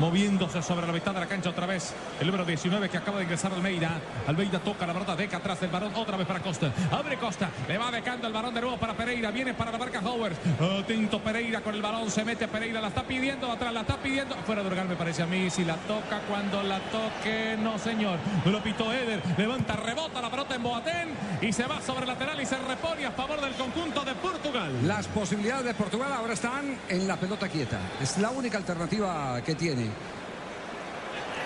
Moviéndose 0.01 0.63
sobre 0.63 0.87
la 0.87 0.93
mitad 0.93 1.13
de 1.13 1.19
la 1.19 1.27
cancha 1.27 1.51
otra 1.51 1.67
vez. 1.67 1.93
El 2.19 2.25
número 2.25 2.43
19 2.43 2.89
que 2.89 2.97
acaba 2.97 3.19
de 3.19 3.25
ingresar 3.25 3.53
Almeida. 3.53 4.01
Almeida 4.25 4.57
toca 4.57 4.87
la 4.87 4.93
pelota. 4.93 5.15
Deca 5.15 5.37
atrás 5.37 5.61
del 5.61 5.69
balón. 5.69 5.93
Otra 5.93 6.17
vez 6.17 6.25
para 6.25 6.39
Costa. 6.39 6.73
Abre 6.91 7.17
Costa. 7.17 7.51
Le 7.67 7.77
va 7.77 7.91
dejando 7.91 8.25
el 8.25 8.33
balón 8.33 8.51
de 8.51 8.61
nuevo 8.61 8.77
para 8.77 8.95
Pereira. 8.95 9.29
Viene 9.29 9.53
para 9.53 9.71
la 9.71 9.77
marca 9.77 9.99
Howard. 9.99 10.33
Atento 10.79 11.19
Pereira 11.19 11.61
con 11.61 11.75
el 11.75 11.83
balón. 11.83 12.09
Se 12.09 12.25
mete 12.25 12.47
Pereira. 12.47 12.81
La 12.81 12.87
está 12.87 13.03
pidiendo 13.03 13.51
atrás. 13.51 13.71
La 13.71 13.81
está 13.81 13.97
pidiendo. 13.97 14.35
Fuera 14.37 14.63
de 14.63 14.71
lugar 14.71 14.87
me 14.87 14.95
parece 14.95 15.21
a 15.21 15.27
mí. 15.27 15.51
Si 15.51 15.63
la 15.63 15.75
toca 15.75 16.19
cuando 16.27 16.63
la 16.63 16.79
toque. 16.79 17.55
No 17.61 17.77
señor. 17.77 18.17
Lo 18.45 18.59
pitó 18.63 18.91
Eder. 18.91 19.21
Levanta, 19.37 19.75
rebota 19.75 20.19
la 20.19 20.31
pelota 20.31 20.55
en 20.55 20.63
Boateng. 20.63 21.09
Y 21.41 21.53
se 21.53 21.67
va 21.67 21.79
sobre 21.79 22.07
lateral 22.07 22.41
y 22.41 22.47
se 22.47 22.57
repone 22.57 23.05
a 23.05 23.11
favor 23.11 23.39
del 23.39 23.53
conjunto 23.53 24.03
de 24.03 24.15
Portugal. 24.15 24.71
Las 24.83 25.05
posibilidades 25.05 25.65
de 25.65 25.75
Portugal 25.75 26.11
ahora 26.11 26.33
están 26.33 26.75
en 26.89 27.07
la 27.07 27.17
pelota 27.17 27.47
quieta. 27.47 27.77
Es 28.01 28.17
la 28.17 28.31
única 28.31 28.57
alternativa 28.57 29.39
que 29.45 29.53
tiene. 29.53 29.90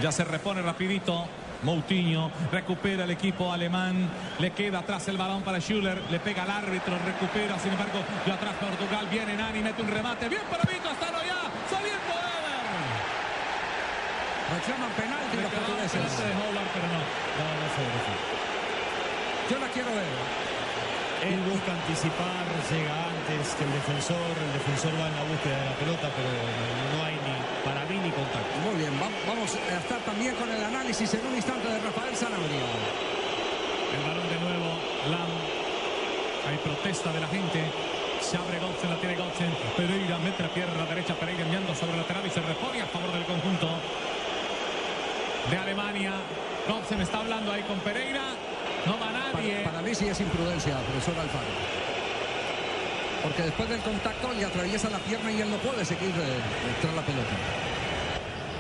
Ya 0.02 0.12
se 0.12 0.24
repone 0.24 0.62
rapidito. 0.62 1.28
Moutinho 1.64 2.30
recupera 2.52 3.06
el 3.06 3.12
equipo 3.12 3.52
alemán. 3.52 4.10
Le 4.40 4.52
queda 4.52 4.80
atrás 4.80 5.08
el 5.08 5.18
balón 5.18 5.42
para 5.42 5.60
Schuller. 5.60 6.02
Le 6.12 6.20
pega 6.20 6.44
al 6.44 6.52
árbitro. 6.52 6.98
Recupera, 7.06 7.58
sin 7.60 7.72
embargo, 7.72 8.00
de 8.26 8.32
atrás 8.32 8.54
Portugal. 8.60 9.08
Viene 9.10 9.36
Nani, 9.36 9.60
mete 9.60 9.82
un 9.82 9.88
remate. 9.90 10.30
Bien 10.30 10.44
para 10.50 10.64
Vito. 10.64 10.90
Hasta 10.90 11.08
ya. 11.26 11.42
Saliendo 11.70 12.14
Eder. 12.14 12.66
Reclaman 14.54 14.92
penalti 14.92 15.38
los 15.42 15.52
portugueses. 15.52 15.92
penalti 15.92 16.24
de 16.24 16.34
Howard, 16.38 16.70
pero 16.74 16.88
no. 16.88 17.00
No, 17.02 17.46
no 17.56 17.68
fue, 17.74 17.84
no 17.86 18.00
fue. 18.06 18.16
Yo 19.50 19.60
la 19.60 19.68
quiero 19.74 19.90
ver. 19.90 20.65
El 21.24 21.40
busca 21.50 21.72
anticipar, 21.74 22.46
llega 22.70 22.96
antes 23.10 23.56
que 23.56 23.64
el 23.64 23.72
defensor, 23.74 24.30
el 24.38 24.52
defensor 24.54 24.94
va 25.00 25.08
en 25.10 25.16
la 25.16 25.24
búsqueda 25.26 25.58
de 25.58 25.66
la 25.66 25.76
pelota, 25.80 26.08
pero 26.14 26.30
no, 26.30 26.98
hay 27.04 27.16
ni 27.18 27.36
para 27.66 27.82
mí 27.90 27.98
ni 27.98 28.12
contacto. 28.14 28.54
Muy 28.62 28.76
bien, 28.78 28.94
va- 29.02 29.10
vamos 29.26 29.50
a 29.56 29.78
estar 29.80 30.00
también 30.06 30.36
con 30.36 30.52
el 30.52 30.62
análisis 30.64 31.10
en 31.16 31.26
un 31.26 31.36
instante 31.36 31.66
de 31.68 31.80
Rafael 31.80 32.16
Sanabria. 32.16 32.62
El 33.96 34.02
balón 34.06 34.28
de 34.30 34.38
nuevo, 34.38 34.70
Lam. 35.10 35.32
Hay 36.46 36.58
protesta 36.62 37.12
de 37.12 37.20
la 37.22 37.28
gente. 37.28 37.64
Se 38.22 38.38
abre 38.38 38.60
Gotzen, 38.60 38.90
la 38.90 38.98
tiene 38.98 39.16
Gotzen. 39.16 39.50
Pereira 39.78 40.18
mete 40.20 40.44
la 40.44 40.50
pierna 40.50 40.86
derecha, 40.86 41.16
Pereira 41.16 41.42
enviando 41.42 41.74
sobre 41.74 41.94
el 41.94 42.00
lateral 42.06 42.26
y 42.26 42.30
se 42.30 42.42
repone 42.42 42.82
a 42.82 42.86
favor 42.86 43.12
del 43.14 43.26
conjunto 43.26 43.68
de 45.50 45.58
Alemania. 45.58 46.14
Gotzen 46.68 47.02
está 47.02 47.20
hablando 47.20 47.52
ahí 47.52 47.64
con 47.64 47.80
Pereira. 47.80 48.22
No 48.86 49.00
va 49.00 49.10
nadie. 49.48 49.64
Para, 49.64 49.76
para 49.78 49.88
mí 49.88 49.96
sí 49.96 50.08
es 50.08 50.20
imprudencia, 50.20 50.78
profesor 50.78 51.20
Alfaro. 51.20 51.48
Porque 53.24 53.42
después 53.44 53.70
del 53.70 53.82
contacto 53.82 54.32
le 54.34 54.46
atraviesa 54.46 54.90
la 54.90 55.00
pierna 55.00 55.32
y 55.32 55.42
él 55.42 55.50
no 55.50 55.58
puede 55.58 55.84
seguir 55.84 56.10
eh, 56.10 56.40
tras 56.82 56.94
la 56.94 57.02
pelota. 57.02 57.32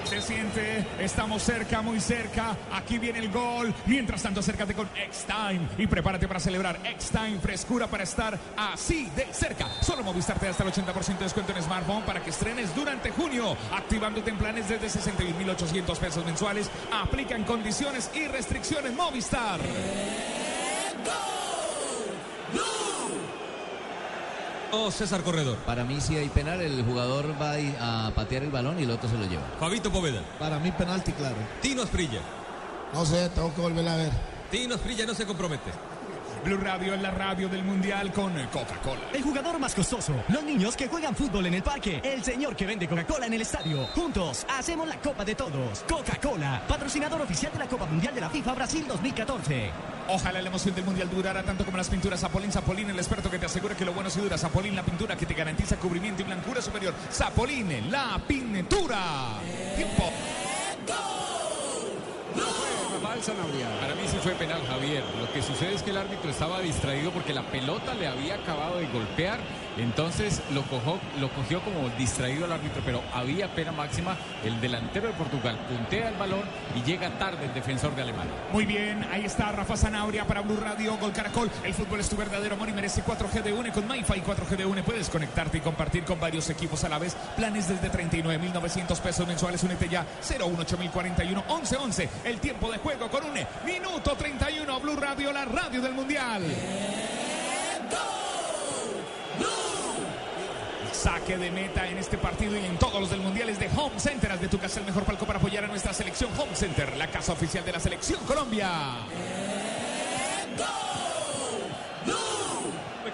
Se 0.05 0.21
siente, 0.21 0.85
estamos 0.99 1.41
cerca, 1.41 1.81
muy 1.81 1.99
cerca. 1.99 2.55
Aquí 2.71 2.99
viene 2.99 3.19
el 3.19 3.31
gol. 3.31 3.73
Mientras 3.87 4.21
tanto, 4.21 4.39
acércate 4.39 4.75
con 4.75 4.87
X-Time 4.95 5.67
y 5.79 5.87
prepárate 5.87 6.27
para 6.27 6.39
celebrar 6.39 6.79
X-Time. 6.83 7.39
Frescura 7.39 7.87
para 7.87 8.03
estar 8.03 8.37
así 8.55 9.09
de 9.15 9.25
cerca. 9.31 9.67
Solo 9.81 10.03
Movistar 10.03 10.37
te 10.37 10.45
da 10.45 10.51
hasta 10.51 10.63
el 10.63 10.71
80% 10.71 11.17
de 11.17 11.23
descuento 11.23 11.53
en 11.53 11.63
smartphone 11.63 12.03
para 12.03 12.23
que 12.23 12.29
estrenes 12.29 12.75
durante 12.75 13.09
junio. 13.09 13.57
Activándote 13.71 14.29
en 14.29 14.37
planes 14.37 14.69
desde 14.69 14.87
61.800 14.87 15.97
pesos 15.97 16.23
mensuales. 16.23 16.69
Aplican 16.93 17.43
condiciones 17.43 18.11
y 18.13 18.27
restricciones 18.27 18.93
Movistar. 18.93 19.59
César 24.91 25.23
Corredor. 25.23 25.57
Para 25.59 25.83
mí 25.83 25.99
si 26.01 26.17
hay 26.17 26.29
penal, 26.29 26.61
el 26.61 26.83
jugador 26.83 27.33
va 27.41 27.55
a 27.79 28.11
patear 28.11 28.43
el 28.43 28.51
balón 28.51 28.79
y 28.79 28.83
el 28.83 28.91
otro 28.91 29.09
se 29.09 29.17
lo 29.17 29.25
lleva. 29.25 29.43
Fabito 29.59 29.91
Poveda. 29.91 30.21
Para 30.39 30.59
mí 30.59 30.71
penalti, 30.71 31.11
claro. 31.13 31.35
Tino 31.61 31.83
Asprilla. 31.83 32.19
No 32.93 33.05
sé, 33.05 33.29
tengo 33.29 33.53
que 33.53 33.61
volver 33.61 33.87
a 33.87 33.95
ver. 33.95 34.11
Tino 34.51 34.75
Asprilla 34.75 35.05
no 35.05 35.13
se 35.13 35.25
compromete. 35.25 35.71
Blue 36.45 36.57
Radio 36.57 36.93
es 36.93 37.01
la 37.01 37.09
radio 37.09 37.49
del 37.49 37.63
mundial 37.63 38.13
con 38.13 38.31
Coca-Cola. 38.53 39.01
El 39.11 39.23
jugador 39.23 39.57
más 39.57 39.73
costoso. 39.73 40.13
Los 40.27 40.43
niños 40.43 40.75
que 40.75 40.87
juegan 40.87 41.15
fútbol 41.15 41.47
en 41.47 41.55
el 41.55 41.63
parque. 41.63 41.99
El 42.03 42.23
señor 42.23 42.55
que 42.55 42.67
vende 42.67 42.87
Coca-Cola 42.87 43.25
en 43.25 43.33
el 43.33 43.41
estadio. 43.41 43.87
Juntos 43.95 44.45
hacemos 44.55 44.87
la 44.87 45.01
Copa 45.01 45.25
de 45.25 45.33
Todos. 45.33 45.83
Coca-Cola, 45.89 46.61
patrocinador 46.67 47.19
oficial 47.19 47.51
de 47.51 47.57
la 47.57 47.67
Copa 47.67 47.87
Mundial 47.87 48.13
de 48.13 48.21
la 48.21 48.29
FIFA 48.29 48.53
Brasil 48.53 48.85
2014. 48.87 49.71
Ojalá 50.07 50.39
la 50.39 50.49
emoción 50.49 50.75
del 50.75 50.85
mundial 50.85 51.09
durara 51.09 51.41
tanto 51.41 51.65
como 51.65 51.77
las 51.77 51.89
pinturas 51.89 52.19
Zapolín. 52.19 52.51
Zapolín, 52.51 52.91
el 52.91 52.97
experto 52.99 53.31
que 53.31 53.39
te 53.39 53.47
asegura 53.47 53.75
que 53.75 53.83
lo 53.83 53.93
bueno 53.93 54.11
sí 54.11 54.19
dura. 54.19 54.37
Zapolín, 54.37 54.75
la 54.75 54.83
pintura 54.83 55.17
que 55.17 55.25
te 55.25 55.33
garantiza 55.33 55.77
cubrimiento 55.77 56.21
y 56.21 56.25
blancura 56.25 56.61
superior. 56.61 56.93
Zapolín, 57.11 57.89
la 57.89 58.21
pintura. 58.27 59.39
Tiempo. 59.75 60.11
Rafael 63.15 63.23
Sanabria. 63.23 63.67
Para 63.79 63.95
mí 63.95 64.01
sí 64.07 64.17
fue 64.21 64.33
penal, 64.33 64.61
Javier. 64.67 65.03
Lo 65.19 65.31
que 65.31 65.41
sucede 65.41 65.73
es 65.73 65.83
que 65.83 65.91
el 65.91 65.97
árbitro 65.97 66.29
estaba 66.29 66.59
distraído 66.59 67.11
porque 67.11 67.33
la 67.33 67.43
pelota 67.43 67.93
le 67.93 68.07
había 68.07 68.35
acabado 68.35 68.77
de 68.77 68.87
golpear. 68.87 69.39
Entonces 69.77 70.41
lo 70.53 70.61
cogió, 70.63 70.99
lo 71.19 71.29
cogió 71.31 71.61
como 71.61 71.89
distraído 71.97 72.45
el 72.45 72.51
árbitro, 72.51 72.81
pero 72.85 73.01
había 73.13 73.53
pena 73.53 73.71
máxima. 73.71 74.17
El 74.43 74.59
delantero 74.61 75.07
de 75.07 75.13
Portugal 75.13 75.57
puntea 75.67 76.09
el 76.09 76.15
balón 76.15 76.43
y 76.75 76.83
llega 76.83 77.09
tarde 77.17 77.45
el 77.45 77.53
defensor 77.53 77.95
de 77.95 78.03
Alemania. 78.03 78.33
Muy 78.53 78.65
bien, 78.65 79.05
ahí 79.11 79.25
está 79.25 79.51
Rafa 79.51 79.75
Zanabria 79.75 80.25
para 80.25 80.41
Blue 80.41 80.57
Radio, 80.57 80.97
Gol 80.97 81.11
Caracol. 81.11 81.49
El 81.63 81.73
fútbol 81.73 81.99
es 81.99 82.09
tu 82.09 82.15
verdadero 82.15 82.55
amor 82.55 82.69
y 82.69 82.73
merece 82.73 83.03
4G 83.03 83.43
de 83.43 83.53
UNE 83.53 83.71
con 83.71 83.87
MyFi 83.87 84.21
4G 84.21 84.55
de 84.55 84.65
UNE. 84.65 84.83
Puedes 84.83 85.09
conectarte 85.09 85.57
y 85.57 85.61
compartir 85.61 86.05
con 86.05 86.19
varios 86.19 86.49
equipos 86.49 86.83
a 86.83 86.89
la 86.89 86.97
vez. 86.97 87.15
Planes 87.35 87.67
desde 87.67 87.91
39.900 87.91 88.99
pesos 88.99 89.27
mensuales. 89.27 89.63
Únete 89.63 89.89
ya 89.89 90.05
018041 90.21 91.43
1111. 91.47 92.09
El 92.23 92.39
tiempo 92.39 92.71
de 92.71 92.77
juego 92.77 93.04
con 93.09 93.23
UNE. 93.23 93.45
Minuto 93.65 94.15
31. 94.15 94.79
Blue 94.79 94.95
Radio, 94.95 95.31
la 95.31 95.45
radio 95.45 95.81
del 95.81 95.93
Mundial. 95.93 96.43
Saque 100.91 101.37
de 101.37 101.51
meta 101.51 101.87
en 101.87 101.97
este 101.97 102.17
partido 102.17 102.57
y 102.57 102.65
en 102.65 102.77
todos 102.77 102.99
los 102.99 103.09
del 103.09 103.19
Mundial 103.19 103.49
es 103.49 103.59
de 103.59 103.69
Home 103.75 103.99
Center. 103.99 104.31
Haz 104.31 104.41
de 104.41 104.47
tu 104.47 104.57
casa 104.57 104.79
el 104.79 104.85
mejor 104.85 105.03
palco 105.03 105.25
para 105.25 105.39
apoyar 105.39 105.63
a 105.65 105.67
nuestra 105.67 105.93
selección 105.93 106.29
Home 106.37 106.55
Center, 106.55 106.95
la 106.97 107.07
casa 107.07 107.33
oficial 107.33 107.63
de 107.63 107.71
la 107.71 107.79
selección 107.79 108.19
Colombia. 108.25 108.69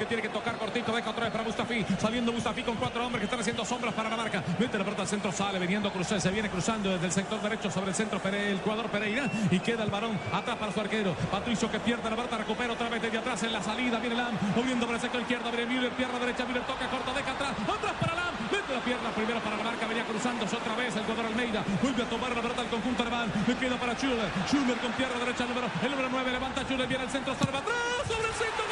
Que 0.01 0.07
tiene 0.07 0.23
que 0.23 0.29
tocar 0.29 0.57
cortito, 0.57 0.91
deja 0.95 1.11
otra 1.11 1.25
vez 1.25 1.31
para 1.31 1.43
Mustafi, 1.43 1.85
saliendo 1.99 2.31
Mustafi 2.31 2.63
con 2.63 2.75
cuatro 2.75 3.05
hombres 3.05 3.19
que 3.21 3.25
están 3.25 3.39
haciendo 3.39 3.63
sombras 3.63 3.93
para 3.93 4.09
la 4.09 4.17
marca, 4.17 4.43
mete 4.57 4.75
la 4.79 4.83
pelota 4.83 5.03
al 5.03 5.07
centro, 5.07 5.31
sale, 5.31 5.59
veniendo 5.59 5.91
cruzar, 5.93 6.19
se 6.19 6.31
viene 6.31 6.49
cruzando 6.49 6.89
desde 6.89 7.05
el 7.05 7.11
sector 7.11 7.39
derecho 7.39 7.69
sobre 7.69 7.89
el 7.89 7.95
centro, 7.95 8.19
Pere- 8.19 8.49
el 8.49 8.59
jugador 8.61 8.89
Pereira, 8.89 9.29
y 9.51 9.59
queda 9.59 9.83
el 9.83 9.91
varón 9.91 10.17
atrás 10.33 10.57
para 10.57 10.71
su 10.73 10.79
arquero, 10.81 11.13
Patricio 11.29 11.69
que 11.69 11.79
pierde 11.79 12.09
la 12.09 12.15
pelota, 12.15 12.35
recupera 12.39 12.73
otra 12.73 12.89
vez 12.89 12.99
desde 12.99 13.19
atrás 13.19 13.43
en 13.43 13.53
la 13.53 13.61
salida, 13.61 13.99
viene 13.99 14.15
Lam, 14.15 14.33
moviendo 14.55 14.87
por 14.87 14.95
el 14.95 15.01
sector 15.01 15.21
izquierdo, 15.21 15.51
viene 15.51 15.67
Müller, 15.67 15.91
pierna 15.91 16.17
derecha, 16.17 16.45
Müller 16.45 16.63
toca 16.65 16.89
corto, 16.89 17.13
deja 17.13 17.31
atrás, 17.33 17.51
atrás 17.61 17.93
para 18.01 18.15
Lam, 18.15 18.33
mete 18.51 18.73
la 18.73 18.79
pierna 18.81 19.09
primero 19.11 19.39
para 19.41 19.57
la 19.57 19.63
marca, 19.63 19.85
venía 19.85 20.03
cruzándose 20.05 20.55
otra 20.55 20.73
vez 20.75 20.95
el 20.95 21.03
jugador 21.03 21.27
Almeida, 21.27 21.63
vuelve 21.83 22.01
a 22.01 22.09
tomar 22.09 22.35
la 22.35 22.41
pelota 22.41 22.61
al 22.61 22.69
conjunto 22.73 23.03
alemán, 23.03 23.31
le 23.45 23.53
queda 23.55 23.77
para 23.77 23.93
Schuller, 23.93 24.29
Schuller 24.49 24.77
con 24.81 24.91
pierna 24.93 25.19
derecha, 25.19 25.45
número, 25.45 25.67
el 25.83 25.91
número 25.91 26.09
9, 26.09 26.31
levanta 26.31 26.63
Schuller, 26.63 26.87
viene 26.87 27.03
el 27.03 27.09
centro, 27.11 27.35
salva 27.37 27.59
atrás, 27.59 27.77
sobre 28.09 28.27
el 28.27 28.33
centro. 28.33 28.65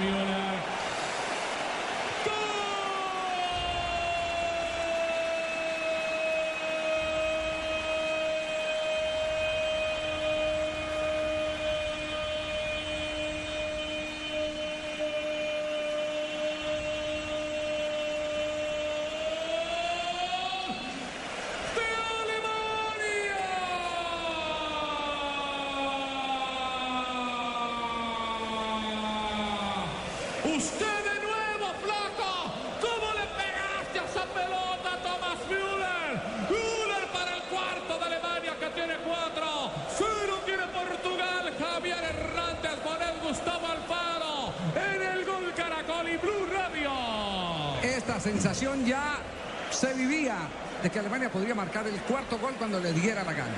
Müller. 0.00 0.50
Usted 30.42 30.86
de 30.86 31.16
nuevo, 31.26 31.72
flaco. 31.80 32.52
¿Cómo 32.80 33.12
le 33.14 33.26
pegaste 33.38 33.98
a 34.00 34.04
esa 34.04 34.24
pelota, 34.34 34.98
Thomas 35.02 35.38
Müller? 35.48 36.20
Müller 36.50 37.06
para 37.12 37.36
el 37.36 37.42
cuarto 37.44 37.98
de 37.98 38.04
Alemania 38.04 38.52
que 38.58 38.66
tiene 38.70 38.94
cuatro. 39.06 39.70
Cero 39.96 40.38
tiene 40.44 40.64
Portugal. 40.66 41.54
Javier 41.58 42.04
Hernández 42.04 42.76
con 42.82 43.00
el 43.00 43.20
Gustavo 43.26 43.66
Alfaro. 43.68 44.52
En 44.74 45.02
el 45.02 45.24
gol 45.24 45.52
Caracol 45.54 46.08
y 46.10 46.16
Blue 46.16 46.46
Radio. 46.52 46.90
Esta 47.82 48.20
sensación 48.20 48.84
ya 48.84 49.18
se 49.70 49.94
vivía 49.94 50.36
de 50.82 50.90
que 50.90 50.98
Alemania 50.98 51.30
podría 51.30 51.54
el 51.86 52.00
cuarto 52.02 52.38
gol 52.38 52.54
cuando 52.58 52.78
le 52.80 52.92
diera 52.92 53.24
la 53.24 53.32
gana. 53.32 53.54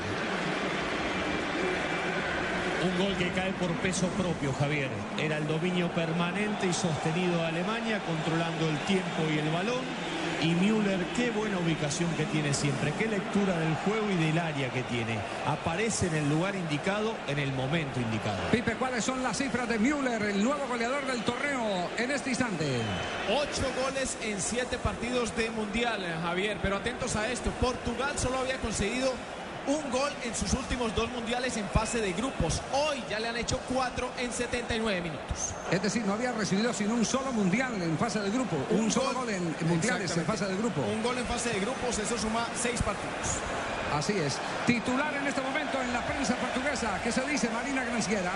Un 2.85 3.05
gol 3.05 3.17
que 3.17 3.31
cae 3.31 3.53
por 3.53 3.71
peso 3.77 4.07
propio, 4.09 4.53
Javier. 4.53 4.91
Era 5.19 5.39
el 5.39 5.47
dominio 5.47 5.89
permanente 5.93 6.67
y 6.67 6.73
sostenido 6.73 7.37
de 7.39 7.47
Alemania, 7.47 8.01
controlando 8.05 8.69
el 8.69 8.79
tiempo 8.81 9.23
y 9.33 9.39
el 9.39 9.51
balón. 9.51 10.02
Y 10.43 10.55
Müller, 10.55 10.99
qué 11.17 11.31
buena 11.31 11.57
ubicación 11.59 12.11
que 12.17 12.25
tiene 12.27 12.53
siempre, 12.53 12.93
qué 12.99 13.07
lectura 13.07 13.57
del 13.59 13.77
juego 13.77 14.11
y 14.11 14.17
del 14.17 14.39
área 14.39 14.71
que 14.71 14.83
tiene. 14.83 15.19
Aparece 15.47 16.09
en 16.09 16.17
el 16.17 16.29
lugar 16.29 16.57
indicado, 16.57 17.15
en 17.29 17.39
el 17.39 17.53
momento 17.53 18.01
indicado. 18.01 18.39
Pipe, 18.51 18.75
¿cuáles 18.75 19.05
son 19.05 19.23
las 19.23 19.39
cifras 19.39 19.69
de 19.69 19.79
Müller, 19.79 20.21
el 20.21 20.43
nuevo 20.43 20.67
goleador 20.67 21.07
del 21.07 21.23
torneo 21.23 21.89
en 21.97 22.11
este 22.11 22.31
instante? 22.31 22.65
Ocho 23.31 23.71
goles 23.85 24.19
en 24.21 24.41
siete 24.41 24.79
partidos 24.79 25.37
de 25.37 25.49
Mundial, 25.51 26.03
eh, 26.03 26.15
Javier. 26.23 26.59
Pero 26.61 26.77
atentos 26.77 27.15
a 27.15 27.31
esto, 27.31 27.51
Portugal 27.61 28.19
solo 28.19 28.39
había 28.39 28.59
conseguido 28.59 29.13
un 29.67 29.91
gol 29.91 30.13
en 30.25 30.35
sus 30.35 30.53
últimos 30.55 30.95
dos 30.95 31.11
mundiales 31.11 31.57
en 31.57 31.69
fase 31.69 32.01
de 32.01 32.13
grupos. 32.13 32.61
Hoy 32.73 33.03
ya 33.09 33.19
le 33.21 33.29
han 33.29 33.37
hecho 33.37 33.61
cuatro 33.73 34.11
en 34.19 34.33
79 34.33 35.01
minutos. 35.01 35.55
Es 35.71 35.83
decir, 35.83 36.05
no 36.05 36.15
había 36.15 36.33
recibido 36.33 36.73
sino 36.73 36.95
un 36.95 37.05
solo 37.05 37.33
mundial 37.33 37.81
en 37.81 37.97
fase 37.99 38.21
de 38.21 38.31
grupo, 38.31 38.57
un, 38.71 38.91
solo 38.91 39.13
gol 39.13 39.31
en, 39.31 39.55
en 39.61 39.69
mundiales 39.69 40.17
en 40.17 40.25
fase 40.25 40.47
de 40.47 40.57
grupo. 40.57 40.81
Un 40.83 41.03
gol 41.03 41.19
en 41.19 41.27
fase 41.27 41.51
de 41.51 41.61
grupos, 41.61 41.99
eso 41.99 42.19
suma 42.19 42.47
seis 42.61 42.81
partidos. 42.83 43.39
Así 43.93 44.19
es. 44.19 44.39
Titular 44.67 45.15
en 45.15 45.27
este 45.27 45.43
momento 45.43 45.81
en 45.81 45.93
la 45.93 46.01
prensa 46.07 46.35
portuguesa. 46.37 46.99
¿Qué 47.05 47.13
se 47.13 47.21
dice, 47.23 47.51
Marina 47.51 47.85
Granciera? 47.85 48.33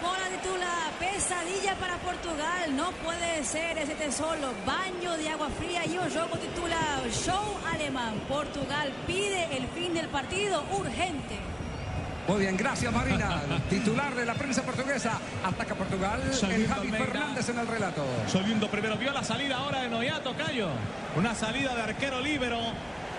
Bola 0.00 0.28
titula 0.30 0.90
pesadilla 0.98 1.74
para 1.76 1.96
Portugal. 1.98 2.76
No 2.76 2.90
puede 2.92 3.44
ser 3.44 3.78
ese 3.78 3.94
tesoro. 3.94 4.52
Baño 4.66 5.16
de 5.16 5.28
agua 5.28 5.48
fría 5.58 5.84
y 5.86 5.98
un 5.98 6.10
juego 6.10 6.36
titula 6.38 7.02
show 7.10 7.58
alemán. 7.72 8.14
Portugal 8.28 8.92
pide 9.06 9.56
el 9.56 9.66
fin 9.68 9.94
del 9.94 10.08
partido 10.08 10.64
urgente. 10.72 11.38
Muy 12.28 12.40
bien, 12.40 12.56
gracias 12.56 12.92
Marina. 12.92 13.42
Titular 13.70 14.14
de 14.14 14.24
la 14.24 14.34
prensa 14.34 14.62
portuguesa. 14.62 15.18
Ataca 15.44 15.74
Portugal. 15.74 16.22
El 16.22 16.68
Javi 16.68 16.86
Almeida. 16.88 17.06
Fernández 17.06 17.48
en 17.48 17.58
el 17.58 17.66
relato. 17.66 18.04
Saliendo 18.28 18.68
primero, 18.68 18.96
vio 18.96 19.12
la 19.12 19.24
salida 19.24 19.56
ahora 19.56 19.82
de 19.82 19.88
Noyato 19.88 20.34
Cayo. 20.36 20.68
Una 21.16 21.34
salida 21.34 21.74
de 21.74 21.82
arquero 21.82 22.20
libero, 22.20 22.60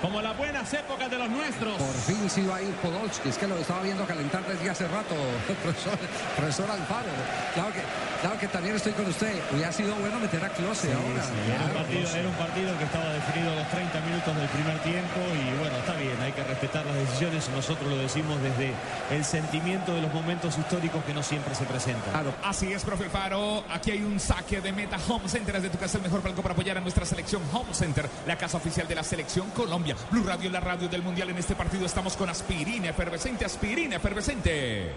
como 0.02 0.22
las 0.22 0.36
buenas 0.36 0.74
épocas 0.74 1.10
de 1.10 1.18
los 1.18 1.30
nuestros. 1.30 1.74
Por 1.76 1.96
fin 1.96 2.30
sí 2.30 2.46
va 2.46 2.58
a 2.58 2.62
ir 2.62 2.74
Podolski, 2.76 3.30
es 3.30 3.38
que 3.38 3.48
lo 3.48 3.56
estaba 3.58 3.82
viendo 3.84 4.04
calentar 4.06 4.44
desde 4.46 4.70
hace 4.70 4.88
rato, 4.88 5.16
profesor, 5.64 5.98
profesor 6.36 6.72
Alfaro. 6.72 7.12
Claro 7.54 7.72
que, 7.72 7.82
claro 8.22 8.40
que 8.40 8.48
también 8.48 8.76
estoy 8.76 8.94
con 8.94 9.06
usted. 9.06 9.40
Hubiera 9.54 9.72
sido 9.72 9.96
bueno 9.96 10.20
meter 10.20 10.44
a 10.44 10.50
Close 10.50 10.92
ahora. 10.92 11.24
Era 11.54 11.66
un, 11.66 11.74
partido, 11.74 12.16
era 12.16 12.28
un 12.28 12.36
partido 12.36 12.78
que 12.78 12.84
estaba 12.84 13.14
definido 13.14 13.52
a 13.52 13.56
los 13.56 13.70
30 13.70 14.02
minutos 14.02 14.36
del 14.36 14.50
primer 14.50 14.80
tiempo 14.80 15.20
y 15.38 15.60
bueno, 15.60 15.78
está 15.78 15.94
bien, 15.96 16.20
hay 16.22 16.32
que 16.32 16.44
respetar 16.44 16.86
las 16.86 16.96
decisiones. 16.96 17.50
Nosotros 17.50 17.90
lo 17.90 17.98
decimos 17.98 18.42
desde 18.42 18.74
el 19.12 19.24
sentimiento 19.24 19.94
de 19.94 20.02
los 20.02 20.14
momentos 20.14 20.58
históricos 20.58 21.04
que 21.06 21.14
no 21.14 21.22
siempre 21.22 21.54
se 21.54 21.66
presentan. 21.66 22.34
Así 22.44 22.74
es, 22.74 22.84
profe 22.84 23.10
Faro. 23.10 23.64
Aquí 23.70 23.92
hay 23.92 24.04
un 24.04 24.20
saque 24.20 24.62
de 24.62 24.72
meta 24.72 24.98
Home 25.08 25.30
Center. 25.30 25.56
Es 25.56 25.64
de 25.64 25.70
tu 25.70 25.78
casa 25.78 25.98
el 25.98 26.04
mejor 26.04 26.22
palco 26.22 26.42
para 26.42 26.54
apoyar 26.54 26.78
a 26.78 26.82
nuestra 26.82 27.06
selección 27.06 27.42
Home 27.54 27.74
Center, 27.74 28.10
la 28.26 28.38
casa 28.38 28.58
oficial 28.58 28.88
de 28.88 28.96
la 28.96 29.04
selección 29.04 29.50
Colombia. 29.52 29.91
Blue 30.12 30.24
Radio, 30.24 30.50
la 30.50 30.60
radio 30.60 30.88
del 30.88 31.02
mundial. 31.02 31.30
En 31.30 31.38
este 31.38 31.56
partido 31.56 31.86
estamos 31.86 32.16
con 32.18 32.30
aspirina 32.30 32.90
efervescente, 32.90 33.46
aspirina 33.46 33.98
efervescente. 33.98 34.92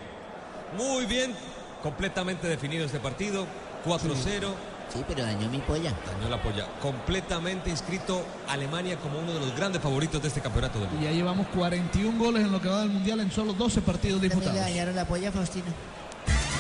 Muy 0.77 1.07
bien, 1.07 1.35
completamente 1.83 2.47
definido 2.49 2.85
este 2.85 3.01
partido. 3.01 3.47
4-0. 3.87 4.49
Sí, 4.93 5.03
pero 5.09 5.23
dañó 5.23 5.49
mi 5.49 5.59
polla. 5.59 5.93
Dañó 6.07 6.29
la 6.31 6.41
polla. 6.43 6.67
Completamente 6.81 7.71
inscrito 7.71 8.25
Alemania 8.49 8.97
como 8.99 9.19
uno 9.19 9.33
de 9.33 9.41
los 9.41 9.57
grandes 9.57 9.83
favoritos 9.83 10.21
de 10.23 10.29
este 10.29 10.41
campeonato 10.41 10.79
del 10.79 10.89
mundo. 10.89 11.03
Y 11.03 11.05
ya 11.07 11.13
llevamos 11.13 11.47
41 11.49 12.19
goles 12.19 12.45
en 12.45 12.53
lo 12.53 12.61
que 12.61 12.69
va 12.69 12.81
del 12.81 12.91
Mundial 12.91 13.21
en 13.21 13.31
solo 13.31 13.53
12 13.53 13.81
partidos 13.83 14.21
También 14.21 14.39
le 14.39 14.45
disputados. 14.45 14.71
dañaron 14.71 14.95
la 14.97 15.05
polla 15.07 15.29
a 15.31 15.33
Faustino. 15.33 15.67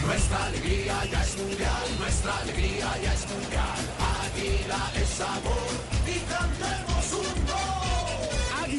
Nuestra 0.06 0.44
alegría 0.46 1.04
ya 1.10 1.22
es 1.24 1.38
mundial, 1.38 1.82
nuestra 1.98 2.36
alegría 2.38 2.86
ya 3.02 3.14
es 3.14 3.26
mundial. 3.26 3.78
Águila 4.26 4.90
es 5.02 5.08
sabor 5.08 5.70
y 6.06 6.18
cantemos 6.30 7.12
un. 7.12 7.43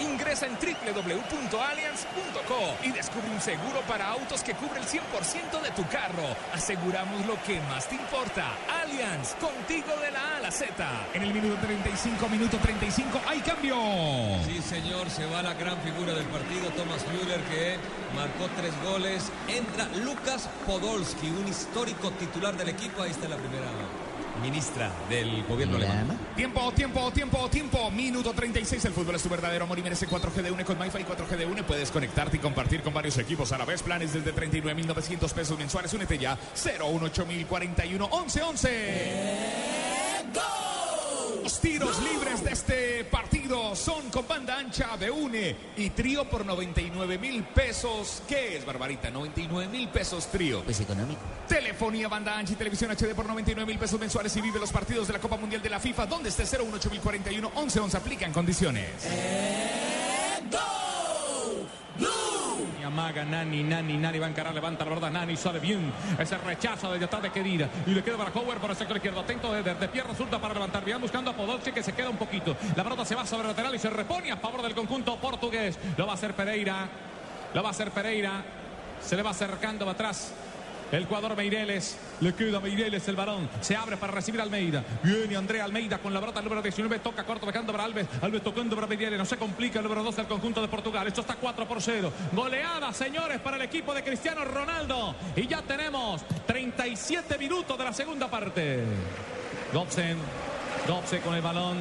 Ingresa 0.00 0.46
en 0.46 0.54
www.allianz.co 0.54 2.76
y 2.82 2.90
descubre 2.92 3.28
un 3.30 3.40
seguro 3.40 3.80
para 3.86 4.08
autos 4.08 4.42
que 4.42 4.54
cubre 4.54 4.80
el 4.80 4.86
100% 4.86 5.60
de 5.62 5.70
tu 5.70 5.86
carro. 5.88 6.34
Aseguramos 6.54 7.24
lo 7.26 7.40
que 7.42 7.60
más 7.68 7.86
te 7.88 7.96
importa. 7.96 8.46
Allianz, 8.82 9.34
contigo 9.34 9.94
de 10.00 10.10
la 10.10 10.20
A 10.20 10.36
a 10.38 10.40
la 10.40 10.50
Z. 10.50 10.72
En 11.14 11.22
el 11.22 11.32
minuto 11.34 11.56
35, 11.60 12.28
minuto 12.28 12.56
35, 12.58 13.20
hay 13.28 13.40
cambio. 13.40 13.76
Sí, 14.44 14.60
señor, 14.62 15.10
se 15.10 15.26
va 15.26 15.42
la 15.42 15.54
gran 15.54 15.80
figura 15.82 16.14
del 16.14 16.26
partido, 16.26 16.70
Thomas 16.70 17.04
Müller, 17.08 17.40
que 17.44 17.76
marcó 18.14 18.48
tres 18.56 18.72
goles. 18.84 19.30
Entra 19.48 19.86
Lucas 20.04 20.48
Podolski, 20.66 21.28
un 21.28 21.48
histórico 21.48 22.10
titular 22.12 22.56
del 22.56 22.70
equipo. 22.70 23.02
Ahí 23.02 23.10
está 23.10 23.28
la 23.28 23.36
primera 23.36 23.66
ministra 24.42 24.90
del 25.08 25.44
gobierno 25.46 25.76
alemán. 25.76 26.18
Tiempo, 26.36 26.72
tiempo, 26.72 27.10
tiempo, 27.12 27.48
tiempo. 27.48 27.90
Minuto 27.90 28.32
36. 28.32 28.84
El 28.84 28.92
fútbol 28.92 29.16
es 29.16 29.22
tu 29.22 29.28
verdadero 29.28 29.64
amor 29.64 29.78
y 29.78 29.82
merece 29.82 30.08
4G 30.08 30.42
de 30.42 30.50
UNE 30.50 30.64
con 30.64 30.78
MyFi 30.78 31.04
4G 31.04 31.36
de 31.36 31.46
UNE. 31.46 31.62
Puedes 31.62 31.90
conectarte 31.90 32.36
y 32.36 32.40
compartir 32.40 32.82
con 32.82 32.94
varios 32.94 33.18
equipos 33.18 33.52
a 33.52 33.58
la 33.58 33.64
vez. 33.64 33.82
Planes 33.82 34.12
desde 34.12 34.34
39.900 34.34 35.32
pesos 35.32 35.58
mensuales. 35.58 35.92
Únete 35.92 36.18
ya. 36.18 36.38
018 36.54 37.26
11 38.10 38.40
Los 41.50 41.58
tiros 41.58 42.00
libres 42.04 42.44
de 42.44 42.52
este 42.52 43.04
partido 43.06 43.74
son 43.74 44.08
con 44.10 44.28
banda 44.28 44.56
ancha 44.56 44.96
de 44.96 45.10
UNE 45.10 45.56
y 45.78 45.90
trío 45.90 46.30
por 46.30 46.46
99 46.46 47.18
mil 47.18 47.42
pesos. 47.42 48.22
¿Qué 48.28 48.56
es, 48.56 48.64
Barbarita? 48.64 49.10
99 49.10 49.66
mil 49.66 49.88
pesos 49.88 50.28
trío. 50.28 50.62
Pues 50.62 50.78
económico. 50.78 51.20
Telefonía, 51.48 52.06
banda 52.06 52.38
ancha 52.38 52.52
y 52.52 52.56
televisión 52.56 52.92
HD 52.92 53.16
por 53.16 53.26
99 53.26 53.66
mil 53.66 53.80
pesos 53.80 53.98
mensuales 53.98 54.36
y 54.36 54.40
vive 54.40 54.60
los 54.60 54.70
partidos 54.70 55.08
de 55.08 55.14
la 55.14 55.18
Copa 55.18 55.36
Mundial 55.38 55.60
de 55.60 55.70
la 55.70 55.80
FIFA. 55.80 56.06
donde 56.06 56.28
esté 56.28 56.44
018041 56.44 57.50
1111 57.50 57.96
aplica 57.96 58.26
en 58.26 58.32
condiciones. 58.32 58.88
Y 59.04 60.79
amaga 62.90 63.24
Nani, 63.24 63.62
Nani, 63.62 63.96
Nani 63.96 64.18
va 64.18 64.26
a 64.26 64.30
encarar, 64.30 64.52
levanta 64.52 64.84
la 64.84 64.90
verdad, 64.90 65.10
Nani 65.10 65.36
sale 65.36 65.60
bien. 65.60 65.92
Ese 66.18 66.36
rechazo 66.38 66.90
desde 66.92 67.04
atrás 67.06 67.22
de 67.22 67.30
Kedira. 67.30 67.68
Y 67.86 67.90
le 67.90 68.02
queda 68.02 68.16
para 68.16 68.30
Howard 68.30 68.58
por 68.58 68.70
el 68.70 68.76
sector 68.76 68.96
izquierdo. 68.96 69.20
Atento 69.20 69.52
de, 69.52 69.62
de, 69.62 69.74
de 69.74 69.88
pierna 69.88 70.14
zurda 70.14 70.38
para 70.40 70.54
levantar. 70.54 70.84
Bien 70.84 71.00
buscando 71.00 71.30
a 71.30 71.34
Podolski 71.34 71.72
que 71.72 71.82
se 71.82 71.92
queda 71.92 72.10
un 72.10 72.16
poquito. 72.16 72.56
La 72.76 72.82
pelota 72.82 73.04
se 73.04 73.14
va 73.14 73.24
sobre 73.24 73.42
el 73.42 73.48
lateral 73.48 73.74
y 73.74 73.78
se 73.78 73.90
repone 73.90 74.30
a 74.32 74.36
favor 74.36 74.62
del 74.62 74.74
conjunto 74.74 75.16
portugués. 75.16 75.78
Lo 75.96 76.06
va 76.06 76.12
a 76.12 76.14
hacer 76.16 76.34
Pereira. 76.34 76.88
Lo 77.54 77.62
va 77.62 77.68
a 77.68 77.72
hacer 77.72 77.90
Pereira. 77.90 78.42
Se 79.00 79.16
le 79.16 79.22
va 79.22 79.30
acercando 79.30 79.86
va 79.86 79.92
atrás. 79.92 80.34
El 80.92 81.06
jugador 81.06 81.36
Meireles, 81.36 81.96
le 82.20 82.34
queda 82.34 82.60
Meireles 82.60 83.06
el 83.06 83.16
balón, 83.16 83.48
se 83.60 83.76
abre 83.76 83.96
para 83.96 84.12
recibir 84.12 84.40
a 84.40 84.44
Almeida. 84.44 84.84
Viene 85.02 85.36
Andrea 85.36 85.64
Almeida 85.64 85.98
con 85.98 86.12
la 86.12 86.20
pelota 86.20 86.42
número 86.42 86.62
19, 86.62 86.98
toca 86.98 87.24
corto, 87.24 87.46
dejando 87.46 87.72
para 87.72 87.84
Alves. 87.84 88.06
Alves 88.20 88.42
tocando 88.42 88.74
para 88.74 88.88
Meireles, 88.88 89.18
no 89.18 89.24
se 89.24 89.36
complica 89.36 89.78
el 89.78 89.84
número 89.84 90.02
12 90.02 90.16
del 90.22 90.28
conjunto 90.28 90.60
de 90.60 90.68
Portugal. 90.68 91.06
Esto 91.06 91.20
está 91.20 91.36
4 91.36 91.68
por 91.68 91.80
0. 91.80 92.12
Goleada, 92.32 92.92
señores, 92.92 93.40
para 93.40 93.56
el 93.56 93.62
equipo 93.62 93.94
de 93.94 94.02
Cristiano 94.02 94.44
Ronaldo. 94.44 95.14
Y 95.36 95.46
ya 95.46 95.62
tenemos 95.62 96.22
37 96.46 97.38
minutos 97.38 97.78
de 97.78 97.84
la 97.84 97.92
segunda 97.92 98.28
parte. 98.28 98.84
Dobsen, 99.72 100.18
Dobsen 100.86 101.20
con 101.22 101.34
el 101.34 101.42
balón. 101.42 101.78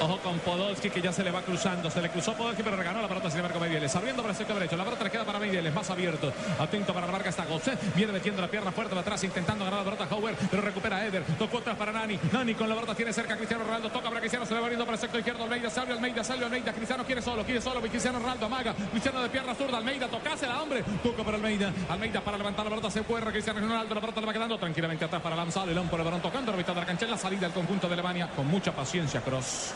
Ojo 0.00 0.16
con 0.20 0.38
Podolski 0.38 0.88
que 0.88 1.02
ya 1.02 1.12
se 1.12 1.22
le 1.22 1.30
va 1.30 1.42
cruzando. 1.42 1.90
Se 1.90 2.00
le 2.00 2.08
cruzó 2.08 2.32
Podolski, 2.32 2.62
pero 2.62 2.74
reganó 2.74 3.02
la 3.02 3.08
pelota 3.08 3.28
sin 3.28 3.40
embargo 3.40 3.60
Medieles. 3.60 3.94
Abriendo 3.94 4.22
para 4.22 4.32
el 4.32 4.38
sector 4.38 4.56
derecho. 4.56 4.74
La 4.74 4.84
pelota 4.84 5.04
le 5.04 5.10
queda 5.10 5.24
para 5.24 5.38
Medieles. 5.38 5.74
Más 5.74 5.90
abierto. 5.90 6.32
Atento 6.58 6.94
para 6.94 7.04
la 7.04 7.12
marca 7.12 7.28
está 7.28 7.44
Gobsen. 7.44 7.78
Viene 7.94 8.10
metiendo 8.10 8.40
la 8.40 8.48
pierna 8.48 8.72
fuerte 8.72 8.94
de 8.94 9.00
atrás, 9.02 9.22
intentando 9.24 9.62
ganar 9.62 9.80
la 9.80 9.92
pelota 9.92 10.14
Howard, 10.14 10.36
pero 10.50 10.62
recupera 10.62 11.04
Eder. 11.04 11.22
Tocó 11.38 11.58
atrás 11.58 11.76
para 11.76 11.92
Nani. 11.92 12.18
Nani 12.32 12.54
con 12.54 12.66
la 12.66 12.76
pelota 12.76 12.94
tiene 12.94 13.12
cerca 13.12 13.34
a 13.34 13.36
Cristiano 13.36 13.64
Ronaldo. 13.64 13.90
Toca 13.90 14.08
para 14.08 14.20
Cristiano. 14.20 14.46
Se 14.46 14.54
le 14.54 14.60
va 14.60 14.66
abriendo 14.66 14.86
para 14.86 14.94
el 14.94 15.00
sector 15.00 15.20
izquierdo. 15.20 15.44
Almeida, 15.44 15.68
salve 15.68 15.92
Almeida, 15.92 16.24
salve 16.24 16.46
Almeida. 16.46 16.72
Cristiano 16.72 17.04
quiere 17.04 17.20
solo, 17.20 17.44
quiere 17.44 17.60
solo. 17.60 17.82
Cristiano 17.82 18.18
Ronaldo 18.18 18.46
amaga. 18.46 18.74
Cristiano 18.90 19.20
de 19.20 19.28
pierna 19.28 19.54
zurda. 19.54 19.76
Almeida, 19.76 20.08
tocásela, 20.08 20.62
hombre. 20.62 20.82
Toca 21.02 21.22
para 21.22 21.36
Almeida. 21.36 21.72
Almeida 21.90 22.22
para 22.22 22.38
levantar 22.38 22.64
la 22.64 22.70
pelota. 22.70 22.90
Se 22.90 23.02
puede 23.02 23.26
Cristiano 23.26 23.60
Ronaldo. 23.60 23.94
La 23.94 24.00
pelota 24.00 24.20
le 24.20 24.26
va 24.26 24.32
quedando 24.32 24.58
tranquilamente 24.58 25.04
atrás 25.04 25.20
para 25.20 25.36
lanzar. 25.36 25.68
León 25.68 25.88
por 25.88 26.00
el 26.00 26.06
balón 26.06 26.22
tocando 26.22 26.52
la 26.52 26.56
mitad 26.56 26.72
de 26.72 26.80
la 26.80 26.86
cancha 26.86 27.06
la 27.10 27.18
salida 27.18 27.42
del 27.42 27.52
conjunto 27.52 27.86
de 27.86 27.94
Alemania. 27.94 28.30
Con 28.34 28.46
mucha 28.46 28.72
paciencia, 28.72 29.20
Cross. 29.20 29.74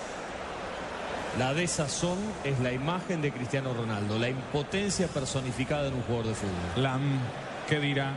La 1.38 1.52
desazón 1.52 2.18
es 2.44 2.60
la 2.60 2.70
imagen 2.70 3.20
de 3.20 3.32
Cristiano 3.32 3.74
Ronaldo, 3.74 4.20
la 4.20 4.28
impotencia 4.28 5.08
personificada 5.08 5.88
en 5.88 5.94
un 5.94 6.02
jugador 6.02 6.28
de 6.28 6.34
fútbol. 6.34 6.82
Lam, 6.82 7.02
¿qué 7.68 7.80
dirá? 7.80 8.12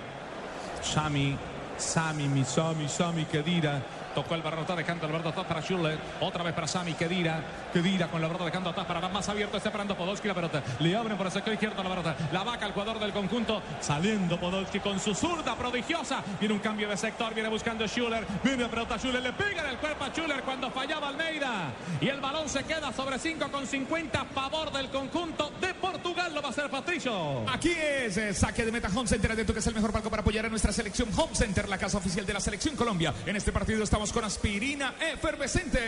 Sami, 0.84 1.36
Sami, 1.78 2.28
mi 2.28 2.44
Sami, 2.44 2.88
Sami, 2.88 3.26
¿qué 3.26 3.42
dirá? 3.42 3.82
Tocó 4.18 4.34
el 4.34 4.42
barroto 4.42 4.76
dejando 4.76 5.06
el 5.06 5.12
barroto 5.12 5.30
atrás 5.30 5.46
para 5.46 5.62
Schuller. 5.62 6.00
Otra 6.22 6.44
vez 6.44 6.52
para 6.52 6.66
Sami, 6.66 6.96
Kedira. 6.96 7.40
Kedira 7.72 8.08
con 8.08 8.20
la 8.20 8.26
barrota 8.26 8.46
dejando 8.46 8.72
atrás 8.72 8.88
para 8.88 9.08
más 9.10 9.30
abierto. 9.30 9.58
Está 9.58 9.72
parando 9.72 9.96
Podolski 9.96 10.28
la 10.28 10.34
pelota. 10.34 10.64
Le 10.80 10.96
abren 10.96 11.16
por 11.16 11.28
el 11.28 11.32
sector 11.32 11.54
izquierdo 11.54 11.84
la 11.84 11.90
barrota. 11.90 12.16
La 12.32 12.44
vaca 12.44 12.66
al 12.66 12.72
jugador 12.72 12.98
del 12.98 13.14
conjunto. 13.14 13.62
Saliendo 13.80 14.40
Podolski 14.40 14.80
con 14.80 15.00
su 15.00 15.14
zurda 15.14 15.56
prodigiosa. 15.56 16.24
Viene 16.40 16.56
un 16.56 16.60
cambio 16.62 16.90
de 16.90 16.98
sector. 16.98 17.32
Viene 17.36 17.48
buscando 17.48 17.88
Schuller. 17.88 18.26
Viene 18.44 18.64
a 18.64 18.70
pelota 18.70 18.98
Schuller. 18.98 19.22
Le 19.22 19.34
pega 19.34 19.62
en 19.62 19.70
el 19.70 19.78
cuerpo 19.78 20.06
a 20.06 20.10
Schuller 20.10 20.42
cuando 20.42 20.72
fallaba 20.72 21.10
Almeida. 21.10 21.72
Y 22.02 22.08
el 22.08 22.20
balón 22.20 22.50
se 22.50 22.64
queda 22.64 22.92
sobre 22.92 23.20
5 23.20 23.52
con 23.52 23.68
50 23.68 24.20
a 24.20 24.26
favor 24.26 24.72
del 24.72 24.90
conjunto 24.90 25.52
de 25.62 25.76
Portugal. 25.76 26.34
Lo 26.34 26.42
va 26.42 26.48
a 26.48 26.52
hacer 26.52 26.72
Patricio. 26.72 27.48
Aquí 27.48 27.70
es 27.70 28.18
eh, 28.18 28.34
saque 28.34 28.66
de 28.66 28.72
meta 28.72 28.90
Home 28.96 29.08
Center. 29.08 29.32
Atento 29.32 29.54
que 29.54 29.60
es 29.60 29.68
el 29.68 29.76
mejor 29.76 29.94
palco 29.94 30.10
para 30.10 30.22
apoyar 30.22 30.48
a 30.48 30.50
nuestra 30.50 30.74
selección 30.74 31.08
Home 31.16 31.36
Center, 31.36 31.70
la 31.70 31.78
casa 31.78 32.00
oficial 32.00 32.26
de 32.26 32.34
la 32.34 32.40
selección 32.40 32.76
Colombia. 32.76 33.14
En 33.28 33.36
este 33.36 33.52
partido 33.52 33.84
estamos 33.84 34.07
con 34.12 34.24
aspirina 34.24 34.96
efervescente. 35.00 35.80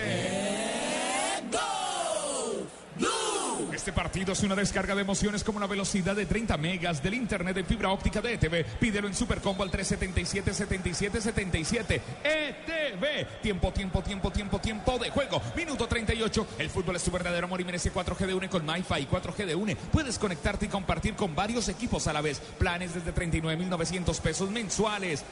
Este 3.74 3.94
partido 3.94 4.34
es 4.34 4.44
una 4.44 4.56
descarga 4.56 4.94
de 4.94 5.02
emociones 5.02 5.44
como 5.44 5.58
una 5.58 5.66
velocidad 5.66 6.16
de 6.16 6.26
30 6.26 6.58
megas 6.58 7.02
del 7.02 7.14
internet 7.14 7.56
de 7.56 7.64
fibra 7.64 7.90
óptica 7.90 8.20
de 8.20 8.34
ETV. 8.34 8.66
Pídelo 8.78 9.08
en 9.08 9.16
Supercombo 9.16 9.64
al 9.64 9.72
377 9.72 10.54
77 10.54 11.22
77 11.22 12.02
ETV. 12.24 13.42
Tiempo, 13.42 13.72
tiempo, 13.72 14.02
tiempo, 14.02 14.32
tiempo, 14.32 14.60
tiempo 14.60 15.00
de 15.00 15.10
juego. 15.10 15.42
Minuto 15.56 15.88
38. 15.88 16.48
El 16.58 16.70
fútbol 16.70 16.98
es 16.98 17.04
tu 17.04 17.12
verdadero 17.12 17.48
amor 17.48 17.62
y 17.62 17.66
merece 17.66 17.94
4G 17.94 18.26
de 18.26 18.34
UNE 18.34 18.50
con 18.50 18.66
MyFi 18.66 19.08
4G 19.08 19.46
de 19.46 19.56
UNE. 19.56 19.76
Puedes 19.76 20.20
conectarte 20.20 20.66
y 20.66 20.70
compartir 20.70 21.16
con 21.16 21.34
varios 21.34 21.70
equipos 21.70 22.08
a 22.08 22.14
la 22.14 22.22
vez. 22.22 22.42
Planes 22.58 22.94
desde 22.94 23.14
39.900 23.14 24.20
pesos 24.20 24.50
mensuales. 24.52 25.24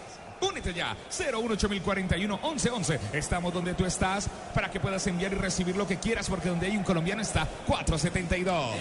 Únete 0.41 0.73
ya, 0.73 0.95
018041 1.09 2.39
1111. 2.41 2.99
Estamos 3.13 3.53
donde 3.53 3.73
tú 3.73 3.85
estás 3.85 4.29
para 4.53 4.69
que 4.69 4.79
puedas 4.79 5.05
enviar 5.07 5.31
y 5.33 5.35
recibir 5.35 5.75
lo 5.75 5.88
que 5.88 5.97
quieras, 5.97 6.29
porque 6.29 6.49
donde 6.49 6.67
hay 6.67 6.77
un 6.77 6.83
colombiano 6.83 7.21
está 7.21 7.47
472. 7.65 8.75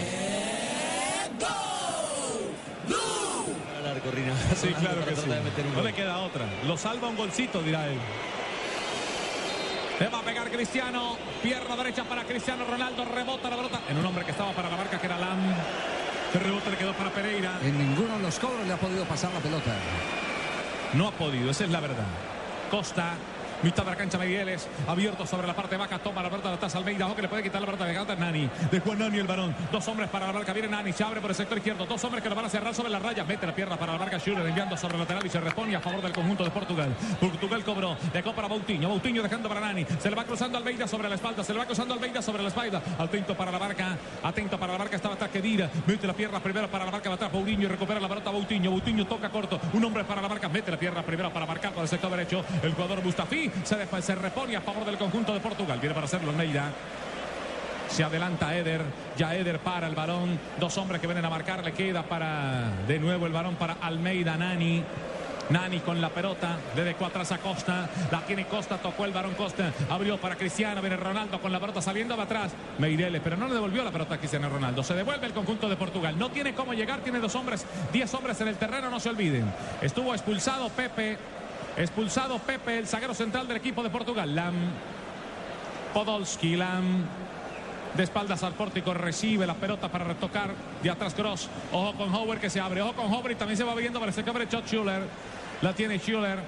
Al 3.79 3.87
arco, 3.87 4.11
Rina. 4.11 4.35
Sí, 4.55 4.69
claro 4.69 5.05
que 5.05 5.17
sí. 5.17 5.29
No 5.75 5.83
le 5.83 5.93
queda 5.93 6.19
otra. 6.19 6.47
Lo 6.67 6.77
salva 6.77 7.09
un 7.09 7.17
golcito, 7.17 7.63
dirá 7.63 7.87
él. 7.89 7.99
Le 9.99 10.09
va 10.09 10.19
a 10.19 10.23
pegar 10.23 10.51
Cristiano. 10.51 11.17
Pierna 11.43 11.75
derecha 11.77 12.05
para 12.05 12.25
Cristiano 12.25 12.65
Ronaldo. 12.65 13.05
Rebota 13.05 13.49
la 13.49 13.57
pelota. 13.57 13.81
En 13.89 13.97
un 13.97 14.05
hombre 14.05 14.25
que 14.25 14.33
estaba 14.33 14.53
para 14.53 14.69
la 14.69 14.77
marca 14.77 15.01
que 15.01 15.07
era 15.07 15.19
Lam. 15.19 15.39
El 16.35 16.41
rebote 16.41 16.71
le 16.71 16.77
quedó 16.77 16.93
para 16.93 17.11
Pereira. 17.11 17.59
En 17.63 17.79
ninguno 17.79 18.17
de 18.17 18.23
los 18.23 18.39
cobros 18.39 18.67
le 18.67 18.73
ha 18.75 18.77
podido 18.77 19.05
pasar 19.05 19.33
la 19.33 19.41
pelota. 19.41 19.73
No 20.95 21.09
ha 21.09 21.13
podido, 21.13 21.51
esa 21.51 21.65
es 21.65 21.71
la 21.71 21.81
verdad. 21.81 22.07
Costa. 22.71 23.15
Mitad 23.63 23.85
de 23.85 23.91
la 23.91 23.97
cancha 23.97 24.19
Migueles, 24.19 24.69
abierto 24.87 25.27
sobre 25.27 25.47
la 25.47 25.55
parte 25.55 25.77
baja, 25.77 25.99
toma 25.99 26.23
la 26.23 26.29
pelota 26.31 26.51
de 26.51 26.55
atrás 26.57 26.75
Almeida, 26.75 27.07
ojo 27.07 27.17
que 27.17 27.23
le 27.23 27.29
puede 27.29 27.43
quitar 27.43 27.61
la 27.61 27.67
pelota 27.67 27.85
de 27.85 27.95
Gata. 27.95 28.15
Nani, 28.15 28.49
de 28.71 28.81
Juan 28.81 28.99
Nani 28.99 29.19
el 29.19 29.27
varón, 29.27 29.55
dos 29.73 29.87
hombres 29.89 30.09
para 30.11 30.27
la 30.27 30.33
marca, 30.33 30.53
viene 30.53 30.69
Nani, 30.69 30.93
se 30.93 31.03
abre 31.05 31.21
por 31.21 31.31
el 31.31 31.37
sector 31.37 31.59
izquierdo, 31.59 31.87
dos 31.87 32.03
hombres 32.05 32.23
que 32.23 32.29
lo 32.29 32.35
van 32.35 32.45
a 32.45 32.49
cerrar 32.49 32.75
sobre 32.75 32.91
la 32.91 32.99
raya, 32.99 33.25
mete 33.25 33.47
la 33.47 33.55
pierna 33.55 33.77
para 33.77 33.93
la 33.93 33.99
marca 33.99 34.19
Schuller, 34.19 34.47
enviando 34.47 34.77
sobre 34.77 34.95
el 34.95 35.01
lateral 35.01 35.25
y 35.27 35.31
se 35.31 35.41
responde 35.41 35.75
a 35.75 35.81
favor 35.81 36.03
del 36.03 36.13
conjunto 36.13 36.45
de 36.45 36.51
Portugal. 36.51 36.95
Portugal 37.19 37.65
cobró, 37.65 37.97
dejó 38.13 38.33
para 38.35 38.49
Boutinho, 38.49 38.89
Boutinho 38.89 39.23
dejando 39.23 39.49
para 39.49 39.61
Nani, 39.61 39.87
se 39.99 40.11
le 40.11 40.17
va 40.17 40.25
cruzando 40.25 40.59
Almeida 40.59 40.87
sobre 40.87 41.09
la 41.09 41.15
espalda, 41.15 41.43
se 41.43 41.53
le 41.53 41.59
va 41.59 41.67
cruzando 41.67 41.95
Almeida 41.95 42.21
sobre 42.23 42.43
la 42.43 42.49
espalda, 42.49 42.83
atento 42.99 43.35
para 43.35 43.51
la 43.51 43.59
marca, 43.59 43.97
atento 44.23 44.59
para 44.59 44.73
la 44.73 44.79
marca, 44.79 44.97
estaba 44.97 45.15
atrás 45.15 45.31
Kedira, 45.31 45.71
mete 45.87 46.07
la 46.07 46.13
pierna 46.13 46.41
primero 46.41 46.69
para 46.71 46.85
la 46.85 46.91
marca, 46.91 47.13
atrás 47.13 47.33
Boutinho 47.33 47.69
recupera 47.69 48.01
la 48.01 48.09
pelota. 48.09 48.31
Boutinho, 48.31 48.71
Boutinho 48.71 49.07
toca 49.07 49.31
corto, 49.31 49.59
un 49.73 49.85
hombre 49.85 50.05
para 50.05 50.21
la 50.21 50.29
marca, 50.29 50.49
mete 50.49 50.71
la 50.71 50.79
pierna 50.79 51.03
primero 51.03 51.33
para 51.33 51.47
marcar 51.47 51.73
por 51.73 51.83
el 51.83 51.89
sector 51.89 52.11
derecho, 52.11 52.45
el 52.63 52.73
jugador 52.75 53.03
Mustafi 53.03 53.46
se, 53.65 54.03
se 54.03 54.15
repone 54.15 54.57
a 54.57 54.61
favor 54.61 54.85
del 54.85 54.99
conjunto 54.99 55.33
de 55.33 55.41
Portugal. 55.41 55.79
Viene 55.81 55.95
para 55.95 56.07
hacerlo 56.07 56.31
Almeida. 56.31 56.71
Se 57.89 58.05
adelanta 58.05 58.57
Eder. 58.57 58.83
Ya 59.17 59.35
Eder 59.35 59.59
para 59.61 59.87
el 59.87 59.95
balón. 59.95 60.39
Dos 60.59 60.77
hombres 60.79 61.01
que 61.01 61.07
vienen 61.07 61.25
a 61.25 61.31
marcar. 61.31 61.65
Le 61.65 61.73
queda 61.73 62.03
para 62.03 62.71
de 62.87 62.99
nuevo 62.99 63.27
el 63.27 63.33
balón 63.33 63.57
para 63.57 63.75
Almeida 63.75 64.37
Nani. 64.37 64.85
Nani 65.51 65.79
con 65.81 66.01
la 66.01 66.09
pelota, 66.09 66.57
dejó 66.75 67.07
atrás 67.07 67.31
a 67.33 67.39
Costa, 67.39 67.89
la 68.11 68.21
tiene 68.23 68.47
Costa, 68.47 68.79
tocó 68.79 69.05
el 69.05 69.13
varón 69.13 69.35
Costa, 69.35 69.73
abrió 69.89 70.19
para 70.19 70.35
Cristiano, 70.35 70.81
viene 70.81 70.97
Ronaldo 70.97 71.41
con 71.41 71.53
la 71.53 71.61
pelota 71.61 71.81
saliendo 71.81 72.17
va 72.17 72.25
atrás, 72.25 72.53
Meireles, 72.79 73.21
pero 73.23 73.37
no 73.37 73.47
le 73.47 73.55
devolvió 73.55 73.85
la 73.85 73.93
pelota 73.93 74.17
a 74.17 74.19
Cristiano 74.19 74.49
Ronaldo, 74.49 74.83
se 74.83 74.95
devuelve 74.95 75.27
el 75.27 75.33
conjunto 75.33 75.69
de 75.69 75.77
Portugal, 75.77 76.19
no 76.19 76.31
tiene 76.31 76.55
cómo 76.55 76.75
llegar, 76.75 77.01
tiene 77.01 77.21
dos 77.21 77.35
hombres, 77.37 77.65
diez 77.93 78.13
hombres 78.15 78.41
en 78.41 78.49
el 78.49 78.57
terreno, 78.57 78.91
no 78.91 78.99
se 78.99 79.09
olviden, 79.09 79.45
estuvo 79.81 80.13
expulsado 80.15 80.69
Pepe, 80.71 81.17
Expulsado 81.77 82.39
Pepe, 82.39 82.79
el 82.79 82.87
zaguero 82.87 83.13
central 83.13 83.47
del 83.47 83.59
equipo 83.59 83.83
de 83.83 83.91
Portugal. 83.91 84.35
Lam. 84.35 84.55
Podolski, 85.93 86.57
Lam. 86.57 87.05
De 87.95 88.03
espaldas 88.03 88.43
al 88.43 88.53
pórtico, 88.55 88.95
recibe 88.95 89.47
la 89.47 89.55
pelota 89.55 89.91
para 89.91 90.05
retocar. 90.05 90.55
De 90.83 90.91
atrás 90.91 91.15
Cross. 91.15 91.49
Ojo 91.73 91.93
con 91.95 92.15
Howard 92.15 92.41
que 92.41 92.51
se 92.51 92.61
abre. 92.61 92.81
Ojo 92.81 92.95
con 92.95 93.13
Howard 93.13 93.33
y 93.33 93.35
también 93.35 93.59
se 93.59 93.65
va 93.65 93.75
viendo 93.75 93.99
para 94.01 94.11
ese 94.11 94.25
cabre 94.25 94.49
Chot 94.49 94.67
Schuller. 94.67 95.03
La 95.61 95.75
tiene 95.75 95.99
Schuller. 95.99 96.39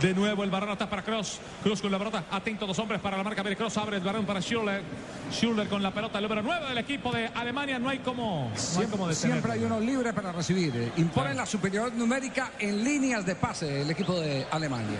De 0.00 0.12
nuevo 0.12 0.44
el 0.44 0.50
balón 0.50 0.70
está 0.70 0.88
para 0.88 1.02
Cross. 1.02 1.40
Cross 1.62 1.80
con 1.80 1.90
la 1.90 1.98
pelota. 1.98 2.24
Atento 2.30 2.66
dos 2.66 2.78
hombres 2.78 3.00
para 3.00 3.16
la 3.16 3.22
marca. 3.22 3.42
Ver 3.42 3.56
Cross 3.56 3.78
abre 3.78 3.96
el 3.96 4.02
balón 4.02 4.26
para 4.26 4.40
Schuller. 4.40 4.82
Schuller 5.32 5.68
con 5.68 5.82
la 5.82 5.90
pelota. 5.90 6.18
El 6.18 6.24
número 6.24 6.42
9 6.42 6.68
del 6.68 6.78
equipo 6.78 7.10
de 7.12 7.28
Alemania. 7.28 7.78
No 7.78 7.88
hay 7.88 8.00
como, 8.00 8.50
no 8.74 8.80
hay 8.80 8.86
como 8.86 9.12
Siempre 9.12 9.52
hay 9.52 9.64
uno 9.64 9.80
libre 9.80 10.12
para 10.12 10.32
recibir. 10.32 10.92
Imponen 10.96 11.36
la 11.36 11.46
superioridad 11.46 11.96
numérica 11.96 12.52
en 12.58 12.84
líneas 12.84 13.24
de 13.24 13.36
pase 13.36 13.82
el 13.82 13.90
equipo 13.90 14.20
de 14.20 14.46
Alemania. 14.50 14.98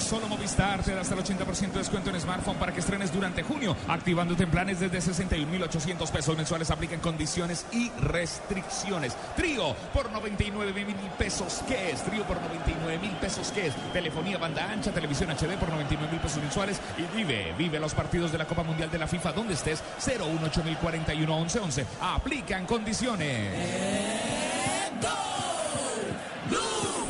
Solo 0.00 0.28
Movistar 0.28 0.82
te 0.82 0.94
da 0.94 1.00
hasta 1.00 1.14
el 1.14 1.20
80% 1.20 1.72
de 1.72 1.78
descuento 1.78 2.10
en 2.10 2.20
smartphone 2.20 2.56
para 2.56 2.72
que 2.72 2.80
estrenes 2.80 3.12
durante 3.12 3.42
junio, 3.42 3.76
activándote 3.88 4.44
en 4.44 4.50
planes 4.50 4.78
desde 4.78 4.98
61.800 4.98 6.10
pesos 6.10 6.36
mensuales. 6.36 6.70
Aplican 6.70 7.00
condiciones 7.00 7.66
y 7.72 7.90
restricciones. 8.00 9.16
Trío 9.36 9.74
por 9.92 10.10
99 10.12 10.84
mil 10.84 10.96
pesos. 11.18 11.62
¿Qué 11.66 11.90
es? 11.90 12.02
Trío 12.04 12.24
por 12.24 12.40
99 12.40 12.98
mil 12.98 13.12
pesos. 13.16 13.50
¿Qué 13.52 13.68
es? 13.68 13.74
Telefonía 13.92 14.38
banda 14.38 14.70
ancha, 14.70 14.92
televisión 14.92 15.30
HD 15.30 15.56
por 15.58 15.70
99 15.70 16.12
mil 16.12 16.20
pesos 16.20 16.42
mensuales. 16.42 16.80
Y 16.98 17.16
vive, 17.16 17.54
vive 17.56 17.80
los 17.80 17.94
partidos 17.94 18.32
de 18.32 18.38
la 18.38 18.46
Copa 18.46 18.62
Mundial 18.62 18.90
de 18.90 18.98
la 18.98 19.06
FIFA 19.06 19.32
donde 19.32 19.54
estés. 19.54 19.82
018041 19.98 21.16
1111. 21.16 21.86
Aplican 22.00 22.66
condiciones. 22.66 24.35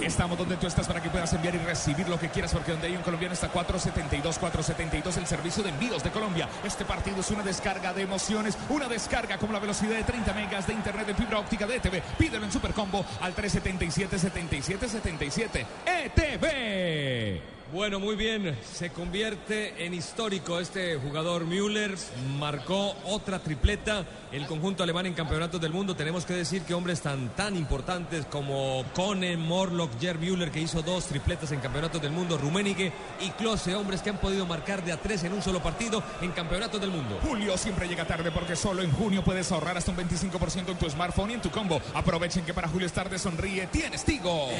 Estamos 0.06 0.38
donde 0.38 0.56
tú 0.56 0.68
estás 0.68 0.86
para 0.86 1.02
que 1.02 1.10
puedas 1.10 1.32
enviar 1.32 1.56
y 1.56 1.58
recibir 1.58 2.08
lo 2.08 2.16
que 2.16 2.28
quieras, 2.28 2.52
porque 2.52 2.70
donde 2.70 2.86
hay 2.86 2.96
un 2.96 3.02
colombiano 3.02 3.34
está 3.34 3.48
472, 3.48 4.38
472, 4.38 5.16
el 5.16 5.26
servicio 5.26 5.64
de 5.64 5.70
envíos 5.70 6.04
de 6.04 6.10
Colombia. 6.10 6.48
Este 6.62 6.84
partido 6.84 7.18
es 7.20 7.30
una 7.32 7.42
descarga 7.42 7.92
de 7.92 8.02
emociones, 8.02 8.56
una 8.68 8.86
descarga 8.86 9.36
como 9.36 9.52
la 9.52 9.58
velocidad 9.58 9.96
de 9.96 10.04
30 10.04 10.32
megas 10.32 10.68
de 10.68 10.74
internet 10.74 11.08
de 11.08 11.14
fibra 11.14 11.40
óptica 11.40 11.66
de 11.66 11.76
ETV. 11.76 12.00
Pídelo 12.16 12.44
en 12.44 12.52
Supercombo 12.52 13.04
al 13.20 13.34
377 13.34 14.16
77 14.16 14.88
77 14.88 15.66
ETV. 15.84 17.55
Bueno, 17.72 17.98
muy 17.98 18.14
bien. 18.14 18.56
Se 18.74 18.90
convierte 18.90 19.84
en 19.84 19.92
histórico 19.92 20.60
este 20.60 20.96
jugador 20.98 21.44
Müller. 21.46 21.96
Marcó 22.38 22.94
otra 23.04 23.40
tripleta. 23.40 24.04
El 24.30 24.46
conjunto 24.46 24.84
alemán 24.84 25.06
en 25.06 25.14
campeonatos 25.14 25.60
del 25.60 25.72
mundo. 25.72 25.96
Tenemos 25.96 26.24
que 26.24 26.34
decir 26.34 26.62
que 26.62 26.74
hombres 26.74 27.00
tan, 27.00 27.30
tan 27.30 27.56
importantes 27.56 28.24
como 28.26 28.84
Kone, 28.94 29.36
Morlock, 29.36 29.98
Jer 29.98 30.16
Müller, 30.16 30.52
que 30.52 30.60
hizo 30.60 30.80
dos 30.82 31.06
tripletas 31.06 31.50
en 31.50 31.58
campeonatos 31.58 32.00
del 32.00 32.12
mundo, 32.12 32.38
Rummenigge 32.38 32.92
y 33.20 33.30
Klose, 33.30 33.74
hombres 33.74 34.00
que 34.00 34.10
han 34.10 34.18
podido 34.18 34.46
marcar 34.46 34.84
de 34.84 34.92
a 34.92 34.98
tres 34.98 35.24
en 35.24 35.32
un 35.32 35.42
solo 35.42 35.60
partido 35.60 36.04
en 36.20 36.30
campeonatos 36.30 36.80
del 36.80 36.90
mundo. 36.90 37.18
Julio 37.22 37.58
siempre 37.58 37.88
llega 37.88 38.06
tarde 38.06 38.30
porque 38.30 38.54
solo 38.54 38.82
en 38.82 38.92
junio 38.92 39.24
puedes 39.24 39.50
ahorrar 39.50 39.76
hasta 39.76 39.90
un 39.90 39.96
25% 39.96 40.68
en 40.68 40.78
tu 40.78 40.88
smartphone 40.88 41.32
y 41.32 41.34
en 41.34 41.40
tu 41.42 41.50
combo. 41.50 41.80
Aprovechen 41.94 42.44
que 42.44 42.54
para 42.54 42.68
Julio 42.68 42.86
es 42.86 42.92
tarde 42.92 43.18
sonríe. 43.18 43.66
Tienes 43.66 44.04
Tigo. 44.04 44.50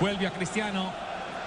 Vuelve 0.00 0.26
a 0.26 0.30
Cristiano. 0.30 0.92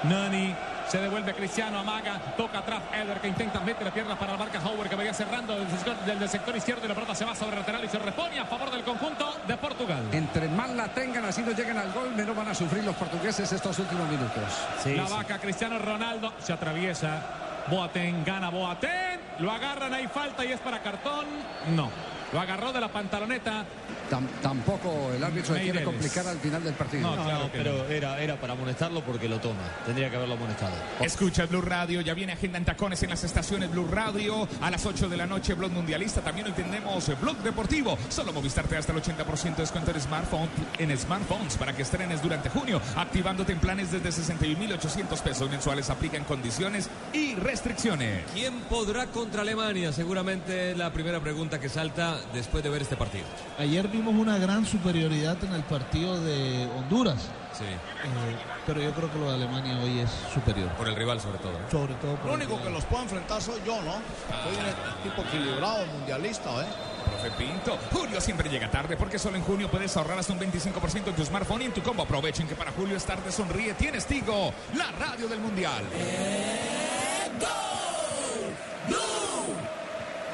Nani. 0.04 0.56
Se 0.90 0.98
devuelve 0.98 1.30
a 1.30 1.36
Cristiano, 1.36 1.78
amaga, 1.78 2.20
toca 2.36 2.60
atrás, 2.60 2.82
Eder 2.92 3.20
que 3.20 3.28
intenta 3.28 3.60
meter 3.60 3.86
la 3.86 3.94
pierna 3.94 4.18
para 4.18 4.32
la 4.32 4.40
marca 4.40 4.60
Howard 4.60 4.90
que 4.90 4.96
vaya 4.96 5.14
cerrando 5.14 5.54
desde 5.54 5.66
el 5.66 5.78
sector, 5.78 5.96
desde 6.04 6.24
el 6.24 6.30
sector 6.30 6.58
izquierdo 6.58 6.86
y 6.86 6.88
la 6.88 6.96
pelota 6.96 7.14
se 7.14 7.26
va 7.26 7.36
sobre 7.36 7.52
el 7.52 7.60
lateral 7.60 7.86
y 7.86 7.90
se 7.90 8.00
repone 8.00 8.40
a 8.40 8.46
favor 8.46 8.72
del 8.72 8.84
conjunto 8.84 9.38
de 9.48 9.56
Portugal. 9.58 10.02
Entre 10.12 10.48
más 10.48 10.72
la 10.72 10.88
tengan, 10.88 11.26
así 11.26 11.44
no 11.44 11.52
lleguen 11.52 11.78
al 11.78 11.92
gol, 11.92 12.10
menos 12.16 12.36
van 12.36 12.48
a 12.48 12.56
sufrir 12.56 12.84
los 12.84 12.96
portugueses 12.96 13.52
estos 13.52 13.78
últimos 13.78 14.10
minutos. 14.10 14.44
la 14.84 15.08
vaca 15.08 15.38
Cristiano 15.38 15.78
Ronaldo 15.78 16.34
se 16.40 16.54
atraviesa. 16.54 17.22
Boateng 17.70 18.26
gana 18.26 18.50
Boateng. 18.50 19.20
Lo 19.42 19.52
agarran, 19.52 19.94
hay 19.94 20.08
falta 20.08 20.44
y 20.44 20.54
es 20.54 20.60
para 20.60 20.82
cartón. 20.82 21.28
No. 21.76 21.92
Lo 22.34 22.40
agarró 22.40 22.72
de 22.72 22.80
la 22.80 22.90
pantaloneta. 22.92 23.66
Tam- 24.10 24.28
tampoco 24.42 25.12
el 25.16 25.24
árbitro 25.24 25.54
le 25.56 25.62
quiere 25.62 25.84
complicar 25.84 26.28
al 26.28 26.38
final 26.40 26.64
del 26.64 26.74
partido. 26.74 27.16
No, 27.16 27.16
no, 27.16 27.50
pero 27.52 27.88
era, 27.88 28.20
era 28.22 28.36
para 28.40 28.54
amonestarlo 28.54 29.02
porque 29.02 29.28
lo 29.30 29.40
toma. 29.40 29.62
Tendría 29.86 30.10
que 30.10 30.16
haberlo 30.16 30.36
amonestado. 30.36 30.74
Escucha 31.00 31.46
Blue 31.46 31.62
Radio, 31.62 32.02
ya 32.02 32.14
viene 32.14 32.34
agenda 32.34 32.58
en 32.58 32.66
tacones 32.66 33.02
en 33.04 33.10
las 33.12 33.24
estaciones 33.24 33.70
Blue 33.72 33.88
Radio. 33.88 34.48
A 34.62 34.72
las 34.72 34.86
8 34.86 35.10
de 35.10 35.18
la 35.18 35.26
noche, 35.26 35.54
Blog 35.54 35.72
Mundialista. 35.72 36.22
También 36.22 36.48
hoy 36.48 36.54
tenemos 36.54 37.08
eh, 37.10 37.16
Blog 37.22 37.38
Deportivo. 37.38 37.98
Solo 38.10 38.34
Movistar 38.34 38.66
te 38.68 38.78
hasta 38.78 38.92
el 38.94 39.02
80% 39.02 39.56
de 39.56 39.62
descuento 39.62 39.92
en, 39.92 40.02
smartphone, 40.02 40.50
en 40.78 40.98
smartphones 40.98 41.58
para 41.58 41.74
que 41.76 41.82
estrenes 41.84 42.22
durante 42.22 42.50
junio, 42.50 42.82
activándote 42.96 43.52
en 43.54 43.60
planes 43.60 43.92
desde 43.92 44.10
61.800 44.10 45.22
pesos 45.22 45.50
mensuales. 45.50 45.90
Aplican 45.90 46.24
condiciones 46.24 46.90
y 47.14 47.36
restricciones. 47.36 48.24
¿Quién 48.34 48.54
podrá 48.70 49.08
contra 49.08 49.42
Alemania? 49.42 49.92
Seguramente 49.94 50.76
la 50.76 50.92
primera 50.92 51.20
pregunta 51.20 51.60
que 51.60 51.70
salta 51.70 52.19
después 52.34 52.64
de 52.64 52.70
ver 52.70 52.82
este 52.82 52.96
partido. 52.96 53.26
Ayer 53.58 53.88
vimos 53.88 54.14
una 54.16 54.38
gran 54.38 54.66
superioridad 54.66 55.38
en 55.44 55.54
el 55.54 55.64
partido 55.64 56.20
de 56.22 56.68
Honduras. 56.78 57.30
Sí. 57.58 57.66
Eh, 57.66 58.38
pero 58.66 58.82
yo 58.82 58.92
creo 58.94 59.12
que 59.12 59.18
lo 59.20 59.30
de 59.30 59.36
Alemania 59.36 59.78
hoy 59.84 60.00
es 60.00 60.10
superior. 60.34 60.70
Por 60.74 60.88
el 60.88 60.96
rival 60.96 61.20
sobre 61.20 61.40
todo. 61.40 61.52
¿no? 61.60 61.70
Sobre 61.70 61.94
todo 61.96 62.16
por 62.16 62.28
Lo 62.28 62.34
único 62.36 62.52
rival. 62.52 62.68
que 62.68 62.74
los 62.74 62.86
puedo 62.86 63.04
enfrentar 63.04 63.42
soy 63.42 63.60
yo, 63.66 63.82
¿no? 63.82 63.94
Soy 63.94 64.56
un 64.56 65.04
tipo 65.04 65.22
equilibrado, 65.28 65.86
mundialista, 65.88 66.50
¿eh? 66.62 66.68
Profe 67.06 67.32
Pinto, 67.32 67.78
Julio 67.92 68.22
siempre 68.22 68.50
llega 68.50 68.70
tarde 68.70 68.96
porque 68.96 69.18
solo 69.18 69.36
en 69.36 69.44
junio 69.44 69.70
puedes 69.70 69.96
ahorrar 69.98 70.20
hasta 70.20 70.32
un 70.32 70.40
25% 70.40 71.08
en 71.08 71.16
tu 71.16 71.26
smartphone 71.26 71.64
y 71.64 71.66
en 71.66 71.74
tu 71.74 71.82
combo. 71.82 72.04
Aprovechen 72.04 72.48
que 72.48 72.56
para 72.56 72.72
Julio 72.72 72.96
es 72.96 73.04
tarde, 73.04 73.32
sonríe, 73.32 73.74
tienes 73.74 74.06
Tigo, 74.06 74.54
la 74.76 74.92
radio 74.92 75.28
del 75.28 75.40
mundial. 75.40 75.84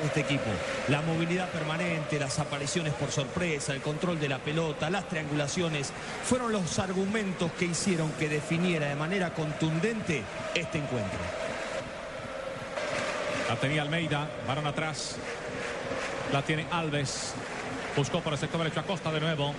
Este 0.04 0.22
equipo, 0.22 0.50
la 0.90 1.02
movilidad 1.02 1.50
permanente, 1.50 2.20
las 2.20 2.38
apariciones 2.40 2.94
por 2.94 3.12
sorpresa, 3.12 3.74
el 3.74 3.82
control 3.82 4.20
de 4.20 4.28
la 4.28 4.40
pelota, 4.40 4.90
las 4.90 5.08
triangulaciones, 5.08 5.92
fueron 6.24 6.52
los 6.52 6.80
argumentos 6.80 7.52
que 7.54 7.66
hicieron 7.66 8.12
que 8.14 8.28
definiera 8.28 8.90
de 8.90 8.96
manera 8.96 9.34
contundente 9.34 10.24
este 10.54 10.80
encuentro. 10.80 11.20
La 13.50 13.56
tenía 13.56 13.84
Almeida, 13.84 14.28
varón 14.48 14.68
atrás. 14.68 15.16
La 16.34 16.42
tiene 16.42 16.66
Alves. 16.72 17.34
Buscó 17.96 18.20
por 18.20 18.34
el 18.34 18.40
sector 18.40 18.60
derecho 18.60 18.82
a 18.82 18.84
Costa 18.84 19.12
de 19.12 19.22
nuevo. 19.22 19.54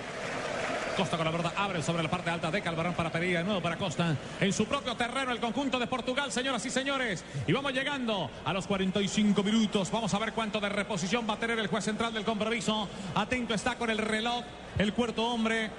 Costa 0.97 1.19
con 1.19 1.27
la 1.27 1.31
verdad 1.31 1.53
abre 1.59 1.83
sobre 1.83 2.03
la 2.03 2.09
parte 2.09 2.31
alta 2.31 2.51
de 2.51 2.63
Calvarón 2.63 2.95
para 2.95 3.13
Pereira, 3.13 3.41
de 3.41 3.45
nuevo 3.45 3.61
para 3.61 3.77
Costa. 3.77 4.17
En 4.41 4.51
su 4.51 4.65
propio 4.65 4.95
terreno 4.97 5.31
el 5.31 5.41
conjunto 5.41 5.79
de 5.79 5.87
Portugal, 5.87 6.33
señoras 6.33 6.65
y 6.65 6.71
señores. 6.71 7.23
Y 7.47 7.53
vamos 7.53 7.75
llegando 7.75 8.31
a 8.47 8.53
los 8.55 8.67
45 8.67 9.43
minutos. 9.43 9.91
Vamos 9.91 10.15
a 10.15 10.19
ver 10.19 10.33
cuánto 10.33 10.59
de 10.59 10.71
reposición 10.71 11.27
va 11.29 11.35
a 11.35 11.39
tener 11.39 11.59
el 11.59 11.67
juez 11.67 11.85
central 11.85 12.15
del 12.15 12.25
compromiso. 12.25 12.89
Atento 13.15 13.53
está 13.53 13.77
con 13.77 13.91
el 13.91 13.99
reloj, 13.99 14.43
el 14.79 14.95
cuarto 14.95 15.27
hombre. 15.27 15.71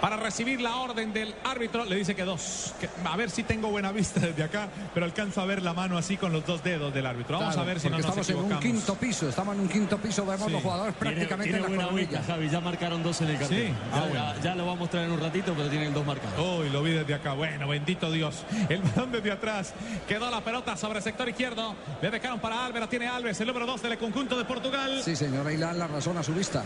Para 0.00 0.16
recibir 0.16 0.60
la 0.60 0.76
orden 0.76 1.12
del 1.12 1.34
árbitro. 1.44 1.84
Le 1.84 1.96
dice 1.96 2.14
que 2.14 2.24
dos. 2.24 2.74
Que- 2.80 2.88
a 3.04 3.16
ver 3.16 3.30
si 3.30 3.42
tengo 3.42 3.68
buena 3.70 3.92
vista 3.92 4.20
desde 4.20 4.42
acá, 4.42 4.68
pero 4.94 5.06
alcanzo 5.06 5.40
a 5.40 5.44
ver 5.46 5.62
la 5.62 5.72
mano 5.74 5.98
así 5.98 6.16
con 6.16 6.32
los 6.32 6.44
dos 6.46 6.62
dedos 6.62 6.92
del 6.94 7.06
árbitro. 7.06 7.38
Vamos 7.38 7.54
Claro, 7.54 7.68
a 7.68 7.72
ver 7.72 7.80
si 7.80 7.88
no 7.88 7.96
nos 7.98 8.06
estamos 8.06 8.28
en 8.30 8.36
un 8.36 8.58
quinto 8.60 8.94
piso, 8.94 9.28
estamos 9.28 9.54
en 9.54 9.60
un 9.62 9.68
quinto 9.68 9.98
piso, 9.98 10.24
vemos 10.24 10.46
Sí. 10.46 10.52
los 10.52 10.62
jugadores 10.62 10.94
Tiene- 10.96 11.14
prácticamente 11.16 11.52
Tiene 11.52 11.66
en 11.66 11.78
la 11.78 11.86
buena 11.86 12.00
vista, 12.00 12.22
Javi. 12.26 12.48
Ya 12.48 12.60
marcaron 12.60 13.02
dos 13.02 13.20
en 13.20 13.28
el 13.30 13.38
cartel. 13.38 13.66
Sí. 13.68 13.72
Ya, 13.72 13.96
Ah, 13.96 14.00
bueno. 14.08 14.14
ya- 14.36 14.40
ya 14.40 14.54
lo 14.54 14.66
va 14.66 14.72
a 14.72 14.76
mostrar 14.76 15.04
en 15.04 15.12
un 15.12 15.20
ratito, 15.20 15.54
pero 15.56 15.68
tienen 15.68 15.92
dos 15.92 16.06
marcados. 16.06 16.60
Uy, 16.60 16.70
lo 16.70 16.82
vi 16.82 16.92
desde 16.92 17.14
acá. 17.14 17.34
Bueno, 17.34 17.68
bendito 17.68 18.10
Dios. 18.10 18.44
El 18.68 18.80
balón 18.82 19.12
desde 19.12 19.32
atrás. 19.32 19.74
Quedó 20.08 20.30
la 20.30 20.40
pelota 20.42 20.76
sobre 20.76 20.98
el 20.98 21.02
sector 21.04 21.28
izquierdo. 21.28 21.74
Le 22.00 22.10
dejaron 22.10 22.40
para 22.40 22.64
Álvaro. 22.64 22.88
Tiene 22.88 23.08
Alves, 23.08 23.40
el 23.40 23.46
número 23.48 23.66
dos 23.66 23.82
del 23.82 23.98
conjunto 23.98 24.36
de 24.38 24.44
Portugal. 24.44 25.00
Sí, 25.04 25.14
señor, 25.16 25.46
ahí 25.46 25.56
dan 25.56 25.78
la 25.78 25.86
razón 25.86 26.16
a 26.18 26.22
su 26.22 26.32
vista. 26.34 26.62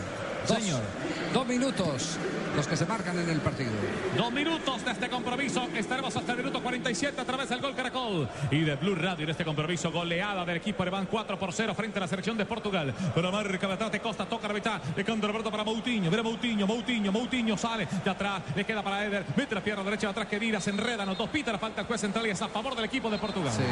Dos, 0.47 0.57
Señor. 0.57 0.81
Dos 1.33 1.45
minutos 1.47 2.17
los 2.55 2.67
que 2.67 2.77
se 2.77 2.85
marcan 2.85 3.17
en 3.19 3.24
el 3.29 3.41
partido. 3.41 3.71
Dos 4.15 4.31
minutos 4.31 4.85
de 4.85 4.91
este 4.91 5.09
compromiso. 5.09 5.67
Estaremos 5.75 6.15
hasta 6.15 6.31
el 6.31 6.37
minuto 6.37 6.61
47 6.61 7.19
a 7.19 7.25
través 7.25 7.49
del 7.49 7.59
gol 7.59 7.75
Caracol. 7.75 8.27
Y 8.51 8.61
de 8.61 8.75
Blue 8.75 8.95
Radio 8.95 9.23
en 9.23 9.29
este 9.29 9.43
compromiso. 9.43 9.91
Goleada 9.91 10.45
del 10.45 10.57
equipo 10.57 10.83
alemán 10.83 11.07
4 11.09 11.39
por 11.39 11.53
0 11.53 11.73
frente 11.75 11.99
a 11.99 12.01
la 12.01 12.07
selección 12.07 12.37
de 12.37 12.45
Portugal. 12.45 12.93
Pero 13.13 13.31
marca 13.31 13.67
de 13.67 13.73
atrás 13.73 13.91
de 13.91 13.99
Costa. 13.99 14.25
Toca 14.25 14.47
la 14.47 14.53
mitad. 14.53 14.81
Le 14.95 15.03
canta 15.03 15.27
Roberto 15.27 15.51
para 15.51 15.63
Moutinho. 15.63 16.09
Mira 16.09 16.23
Moutinho. 16.23 16.67
Moutinho. 16.67 17.11
Moutinho 17.11 17.57
sale 17.57 17.87
de 18.03 18.09
atrás. 18.09 18.41
Le 18.55 18.63
queda 18.63 18.83
para 18.83 19.05
Eder. 19.05 19.25
Mete 19.35 19.55
la 19.55 19.61
pierna 19.61 19.83
derecha 19.83 20.07
de 20.07 20.11
atrás. 20.11 20.27
Que 20.27 20.39
Dira 20.39 20.59
se 20.59 20.69
enreda. 20.69 21.05
Los 21.05 21.17
dos 21.17 21.29
pita 21.29 21.51
la 21.51 21.59
falta 21.59 21.81
el 21.81 21.87
juez 21.87 22.01
central 22.01 22.27
y 22.27 22.31
es 22.31 22.41
a 22.41 22.47
favor 22.47 22.75
del 22.75 22.85
equipo 22.85 23.09
de 23.09 23.17
Portugal. 23.17 23.51
Sí. 23.51 23.63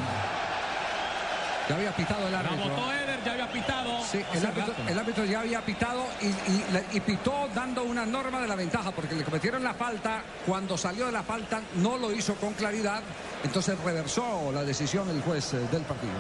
Ya 1.70 1.76
había 1.76 1.96
pitado 1.96 2.26
el 2.28 2.32
La 2.34 2.40
árbitro. 2.40 2.70
votó 2.70 2.92
Eder. 2.92 3.14
Ya 3.24 3.32
había 3.32 3.52
pitado. 3.52 4.02
Sí, 4.04 4.18
el 4.34 4.46
árbitro, 4.46 4.74
rato. 4.74 4.90
el 4.92 5.00
árbitro 5.00 5.24
ya 5.26 5.40
había 5.40 5.62
pitado 5.62 6.06
y, 6.22 6.26
y 6.26 6.66
le- 6.74 6.86
y 6.92 7.00
pitó 7.00 7.48
dando 7.56 7.84
una 7.84 8.06
norma 8.06 8.42
de 8.42 8.48
la 8.50 8.56
ventaja 8.56 8.92
porque 8.92 9.16
le 9.16 9.24
cometieron 9.24 9.64
la 9.64 9.74
falta. 9.74 10.24
Cuando 10.46 10.78
salió 10.78 11.06
de 11.06 11.14
la 11.14 11.24
falta 11.24 11.62
no 11.76 11.98
lo 11.98 12.12
hizo 12.12 12.36
con 12.36 12.54
claridad, 12.54 13.02
entonces 13.46 13.80
reversó 13.80 14.52
la 14.52 14.64
decisión 14.64 15.10
el 15.10 15.22
juez 15.22 15.54
eh, 15.54 15.60
del 15.72 15.84
partido. 15.84 16.12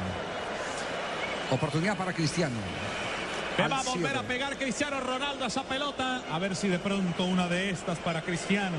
Oportunidad 1.51 1.97
para 1.97 2.13
Cristiano. 2.13 2.55
Le 3.57 3.63
Al 3.65 3.71
va 3.73 3.79
a 3.81 3.83
volver 3.83 4.17
a 4.17 4.23
pegar 4.23 4.57
Cristiano 4.57 4.99
Ronaldo 5.01 5.43
a 5.43 5.47
esa 5.47 5.63
pelota. 5.63 6.21
A 6.31 6.39
ver 6.39 6.55
si 6.55 6.69
de 6.69 6.79
pronto 6.79 7.25
una 7.25 7.47
de 7.49 7.69
estas 7.69 7.99
para 7.99 8.21
Cristiano. 8.21 8.77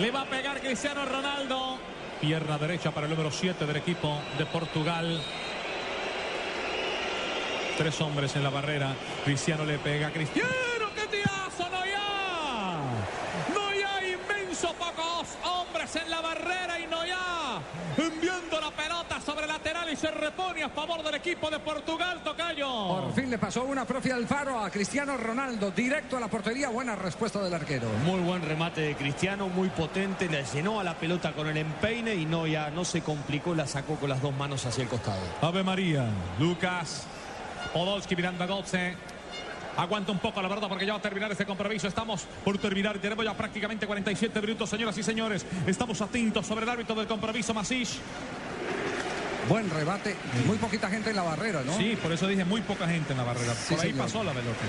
Le 0.00 0.10
va 0.10 0.22
a 0.22 0.26
pegar 0.26 0.60
Cristiano 0.60 1.04
Ronaldo. 1.04 1.78
Pierna 2.20 2.58
derecha 2.58 2.90
para 2.90 3.06
el 3.06 3.10
número 3.10 3.30
7 3.30 3.64
del 3.64 3.76
equipo 3.76 4.20
de 4.36 4.46
Portugal. 4.46 5.22
Tres 7.76 8.00
hombres 8.00 8.34
en 8.34 8.42
la 8.42 8.50
barrera. 8.50 8.92
Cristiano 9.24 9.64
le 9.64 9.78
pega 9.78 10.10
Cristiano. 10.10 10.48
¡Qué 10.96 11.06
tirazo! 11.06 11.68
¡No 11.70 11.86
ya! 11.86 12.80
¡No 13.54 13.72
ya! 13.72 14.08
Inmenso 14.08 14.74
pocos 14.74 15.28
hombres 15.44 15.94
en 15.94 16.10
la 16.10 16.20
barrera 16.20 16.80
y 16.80 16.86
no 16.88 17.06
ya. 17.06 17.60
Enviando 17.96 18.60
la 18.60 18.70
pelota 18.72 19.20
sobre 19.20 19.42
el 19.42 19.48
lateral 19.48 19.87
y 19.87 19.87
se 19.98 20.10
repone 20.12 20.62
a 20.62 20.68
favor 20.68 21.02
del 21.02 21.16
equipo 21.16 21.50
de 21.50 21.58
Portugal, 21.58 22.20
Tocayo. 22.22 22.68
Por 22.68 23.14
fin 23.14 23.28
le 23.30 23.36
pasó 23.36 23.64
una 23.64 23.84
propia 23.84 24.14
Alfaro 24.14 24.62
a 24.62 24.70
Cristiano 24.70 25.16
Ronaldo, 25.16 25.72
directo 25.72 26.16
a 26.16 26.20
la 26.20 26.28
portería. 26.28 26.68
Buena 26.68 26.94
respuesta 26.94 27.42
del 27.42 27.52
arquero. 27.52 27.88
Muy 28.04 28.20
buen 28.20 28.42
remate 28.42 28.80
de 28.80 28.94
Cristiano, 28.94 29.48
muy 29.48 29.68
potente, 29.70 30.28
le 30.28 30.44
llenó 30.44 30.78
a 30.78 30.84
la 30.84 30.94
pelota 30.94 31.32
con 31.32 31.48
el 31.48 31.56
empeine 31.56 32.14
y 32.14 32.26
no 32.26 32.46
ya 32.46 32.70
no 32.70 32.84
se 32.84 33.00
complicó, 33.00 33.56
la 33.56 33.66
sacó 33.66 33.96
con 33.96 34.08
las 34.08 34.22
dos 34.22 34.32
manos 34.36 34.64
hacia 34.66 34.84
el 34.84 34.88
costado. 34.88 35.20
Ave 35.42 35.64
María, 35.64 36.06
Lucas, 36.38 37.04
Podolski 37.72 38.14
mirando 38.14 38.44
a 38.44 38.46
Gotze. 38.46 38.94
Aguanta 39.76 40.12
un 40.12 40.18
poco, 40.18 40.40
la 40.40 40.48
verdad, 40.48 40.68
porque 40.68 40.86
ya 40.86 40.92
va 40.92 40.98
a 40.98 41.02
terminar 41.02 41.30
este 41.32 41.44
compromiso. 41.44 41.88
Estamos 41.88 42.26
por 42.44 42.56
terminar 42.58 42.96
y 42.96 42.98
tenemos 43.00 43.24
ya 43.24 43.34
prácticamente 43.34 43.86
47 43.86 44.40
minutos, 44.40 44.70
señoras 44.70 44.96
y 44.98 45.02
señores. 45.02 45.44
Estamos 45.66 46.00
atentos 46.00 46.46
sobre 46.46 46.64
el 46.64 46.68
árbitro 46.68 46.94
del 46.94 47.06
compromiso, 47.06 47.52
Masish. 47.52 47.98
Buen 49.48 49.70
rebate. 49.70 50.14
Muy 50.46 50.58
poquita 50.58 50.88
gente 50.88 51.10
en 51.10 51.16
la 51.16 51.22
barrera, 51.22 51.62
¿no? 51.62 51.76
Sí, 51.76 51.96
por 52.02 52.12
eso 52.12 52.26
dije 52.26 52.44
muy 52.44 52.60
poca 52.60 52.86
gente 52.86 53.12
en 53.12 53.18
la 53.18 53.24
barrera. 53.24 53.54
Sí, 53.54 53.74
por 53.74 53.84
ahí 53.84 53.90
señor. 53.90 54.06
pasó 54.06 54.24
la 54.24 54.32
pelota. 54.32 54.60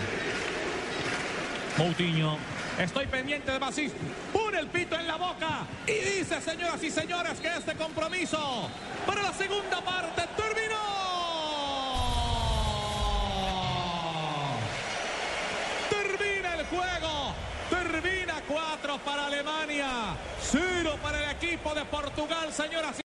Moutinho. 1.78 2.38
Estoy 2.80 3.08
pendiente 3.08 3.52
de 3.52 3.60
Masish. 3.60 3.92
Pone 4.32 4.60
el 4.60 4.68
pito 4.68 4.96
en 4.98 5.06
la 5.06 5.18
boca 5.18 5.66
y 5.86 6.20
dice, 6.20 6.40
señoras 6.40 6.82
y 6.82 6.90
señores, 6.90 7.40
que 7.40 7.50
este 7.50 7.76
compromiso 7.76 8.70
para 9.06 9.22
la 9.22 9.34
segunda 9.34 9.82
parte 9.84 10.24
terminó. 10.38 10.80
Termina 15.90 16.54
el 16.56 16.66
juego. 16.68 17.34
Termina 17.70 18.42
4 18.48 18.98
para 19.00 19.26
Alemania. 19.28 20.16
0 20.42 20.98
para 21.04 21.24
el 21.24 21.32
equipo 21.32 21.76
de 21.76 21.86
Portugal, 21.86 22.52
señoras 22.54 22.90
y 22.92 22.98